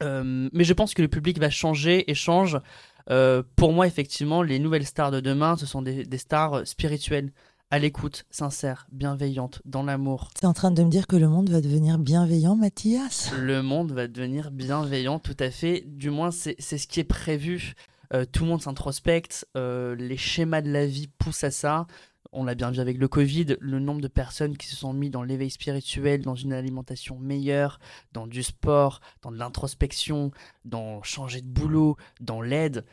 Mais 0.00 0.64
je 0.64 0.72
pense 0.72 0.94
que 0.94 1.02
le 1.02 1.08
public 1.08 1.38
va 1.38 1.50
changer 1.50 2.10
et 2.10 2.14
change. 2.14 2.58
Pour 3.06 3.72
moi, 3.72 3.86
effectivement, 3.86 4.42
les 4.42 4.58
nouvelles 4.58 4.86
stars 4.86 5.12
de 5.12 5.20
demain, 5.20 5.56
ce 5.56 5.66
sont 5.66 5.82
des, 5.82 6.18
stars 6.18 6.66
spirituelles, 6.66 7.30
à 7.70 7.78
l'écoute, 7.78 8.24
sincères, 8.30 8.86
bienveillantes, 8.92 9.60
dans 9.64 9.82
l'amour. 9.82 10.30
Tu 10.34 10.44
es 10.44 10.46
en 10.46 10.54
train 10.54 10.70
de 10.70 10.82
me 10.82 10.90
dire 10.90 11.06
que 11.06 11.16
le 11.16 11.28
monde 11.28 11.50
va 11.50 11.60
devenir 11.60 11.98
bienveillant, 11.98 12.56
Mathias? 12.56 13.32
Le 13.38 13.62
monde 13.62 13.92
va 13.92 14.08
devenir 14.08 14.50
bienveillant, 14.50 15.18
tout 15.18 15.36
à 15.38 15.50
fait. 15.50 15.84
Du 15.86 16.10
moins, 16.10 16.30
c'est 16.30 16.60
ce 16.60 16.86
qui 16.86 17.00
est 17.00 17.04
prévu. 17.04 17.74
Euh, 18.14 18.24
tout 18.24 18.44
le 18.44 18.50
monde 18.50 18.62
s'introspecte, 18.62 19.46
les 19.54 20.16
schémas 20.16 20.62
de 20.62 20.70
la 20.70 20.86
vie 20.86 21.08
poussent 21.18 21.44
à 21.44 21.50
ça 21.50 21.86
on 22.32 22.44
l'a 22.44 22.54
bien 22.54 22.70
vu 22.70 22.80
avec 22.80 22.98
le 22.98 23.08
Covid, 23.08 23.56
le 23.60 23.78
nombre 23.78 24.00
de 24.00 24.08
personnes 24.08 24.56
qui 24.56 24.66
se 24.66 24.76
sont 24.76 24.92
mis 24.92 25.10
dans 25.10 25.22
l'éveil 25.22 25.50
spirituel, 25.50 26.22
dans 26.22 26.34
une 26.34 26.52
alimentation 26.52 27.18
meilleure, 27.18 27.78
dans 28.12 28.26
du 28.26 28.42
sport, 28.42 29.00
dans 29.22 29.30
de 29.30 29.38
l'introspection, 29.38 30.30
dans 30.64 31.02
changer 31.02 31.40
de 31.40 31.46
boulot, 31.46 31.96
dans 32.20 32.42
l'aide. 32.42 32.84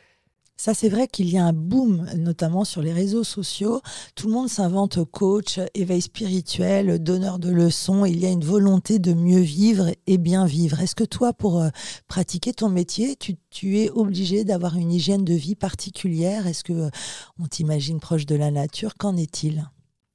Ça, 0.58 0.72
c'est 0.72 0.88
vrai 0.88 1.06
qu'il 1.06 1.28
y 1.28 1.36
a 1.36 1.44
un 1.44 1.52
boom, 1.52 2.06
notamment 2.16 2.64
sur 2.64 2.80
les 2.80 2.92
réseaux 2.92 3.24
sociaux. 3.24 3.82
Tout 4.14 4.28
le 4.28 4.32
monde 4.32 4.48
s'invente 4.48 5.04
coach, 5.04 5.60
éveil 5.74 6.00
spirituel, 6.00 7.02
donneur 7.02 7.38
de 7.38 7.50
leçons. 7.50 8.06
Il 8.06 8.18
y 8.18 8.26
a 8.26 8.30
une 8.30 8.44
volonté 8.44 8.98
de 8.98 9.12
mieux 9.12 9.40
vivre 9.40 9.90
et 10.06 10.16
bien 10.16 10.46
vivre. 10.46 10.80
Est-ce 10.80 10.94
que 10.94 11.04
toi, 11.04 11.34
pour 11.34 11.60
euh, 11.60 11.68
pratiquer 12.08 12.54
ton 12.54 12.70
métier, 12.70 13.16
tu, 13.16 13.78
es 13.78 13.90
obligé 13.90 14.44
d'avoir 14.44 14.76
une 14.76 14.92
hygiène 14.92 15.26
de 15.26 15.34
vie 15.34 15.56
particulière? 15.56 16.46
Est-ce 16.46 16.64
que 16.64 16.72
euh, 16.72 16.90
on 17.38 17.46
t'imagine 17.46 18.00
proche 18.00 18.24
de 18.24 18.34
la 18.34 18.50
nature? 18.50 18.94
Qu'en 18.94 19.18
est-il? 19.18 19.68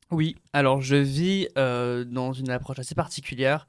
Oui, 0.09 0.35
alors 0.53 0.81
je 0.81 0.95
vis 0.95 1.49
euh, 1.55 2.03
dans 2.03 2.33
une 2.33 2.49
approche 2.49 2.79
assez 2.79 2.95
particulière 2.95 3.67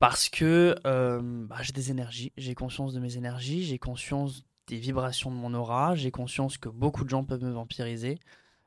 parce 0.00 0.28
que 0.28 0.74
bah, 0.82 1.56
j'ai 1.60 1.72
des 1.72 1.90
énergies, 1.90 2.32
j'ai 2.36 2.54
conscience 2.54 2.92
de 2.94 3.00
mes 3.00 3.16
énergies, 3.16 3.64
j'ai 3.64 3.78
conscience 3.78 4.44
des 4.70 4.76
vibrations 4.76 5.30
de 5.30 5.36
mon 5.36 5.52
aura. 5.52 5.94
J'ai 5.96 6.10
conscience 6.10 6.56
que 6.56 6.68
beaucoup 6.68 7.04
de 7.04 7.10
gens 7.10 7.24
peuvent 7.24 7.42
me 7.42 7.50
vampiriser. 7.50 8.18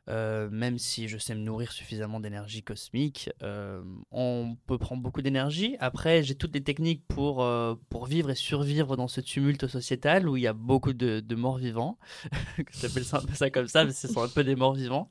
Euh, 0.09 0.49
même 0.51 0.79
si 0.79 1.07
je 1.07 1.17
sais 1.17 1.33
me 1.33 1.39
nourrir 1.39 1.71
suffisamment 1.71 2.19
d'énergie 2.19 2.61
cosmique, 2.61 3.29
euh, 3.41 3.81
on 4.11 4.57
peut 4.67 4.77
prendre 4.77 5.01
beaucoup 5.01 5.21
d'énergie. 5.21 5.77
Après, 5.79 6.23
j'ai 6.23 6.35
toutes 6.35 6.53
les 6.53 6.61
techniques 6.61 7.07
pour, 7.07 7.41
euh, 7.41 7.75
pour 7.89 8.05
vivre 8.05 8.29
et 8.29 8.35
survivre 8.35 8.97
dans 8.97 9.07
ce 9.07 9.21
tumulte 9.21 9.65
sociétal 9.67 10.27
où 10.27 10.35
il 10.35 10.43
y 10.43 10.47
a 10.47 10.51
beaucoup 10.51 10.91
de, 10.91 11.35
morts 11.35 11.57
vivants. 11.57 11.97
J'appelle 12.81 13.05
ça 13.05 13.19
un 13.19 13.25
peu 13.25 13.33
ça 13.33 13.49
comme 13.49 13.69
ça, 13.69 13.85
mais 13.85 13.93
ce 13.93 14.09
sont 14.09 14.21
un 14.21 14.27
peu 14.27 14.43
des 14.43 14.57
morts 14.57 14.73
vivants. 14.73 15.09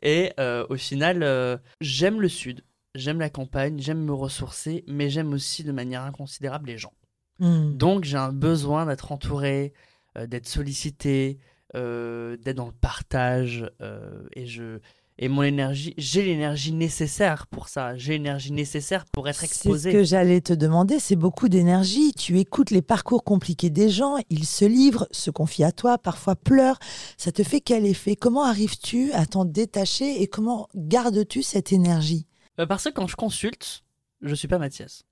Et 0.00 0.32
au 0.38 0.76
final, 0.76 1.60
j'aime 1.80 2.20
le 2.20 2.28
sud, 2.28 2.62
j'aime 2.94 3.18
la 3.18 3.30
campagne, 3.30 3.80
j'aime 3.80 4.04
me 4.04 4.14
ressourcer, 4.14 4.84
mais 4.86 5.10
j'aime 5.10 5.32
aussi 5.32 5.64
de 5.64 5.72
manière 5.72 6.02
inconsidérable 6.02 6.68
les 6.68 6.78
gens. 6.78 6.92
Hmm. 7.40 7.76
Donc 7.76 8.04
j'ai 8.04 8.18
un 8.18 8.32
besoin 8.32 8.86
d'être 8.86 9.10
entouré, 9.10 9.72
d'être 10.16 10.48
sollicité, 10.48 11.38
euh, 11.76 12.36
d'être 12.36 12.56
dans 12.56 12.66
le 12.66 12.72
partage. 12.72 13.70
Euh, 13.80 14.26
et 14.34 14.46
je 14.46 14.80
et 15.22 15.28
mon 15.28 15.42
énergie, 15.42 15.92
j'ai 15.98 16.24
l'énergie 16.24 16.72
nécessaire 16.72 17.46
pour 17.46 17.68
ça. 17.68 17.94
J'ai 17.94 18.12
l'énergie 18.14 18.52
nécessaire 18.52 19.04
pour 19.12 19.28
être 19.28 19.44
exposé. 19.44 19.90
C'est 19.90 19.96
ce 19.96 20.00
que 20.00 20.04
j'allais 20.04 20.40
te 20.40 20.54
demander, 20.54 20.98
c'est 20.98 21.14
beaucoup 21.14 21.50
d'énergie. 21.50 22.14
Tu 22.14 22.38
écoutes 22.38 22.70
les 22.70 22.80
parcours 22.80 23.22
compliqués 23.22 23.68
des 23.68 23.90
gens, 23.90 24.16
ils 24.30 24.46
se 24.46 24.64
livrent, 24.64 25.06
se 25.10 25.30
confient 25.30 25.64
à 25.64 25.72
toi, 25.72 25.98
parfois 25.98 26.36
pleurent. 26.36 26.78
Ça 27.18 27.32
te 27.32 27.42
fait 27.42 27.60
quel 27.60 27.84
effet? 27.84 28.16
Comment 28.16 28.44
arrives-tu 28.44 29.12
à 29.12 29.26
t'en 29.26 29.44
détacher 29.44 30.22
et 30.22 30.26
comment 30.26 30.68
gardes-tu 30.74 31.42
cette 31.42 31.70
énergie? 31.70 32.26
Parce 32.56 32.84
que 32.84 32.88
quand 32.90 33.06
je 33.06 33.16
consulte, 33.16 33.84
je 34.22 34.34
suis 34.34 34.48
pas 34.48 34.58
Mathias. 34.58 35.02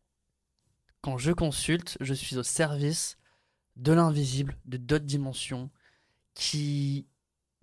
Quand 1.02 1.18
je 1.18 1.32
consulte, 1.32 1.98
je 2.00 2.14
suis 2.14 2.38
au 2.38 2.42
service 2.42 3.17
de 3.78 3.92
l'invisible, 3.92 4.56
de 4.66 4.76
d'autres 4.76 5.04
dimensions 5.04 5.70
qui 6.34 7.06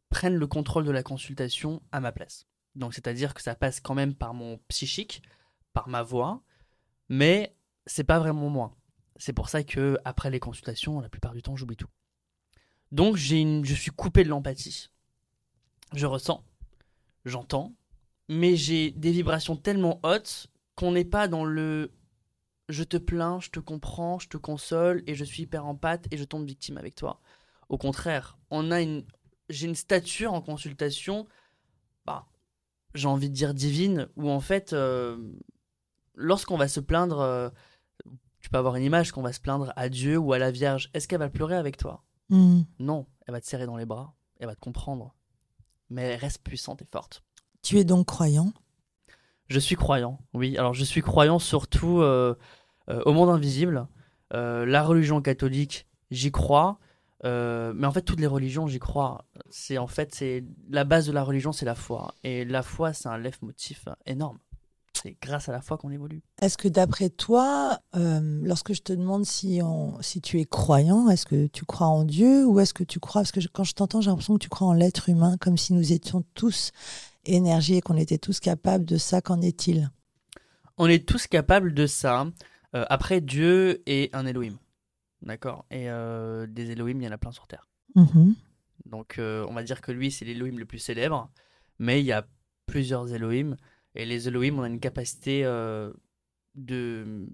prennent 0.09 0.35
le 0.35 0.47
contrôle 0.47 0.85
de 0.85 0.91
la 0.91 1.03
consultation 1.03 1.81
à 1.91 1.99
ma 1.99 2.11
place. 2.11 2.47
Donc 2.75 2.93
c'est-à-dire 2.93 3.33
que 3.33 3.41
ça 3.41 3.55
passe 3.55 3.79
quand 3.79 3.93
même 3.93 4.15
par 4.15 4.33
mon 4.33 4.57
psychique, 4.69 5.21
par 5.73 5.87
ma 5.87 6.03
voix, 6.03 6.41
mais 7.09 7.55
c'est 7.85 8.03
pas 8.03 8.19
vraiment 8.19 8.49
moi. 8.49 8.75
C'est 9.17 9.33
pour 9.33 9.49
ça 9.49 9.63
que 9.63 9.97
après 10.03 10.29
les 10.29 10.39
consultations, 10.39 10.99
la 10.99 11.09
plupart 11.09 11.33
du 11.33 11.41
temps, 11.41 11.55
j'oublie 11.55 11.77
tout. 11.77 11.89
Donc 12.91 13.15
j'ai 13.15 13.39
une... 13.39 13.63
je 13.65 13.73
suis 13.73 13.91
coupé 13.91 14.23
de 14.23 14.29
l'empathie. 14.29 14.89
Je 15.93 16.05
ressens, 16.05 16.43
j'entends, 17.23 17.75
mais 18.27 18.55
j'ai 18.55 18.91
des 18.91 19.11
vibrations 19.11 19.55
tellement 19.55 19.99
hautes 20.03 20.47
qu'on 20.75 20.91
n'est 20.91 21.05
pas 21.05 21.27
dans 21.27 21.45
le 21.45 21.91
je 22.69 22.83
te 22.83 22.97
plains, 22.97 23.39
je 23.39 23.49
te 23.49 23.59
comprends, 23.59 24.19
je 24.19 24.27
te 24.27 24.37
console 24.37 25.03
et 25.07 25.15
je 25.15 25.23
suis 25.23 25.43
hyper 25.43 25.65
empathe 25.65 26.07
et 26.11 26.17
je 26.17 26.23
tombe 26.23 26.45
victime 26.45 26.77
avec 26.77 26.95
toi. 26.95 27.19
Au 27.69 27.77
contraire, 27.77 28.37
on 28.49 28.71
a 28.71 28.81
une, 28.81 29.05
j'ai 29.49 29.67
une 29.67 29.75
stature 29.75 30.33
en 30.33 30.41
consultation, 30.41 31.27
bah, 32.05 32.27
j'ai 32.93 33.07
envie 33.07 33.29
de 33.29 33.35
dire 33.35 33.53
divine, 33.53 34.07
où 34.15 34.29
en 34.29 34.39
fait, 34.39 34.73
euh, 34.73 35.17
lorsqu'on 36.15 36.57
va 36.57 36.67
se 36.67 36.79
plaindre, 36.79 37.19
euh, 37.19 37.49
tu 38.39 38.49
peux 38.49 38.57
avoir 38.57 38.75
une 38.75 38.83
image 38.83 39.11
qu'on 39.11 39.23
va 39.23 39.33
se 39.33 39.39
plaindre 39.39 39.73
à 39.75 39.89
Dieu 39.89 40.17
ou 40.17 40.33
à 40.33 40.39
la 40.39 40.51
Vierge. 40.51 40.89
Est-ce 40.93 41.07
qu'elle 41.07 41.19
va 41.19 41.29
pleurer 41.29 41.55
avec 41.55 41.77
toi? 41.77 42.03
Hmm. 42.29 42.61
Non, 42.79 43.07
elle 43.25 43.33
va 43.33 43.41
te 43.41 43.47
serrer 43.47 43.65
dans 43.65 43.77
les 43.77 43.85
bras, 43.85 44.15
elle 44.39 44.47
va 44.47 44.55
te 44.55 44.61
comprendre, 44.61 45.15
mais 45.89 46.03
elle 46.03 46.19
reste 46.19 46.43
puissante 46.43 46.81
et 46.81 46.87
forte. 46.91 47.23
Tu 47.61 47.77
es 47.79 47.83
donc 47.83 48.07
croyant? 48.07 48.53
Je 49.47 49.59
suis 49.59 49.75
croyant, 49.75 50.19
oui. 50.33 50.57
Alors 50.57 50.73
je 50.73 50.83
suis 50.83 51.01
croyant 51.01 51.39
surtout 51.39 51.99
euh, 51.99 52.35
euh, 52.89 53.01
au 53.05 53.13
monde 53.13 53.29
invisible. 53.29 53.87
Euh, 54.33 54.65
la 54.65 54.83
religion 54.83 55.21
catholique, 55.21 55.87
j'y 56.11 56.31
crois. 56.31 56.79
mais 57.23 57.85
en 57.85 57.91
fait, 57.91 58.01
toutes 58.01 58.19
les 58.19 58.27
religions, 58.27 58.67
j'y 58.67 58.79
crois. 58.79 59.25
C'est 59.49 59.77
en 59.77 59.87
fait, 59.87 60.15
c'est 60.15 60.43
la 60.69 60.83
base 60.83 61.05
de 61.07 61.11
la 61.11 61.23
religion, 61.23 61.51
c'est 61.51 61.65
la 61.65 61.75
foi. 61.75 62.13
Et 62.23 62.45
la 62.45 62.63
foi, 62.63 62.93
c'est 62.93 63.07
un 63.07 63.17
leitmotiv 63.17 63.85
énorme. 64.05 64.39
C'est 64.93 65.17
grâce 65.21 65.49
à 65.49 65.51
la 65.51 65.61
foi 65.61 65.77
qu'on 65.77 65.91
évolue. 65.91 66.23
Est-ce 66.41 66.57
que 66.57 66.67
d'après 66.67 67.09
toi, 67.09 67.79
lorsque 67.93 68.73
je 68.73 68.81
te 68.81 68.93
demande 68.93 69.25
si, 69.25 69.61
tu 70.23 70.39
es 70.39 70.45
croyant, 70.45 71.09
est-ce 71.09 71.27
que 71.27 71.45
tu 71.47 71.65
crois 71.65 71.87
en 71.87 72.03
Dieu 72.03 72.45
ou 72.47 72.59
est-ce 72.59 72.73
que 72.73 72.83
tu 72.83 72.99
crois 72.99 73.21
Parce 73.21 73.31
que 73.31 73.41
quand 73.53 73.63
je 73.63 73.73
t'entends, 73.73 74.01
j'ai 74.01 74.09
l'impression 74.09 74.33
que 74.35 74.43
tu 74.43 74.49
crois 74.49 74.67
en 74.67 74.73
l'être 74.73 75.09
humain, 75.09 75.37
comme 75.39 75.57
si 75.57 75.73
nous 75.73 75.93
étions 75.93 76.23
tous 76.33 76.71
énergie 77.25 77.75
et 77.75 77.81
qu'on 77.81 77.97
était 77.97 78.17
tous 78.17 78.39
capables 78.39 78.85
de 78.85 78.97
ça, 78.97 79.21
qu'en 79.21 79.41
est-il? 79.41 79.91
On 80.77 80.87
est 80.87 81.07
tous 81.07 81.27
capables 81.27 81.73
de 81.73 81.87
ça. 81.87 82.27
Euh, 82.75 82.85
après, 82.89 83.21
Dieu 83.21 83.81
est 83.85 84.13
un 84.15 84.25
Elohim. 84.25 84.57
D'accord? 85.21 85.65
Et 85.71 85.89
euh, 85.89 86.45
des 86.47 86.71
Elohim, 86.71 87.01
il 87.01 87.05
y 87.05 87.07
en 87.07 87.11
a 87.11 87.17
plein 87.17 87.31
sur 87.31 87.47
Terre. 87.47 87.67
Mm-hmm. 87.95 88.33
Donc, 88.85 89.17
euh, 89.17 89.45
on 89.49 89.53
va 89.53 89.63
dire 89.63 89.81
que 89.81 89.91
lui, 89.91 90.11
c'est 90.11 90.25
l'Elohim 90.25 90.59
le 90.59 90.65
plus 90.65 90.79
célèbre. 90.79 91.31
Mais 91.79 92.01
il 92.01 92.05
y 92.05 92.11
a 92.11 92.27
plusieurs 92.65 93.13
Elohim. 93.13 93.55
Et 93.95 94.05
les 94.05 94.27
Elohim, 94.27 94.59
on 94.59 94.63
a 94.63 94.67
une 94.67 94.79
capacité 94.79 95.43
de, 96.55 97.27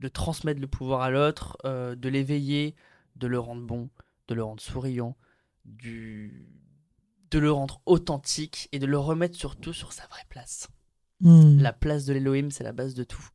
de 0.00 0.08
transmettre 0.08 0.60
le 0.60 0.66
pouvoir 0.66 1.02
à 1.02 1.10
l'autre, 1.10 1.56
de 1.64 2.08
l'éveiller, 2.08 2.74
de 3.14 3.28
le 3.28 3.38
rendre 3.38 3.62
bon, 3.64 3.88
de 4.26 4.34
le 4.34 4.42
rendre 4.42 4.60
souriant, 4.60 5.16
du... 5.64 6.48
de 7.30 7.38
le 7.38 7.50
rendre 7.52 7.80
authentique 7.86 8.68
et 8.72 8.78
de 8.78 8.86
le 8.86 8.98
remettre 8.98 9.36
surtout 9.36 9.72
sur 9.72 9.92
sa 9.92 10.06
vraie 10.06 10.26
place. 10.28 10.68
Hmm. 11.20 11.58
La 11.60 11.72
place 11.72 12.04
de 12.04 12.12
l'Elohim, 12.12 12.50
c'est 12.50 12.64
la 12.64 12.72
base 12.72 12.94
de 12.94 13.04
tout. 13.04 13.26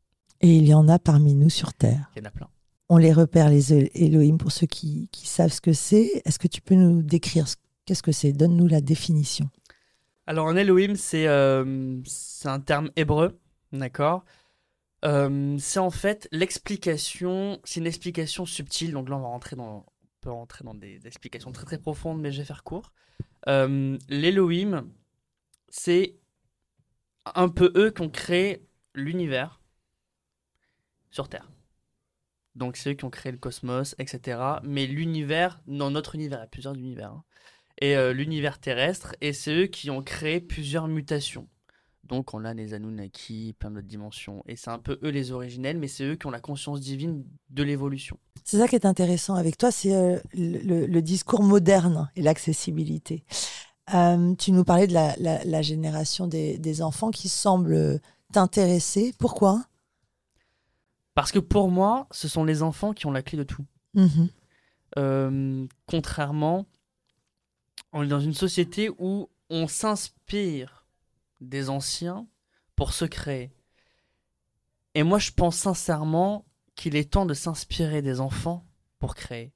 Et 0.41 0.55
il 0.57 0.67
y 0.67 0.73
en 0.73 0.87
a 0.89 0.99
parmi 0.99 1.35
nous 1.35 1.49
sur 1.49 1.73
Terre. 1.73 2.09
Il 2.15 2.19
y 2.19 2.21
en 2.25 2.27
a 2.29 2.31
plein. 2.31 2.49
On 2.89 2.97
les 2.97 3.13
repère, 3.13 3.49
les 3.49 3.73
Elohim, 3.73 4.37
pour 4.37 4.51
ceux 4.51 4.67
qui, 4.67 5.09
qui 5.11 5.27
savent 5.27 5.51
ce 5.53 5.61
que 5.61 5.73
c'est. 5.73 6.21
Est-ce 6.25 6.37
que 6.39 6.47
tu 6.47 6.61
peux 6.61 6.75
nous 6.75 7.01
décrire 7.01 7.47
ce- 7.47 7.55
qu'est-ce 7.85 8.03
que 8.03 8.11
c'est? 8.11 8.33
Donne-nous 8.33 8.67
la 8.67 8.81
définition. 8.81 9.49
Alors, 10.27 10.47
un 10.49 10.55
Elohim, 10.55 10.95
c'est 10.95 11.27
euh, 11.27 12.01
c'est 12.05 12.49
un 12.49 12.59
terme 12.59 12.89
hébreu, 12.95 13.39
d'accord? 13.71 14.23
Euh, 15.05 15.57
C'est 15.59 15.79
en 15.79 15.89
fait 15.89 16.27
l'explication, 16.31 17.59
c'est 17.63 17.79
une 17.81 17.87
explication 17.87 18.45
subtile, 18.45 18.91
donc 18.93 19.09
là 19.09 19.17
on 19.17 19.21
va 19.21 19.27
rentrer 19.27 19.55
dans, 19.55 19.85
peut 20.24 20.32
rentrer 20.32 20.63
dans 20.63 20.74
des, 20.74 20.99
des 20.99 21.07
explications 21.07 21.51
très 21.51 21.65
très 21.65 21.78
profondes, 21.78 22.19
mais 22.21 22.32
je 22.32 22.39
vais 22.39 22.45
faire 22.45 22.63
court. 22.63 22.91
Euh, 23.47 23.97
L'Elohim, 24.09 24.89
c'est 25.69 26.15
un 27.36 27.49
peu 27.49 27.71
eux 27.76 27.91
qui 27.91 28.01
ont 28.01 28.09
créé 28.09 28.65
l'univers 28.95 29.61
sur 31.11 31.30
Terre. 31.30 31.49
Donc 32.55 32.78
c'est 32.78 32.91
eux 32.91 32.93
qui 32.93 33.05
ont 33.05 33.09
créé 33.09 33.32
le 33.32 33.38
cosmos, 33.38 33.95
etc. 33.97 34.39
Mais 34.63 34.86
l'univers, 34.86 35.61
dans 35.67 35.91
notre 35.91 36.15
univers, 36.15 36.39
il 36.39 36.41
y 36.41 36.45
a 36.45 36.47
plusieurs 36.47 36.76
univers. 36.76 37.11
hein. 37.11 37.24
Et 37.82 37.97
euh, 37.97 38.13
l'univers 38.13 38.59
terrestre, 38.59 39.15
et 39.21 39.34
c'est 39.34 39.63
eux 39.63 39.65
qui 39.67 39.89
ont 39.89 40.03
créé 40.03 40.39
plusieurs 40.39 40.88
mutations. 40.88 41.49
Donc 42.03 42.33
on 42.33 42.43
a 42.43 42.53
les 42.53 42.73
Anunnaki, 42.73 43.55
plein 43.57 43.71
d'autres 43.71 43.87
dimensions. 43.87 44.43
Et 44.47 44.55
c'est 44.55 44.69
un 44.69 44.79
peu 44.79 44.99
eux 45.03 45.09
les 45.09 45.31
originels, 45.31 45.77
mais 45.77 45.87
c'est 45.87 46.03
eux 46.03 46.15
qui 46.15 46.27
ont 46.27 46.31
la 46.31 46.41
conscience 46.41 46.81
divine 46.81 47.23
de 47.49 47.63
l'évolution. 47.63 48.17
C'est 48.43 48.57
ça 48.57 48.67
qui 48.67 48.75
est 48.75 48.85
intéressant 48.85 49.35
avec 49.35 49.57
toi, 49.57 49.71
c'est 49.71 49.95
euh, 49.95 50.19
le, 50.33 50.99
discours 51.01 51.43
moderne 51.43 52.09
et 52.15 52.21
l'accessibilité. 52.21 53.23
Euh, 53.93 54.35
tu 54.35 54.51
nous 54.51 54.63
parlais 54.65 54.87
de 54.87 54.93
la, 54.93 55.15
la- 55.17 55.43
la 55.45 55.61
génération 55.61 56.27
des, 56.27 56.57
des 56.57 56.81
enfants 56.81 57.11
qui 57.11 57.29
semblent 57.29 57.99
t'intéresser. 58.33 59.13
Pourquoi? 59.17 59.63
Parce 61.15 61.31
que 61.31 61.39
pour 61.39 61.69
moi, 61.69 62.07
ce 62.11 62.27
sont 62.27 62.43
les 62.43 62.63
enfants 62.63 62.93
qui 62.93 63.05
ont 63.05 63.11
la 63.11 63.21
clé 63.21 63.37
de 63.37 63.43
tout. 63.43 63.65
Mhm. 63.93 64.29
Euh, 64.97 65.65
contrairement, 65.85 66.65
on 67.93 68.03
est 68.03 68.07
dans 68.07 68.19
une 68.19 68.33
société 68.33 68.89
où 68.99 69.29
on 69.49 69.67
s'inspire 69.67 70.82
des 71.49 71.69
anciens 71.69 72.27
pour 72.75 72.93
se 72.93 73.05
créer. 73.05 73.51
Et 74.95 75.03
moi, 75.03 75.19
je 75.19 75.31
pense 75.31 75.57
sincèrement 75.57 76.45
qu'il 76.75 76.95
est 76.95 77.11
temps 77.11 77.25
de 77.25 77.33
s'inspirer 77.33 78.01
des 78.01 78.19
enfants 78.19 78.65
pour 78.99 79.15
créer. 79.15 79.53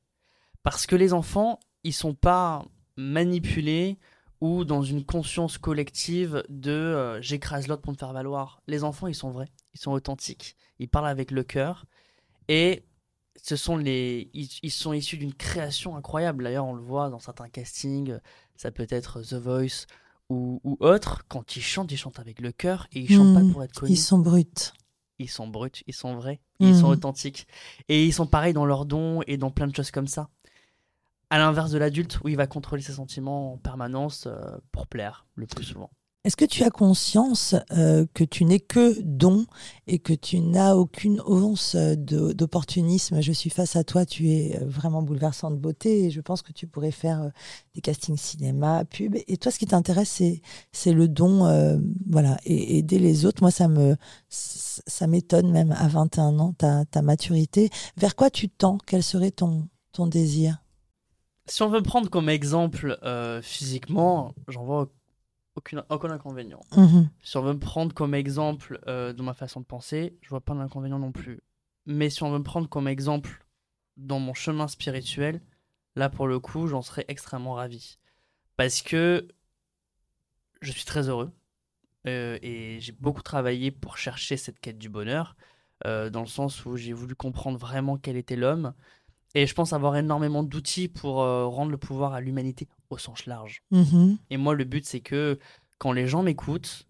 Parce 0.64 0.86
que 0.86 0.96
les 0.96 1.14
enfants, 1.14 1.60
ils 1.84 1.94
sont 1.94 2.14
pas 2.14 2.66
manipulés 2.96 3.98
ou 4.42 4.66
dans 4.66 4.84
une 4.84 5.04
conscience 5.04 5.58
collective 5.58 6.44
de 6.50 6.72
euh, 6.72 7.22
j'écrase 7.22 7.68
l'autre 7.68 7.82
pour 7.82 7.94
me 7.94 7.98
faire 7.98 8.14
valoir. 8.14 8.62
Les 8.68 8.84
enfants, 8.84 9.08
ils 9.08 9.16
sont 9.16 9.32
vrais, 9.32 9.50
ils 9.74 9.80
sont 9.80 9.92
authentiques, 9.92 10.56
ils 10.80 10.90
parlent 10.90 11.08
avec 11.08 11.32
le 11.32 11.44
cœur 11.44 11.86
et 12.48 12.84
ce 13.42 13.56
sont 13.56 13.78
les 13.78 14.30
ils, 14.34 14.50
ils 14.64 14.72
sont 14.72 14.94
issus 14.94 15.18
d'une 15.18 15.34
création 15.34 15.96
incroyable. 15.96 16.44
D'ailleurs, 16.44 16.66
on 16.66 16.74
le 16.74 16.82
voit 16.82 17.10
dans 17.10 17.20
certains 17.20 17.50
castings, 17.50 18.18
ça 18.56 18.72
peut 18.72 18.88
être 18.90 19.22
The 19.22 19.36
Voice 19.36 19.86
ou, 20.30 20.60
ou 20.64 20.78
autre. 20.80 21.24
Quand 21.28 21.56
ils 21.56 21.62
chantent, 21.62 21.92
ils 21.92 21.98
chantent 21.98 22.20
avec 22.20 22.40
le 22.42 22.52
cœur 22.52 22.88
et 22.92 23.00
ils 23.00 23.10
chantent 23.10 23.34
pas 23.34 23.52
pour 23.52 23.64
être 23.64 23.80
connus. 23.80 23.94
Ils 23.94 23.98
sont 23.98 24.20
bruts. 24.20 24.46
Ils 25.20 25.30
sont 25.30 25.48
bruts, 25.48 25.72
ils 25.88 25.94
sont 25.96 26.16
vrais, 26.16 26.42
ils 26.60 26.76
sont 26.76 26.88
Mhm. 26.88 26.94
authentiques. 26.94 27.48
Et 27.90 28.06
ils 28.06 28.14
sont 28.14 28.28
pareils 28.28 28.54
dans 28.54 28.66
leurs 28.66 28.86
dons 28.86 29.22
et 29.26 29.38
dans 29.38 29.50
plein 29.50 29.66
de 29.68 29.76
choses 29.76 29.90
comme 29.92 30.08
ça. 30.08 30.30
À 31.30 31.40
l'inverse 31.40 31.72
de 31.72 31.78
l'adulte, 31.78 32.20
où 32.24 32.30
il 32.30 32.38
va 32.38 32.48
contrôler 32.48 32.82
ses 32.82 32.94
sentiments 32.94 33.54
en 33.54 33.58
permanence 33.58 34.28
euh, 34.28 34.58
pour 34.72 34.88
plaire, 34.88 35.26
le 35.36 35.46
plus 35.48 35.66
souvent. 35.66 35.90
Est-ce 36.28 36.36
que 36.36 36.44
tu 36.44 36.64
as 36.64 36.70
conscience 36.70 37.56
euh, 37.72 38.06
que 38.14 38.26
tu 38.26 38.44
n'es 38.44 38.60
que 38.60 39.00
don 39.02 39.46
et 39.88 39.98
que 39.98 40.12
tu 40.12 40.42
n'as 40.42 40.76
aucune 40.76 41.22
once 41.26 41.78
de- 41.78 42.34
d'opportunisme? 42.34 43.22
Je 43.22 43.32
suis 43.32 43.50
face 43.50 43.78
à 43.78 43.86
toi, 43.86 44.06
tu 44.06 44.30
es 44.32 44.62
euh, 44.62 44.66
vraiment 44.66 45.02
bouleversant 45.02 45.52
de 45.52 45.56
beauté 45.56 46.04
et 46.04 46.12
je 46.12 46.20
pense 46.20 46.42
que 46.42 46.52
tu 46.52 46.68
pourrais 46.68 46.92
faire 46.92 47.22
euh, 47.22 47.30
des 47.76 47.80
castings 47.80 48.18
cinéma, 48.18 48.84
pub. 48.84 49.16
Et 49.16 49.38
toi, 49.38 49.54
ce 49.54 49.58
qui 49.58 49.68
t'intéresse, 49.68 50.22
c'est 50.74 50.92
le 50.92 51.08
don, 51.08 51.46
euh, 51.46 51.78
voilà, 52.10 52.38
et 52.44 52.78
aider 52.80 53.00
les 53.00 53.26
autres. 53.26 53.42
Moi, 53.42 53.52
ça 53.52 53.70
ça 54.28 55.08
m'étonne 55.08 55.50
même 55.50 55.72
à 55.72 55.88
21 55.88 56.40
ans, 56.40 56.52
ta, 56.52 56.84
ta 56.84 57.02
maturité. 57.02 57.70
Vers 57.96 58.18
quoi 58.18 58.30
tu 58.30 58.50
tends? 58.50 58.80
Quel 58.86 59.02
serait 59.02 59.32
ton, 59.32 59.70
ton 59.94 60.08
désir? 60.08 60.62
Si 61.46 61.64
on 61.64 61.70
veut 61.70 61.82
prendre 61.82 62.10
comme 62.10 62.28
exemple 62.28 63.00
euh, 63.04 63.42
physiquement, 63.42 64.36
j'en 64.50 64.66
vois 64.66 64.90
aucune, 65.58 65.84
aucun 65.90 66.12
inconvénient. 66.12 66.62
Mhm. 66.76 67.10
Si 67.24 67.36
on 67.36 67.42
veut 67.42 67.54
me 67.54 67.60
prendre 67.60 67.94
comme 67.94 68.14
exemple 68.14 68.80
euh, 68.88 69.12
de 69.12 69.22
ma 69.22 69.34
façon 69.34 69.60
de 69.60 69.66
penser, 69.66 70.18
je 70.22 70.30
vois 70.30 70.42
pas 70.42 70.54
d'inconvénient 70.54 71.00
non 71.00 71.12
plus. 71.12 71.42
Mais 71.86 72.10
si 72.10 72.24
on 72.24 72.32
veut 72.32 72.40
me 72.40 72.44
prendre 72.44 72.70
comme 72.70 72.88
exemple 72.88 73.46
dans 73.98 74.20
mon 74.20 74.34
chemin 74.34 74.68
spirituel, 74.68 75.42
là 75.96 76.10
pour 76.10 76.28
le 76.28 76.40
coup, 76.40 76.68
j'en 76.68 76.82
serais 76.82 77.06
extrêmement 77.08 77.56
ravi. 77.56 77.98
Parce 78.56 78.82
que 78.82 79.28
je 80.62 80.72
suis 80.72 80.86
très 80.86 81.10
heureux 81.10 81.32
euh, 82.08 82.38
et 82.42 82.80
j'ai 82.80 82.94
beaucoup 82.94 83.24
travaillé 83.24 83.72
pour 83.72 83.98
chercher 83.98 84.38
cette 84.38 84.60
quête 84.60 84.78
du 84.78 84.90
bonheur, 84.90 85.36
euh, 85.86 86.10
dans 86.10 86.22
le 86.22 86.28
sens 86.28 86.66
où 86.66 86.78
j'ai 86.78 86.94
voulu 86.94 87.16
comprendre 87.16 87.58
vraiment 87.58 87.98
quel 87.98 88.16
était 88.16 88.36
l'homme. 88.36 88.74
Et 89.38 89.46
je 89.46 89.54
pense 89.54 89.72
avoir 89.72 89.96
énormément 89.96 90.42
d'outils 90.42 90.88
pour 90.88 91.22
euh, 91.22 91.46
rendre 91.46 91.70
le 91.70 91.78
pouvoir 91.78 92.14
à 92.14 92.22
l'humanité 92.22 92.68
au 92.90 92.98
sens 92.98 93.28
large. 93.28 93.62
Mhm. 93.70 94.18
Et 94.32 94.38
moi, 94.38 94.56
le 94.56 94.64
but, 94.64 94.84
c'est 94.84 95.00
que 95.00 95.38
quand 95.78 95.92
les 95.92 96.08
gens 96.08 96.24
m'écoutent, 96.24 96.88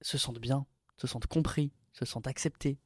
se 0.00 0.16
sentent 0.16 0.38
bien, 0.38 0.64
se 0.96 1.08
sentent 1.08 1.26
compris, 1.26 1.72
se 1.92 2.04
sentent 2.04 2.28
acceptés, 2.28 2.78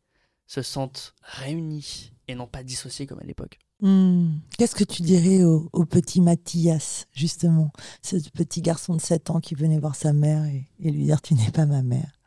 se 0.47 0.63
sentent 0.63 1.15
réunis 1.21 2.15
et 2.27 2.35
non 2.35 2.47
pas 2.47 2.63
dissociés 2.63 3.07
comme 3.07 3.21
à 3.21 3.25
l'époque. 3.25 3.59
Hmm. 3.81 4.39
Qu'est-ce 4.57 4.75
que 4.75 4.85
tu 4.85 5.03
dirais 5.03 5.45
au, 5.45 5.69
au 5.75 5.85
petit 5.85 6.23
Mathias, 6.23 7.07
justement, 7.13 7.73
ce 8.01 8.17
petit 8.31 8.63
garçon 8.63 8.95
de 8.95 9.01
7 9.03 9.29
ans 9.29 9.41
qui 9.41 9.55
venait 9.55 9.79
voir 9.79 9.95
sa 9.95 10.15
mère 10.15 10.47
et, 10.47 10.71
et 10.79 10.91
lui 10.91 11.05
dire 11.05 11.21
Tu 11.21 11.35
n'es 11.35 11.51
pas 11.51 11.67
ma 11.67 11.83
mère 11.83 12.20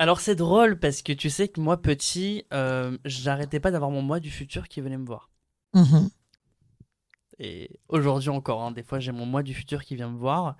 Alors 0.00 0.20
c'est 0.20 0.34
drôle 0.34 0.78
parce 0.78 1.02
que 1.02 1.12
tu 1.12 1.28
sais 1.28 1.48
que 1.48 1.60
moi 1.60 1.82
petit, 1.82 2.46
euh, 2.54 2.96
j'arrêtais 3.04 3.60
pas 3.60 3.70
d'avoir 3.70 3.90
mon 3.90 4.00
moi 4.00 4.18
du 4.18 4.30
futur 4.30 4.66
qui 4.66 4.80
venait 4.80 4.96
me 4.96 5.04
voir. 5.04 5.28
Mhm. 5.74 6.08
Et 7.38 7.78
aujourd'hui 7.88 8.30
encore, 8.30 8.62
hein, 8.62 8.70
des 8.70 8.82
fois 8.82 8.98
j'ai 8.98 9.12
mon 9.12 9.26
moi 9.26 9.42
du 9.42 9.52
futur 9.52 9.84
qui 9.84 9.96
vient 9.96 10.08
me 10.08 10.16
voir 10.16 10.56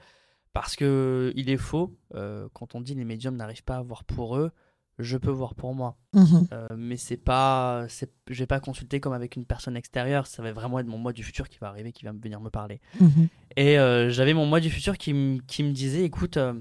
parce 0.52 0.76
que 0.76 1.32
il 1.36 1.48
est 1.48 1.56
faux 1.56 1.96
euh, 2.14 2.50
quand 2.52 2.74
on 2.74 2.82
dit 2.82 2.94
les 2.94 3.06
médiums 3.06 3.34
n'arrivent 3.34 3.64
pas 3.64 3.76
à 3.76 3.82
voir 3.82 4.04
pour 4.04 4.36
eux, 4.36 4.50
je 4.98 5.16
peux 5.16 5.30
voir 5.30 5.54
pour 5.54 5.74
moi. 5.74 5.96
Mhm. 6.12 6.48
Euh, 6.52 6.66
mais 6.76 6.98
c'est 6.98 7.16
pas, 7.16 7.86
c'est, 7.88 8.12
je 8.28 8.38
vais 8.40 8.46
pas 8.46 8.60
consulter 8.60 9.00
comme 9.00 9.14
avec 9.14 9.36
une 9.36 9.46
personne 9.46 9.74
extérieure. 9.74 10.26
Ça 10.26 10.42
va 10.42 10.52
vraiment 10.52 10.78
être 10.78 10.86
mon 10.86 10.98
moi 10.98 11.14
du 11.14 11.22
futur 11.22 11.48
qui 11.48 11.56
va 11.58 11.68
arriver, 11.68 11.92
qui 11.92 12.04
va 12.04 12.12
venir 12.12 12.40
me 12.40 12.50
parler. 12.50 12.82
Mhm. 13.00 13.28
Et 13.56 13.78
euh, 13.78 14.10
j'avais 14.10 14.34
mon 14.34 14.44
moi 14.44 14.60
du 14.60 14.68
futur 14.70 14.98
qui, 14.98 15.14
me 15.14 15.70
disait, 15.70 16.04
écoute, 16.04 16.36
euh, 16.36 16.52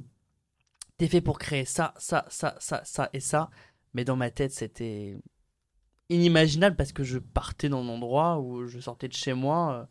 t'es 0.99 1.07
fait 1.07 1.21
pour 1.21 1.39
créer 1.39 1.65
ça, 1.65 1.93
ça, 1.97 2.25
ça, 2.29 2.55
ça, 2.59 2.81
ça 2.83 3.09
et 3.13 3.21
ça. 3.21 3.49
Mais 3.93 4.03
dans 4.03 4.17
ma 4.17 4.29
tête, 4.29 4.51
c'était 4.51 5.17
inimaginable 6.09 6.75
parce 6.75 6.91
que 6.91 7.03
je 7.03 7.17
partais 7.17 7.69
dans 7.69 7.81
un 7.81 7.87
endroit 7.87 8.39
où 8.39 8.67
je 8.67 8.79
sortais 8.79 9.07
de 9.07 9.13
chez 9.13 9.33
moi. 9.33 9.73
euh, 9.73 9.85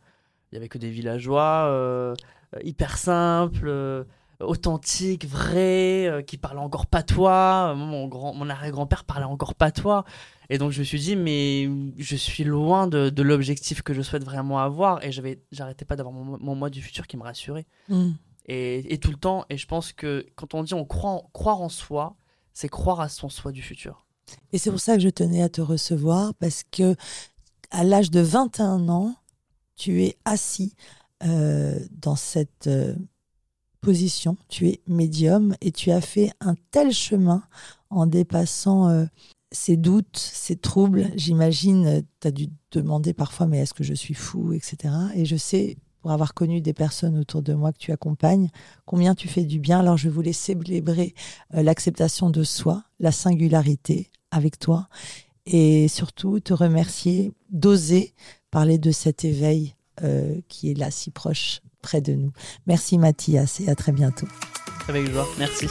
Il 0.53 0.57
y 0.57 0.59
avait 0.59 0.69
que 0.69 0.79
des 0.79 0.91
villageois 0.91 1.67
euh, 1.69 2.15
euh, 2.55 2.61
hyper 2.63 2.99
simples. 2.99 4.07
authentiques, 4.41 5.25
vrais, 5.25 6.25
qui 6.27 6.37
parlaient 6.37 6.61
encore 6.61 6.87
patois. 6.87 7.75
Mon, 7.75 8.07
grand, 8.07 8.35
mon 8.35 8.49
arrière-grand-père 8.51 9.05
parlait 9.05 9.25
encore 9.25 9.55
patois. 9.55 10.05
Et 10.51 10.59
donc 10.59 10.73
je 10.73 10.81
me 10.81 10.85
suis 10.85 11.01
dit, 11.01 11.17
mais 11.17 11.69
je 11.97 12.17
suis 12.17 12.45
loin 12.45 12.87
de, 12.87 13.23
l'objectif 13.23 13.81
que 13.83 13.95
je 13.95 14.03
souhaite 14.03 14.25
vraiment 14.25 14.59
avoir. 14.59 15.03
Et 15.05 15.11
j'arrêtais 15.53 15.87
pas 15.87 15.97
d'avoir 15.97 16.15
mon, 16.15 16.39
mon 16.39 16.55
moi 16.55 16.69
du 16.69 16.83
futur 16.83 17.07
qui 17.07 17.17
me 17.17 17.23
rassurait. 17.23 17.67
Mhm. 17.89 18.15
Et, 18.49 18.99
tout 18.99 19.11
le 19.11 19.17
temps. 19.17 19.45
Et 19.51 19.57
je 19.59 19.67
pense 19.67 19.93
que 19.93 20.27
quand 20.35 20.55
on 20.55 20.63
dit 20.63 20.75
on 20.75 20.85
croit 20.85 21.11
en- 21.11 21.31
croire 21.33 21.61
en 21.61 21.69
soi, 21.69 22.17
c'est 22.55 22.69
croire 22.69 23.01
à 23.01 23.09
son 23.09 23.29
soi 23.29 23.53
du 23.53 23.63
futur. 23.63 24.07
Et 24.53 24.59
c'est 24.59 24.71
pour 24.71 24.81
ça 24.81 24.97
que 24.97 25.03
je 25.03 25.09
tenais 25.09 25.43
à 25.43 25.49
te 25.49 25.61
recevoir, 25.61 26.35
parce 26.35 26.65
que 26.71 26.97
à 27.71 27.85
l'âge 27.85 28.11
de 28.11 28.21
21 28.21 28.89
ans, 28.89 29.15
tu 29.77 30.03
es 30.03 30.17
assis 30.25 30.75
euh, 31.25 31.79
dans 31.91 32.17
cette 32.17 32.67
euh, 32.67 32.95
position, 33.81 34.37
tu 34.49 34.69
es 34.69 34.81
médium 34.87 35.57
et 35.61 35.73
tu 35.73 35.91
as 35.91 36.01
fait 36.01 36.33
un 36.41 36.55
tel 36.71 36.93
chemin 36.93 37.43
en 37.91 38.07
dépassant 38.07 38.89
euh, 38.89 39.05
ces 39.53 39.77
doutes, 39.77 40.17
ces 40.17 40.57
troubles. 40.57 41.11
J'imagine, 41.17 42.03
tu 42.21 42.29
as 42.29 42.31
dû 42.31 42.49
te 42.71 42.79
demander 42.79 43.15
parfois, 43.15 43.47
mais 43.47 43.59
est-ce 43.59 43.75
que 43.75 43.85
je 43.85 43.95
suis 43.95 44.15
fou, 44.15 44.53
etc. 44.53 44.95
Et 45.15 45.25
je 45.25 45.37
sais, 45.37 45.77
pour 46.09 46.15
avoir 46.15 46.33
connu 46.33 46.63
des 46.63 46.73
personnes 46.73 47.19
autour 47.19 47.43
de 47.43 47.53
moi 47.53 47.71
que 47.71 47.77
tu 47.77 47.93
accompagnes, 47.93 48.49
combien 48.87 49.15
tu 49.15 49.29
fais 49.29 49.45
du 49.45 49.59
bien. 49.59 49.81
Alors 49.81 49.99
je 49.99 50.09
voulais 50.09 50.33
célébrer 50.33 51.15
euh, 51.53 51.63
l'acceptation 51.63 52.31
de 52.31 52.45
soi, 52.45 52.83
la 52.99 53.13
singularité, 53.13 54.11
avec 54.31 54.59
toi 54.59 54.89
et 55.45 55.87
surtout 55.87 56.41
te 56.41 56.55
remercier 56.55 57.31
d'oser 57.51 58.15
parler 58.51 58.79
de 58.79 58.91
cet 58.91 59.27
éveil 59.27 59.75
euh, 60.03 60.41
qui 60.49 60.71
est 60.71 60.79
là 60.79 60.91
si 60.91 61.11
proche 61.11 61.61
près 61.83 62.01
de 62.01 62.15
nous. 62.15 62.33
Merci 62.67 62.97
Mathias 62.97 63.61
et 63.61 63.69
à 63.69 63.75
très 63.75 63.93
bientôt. 63.93 64.29
Avec 64.89 65.11
joie, 65.11 65.29
merci. 65.39 65.67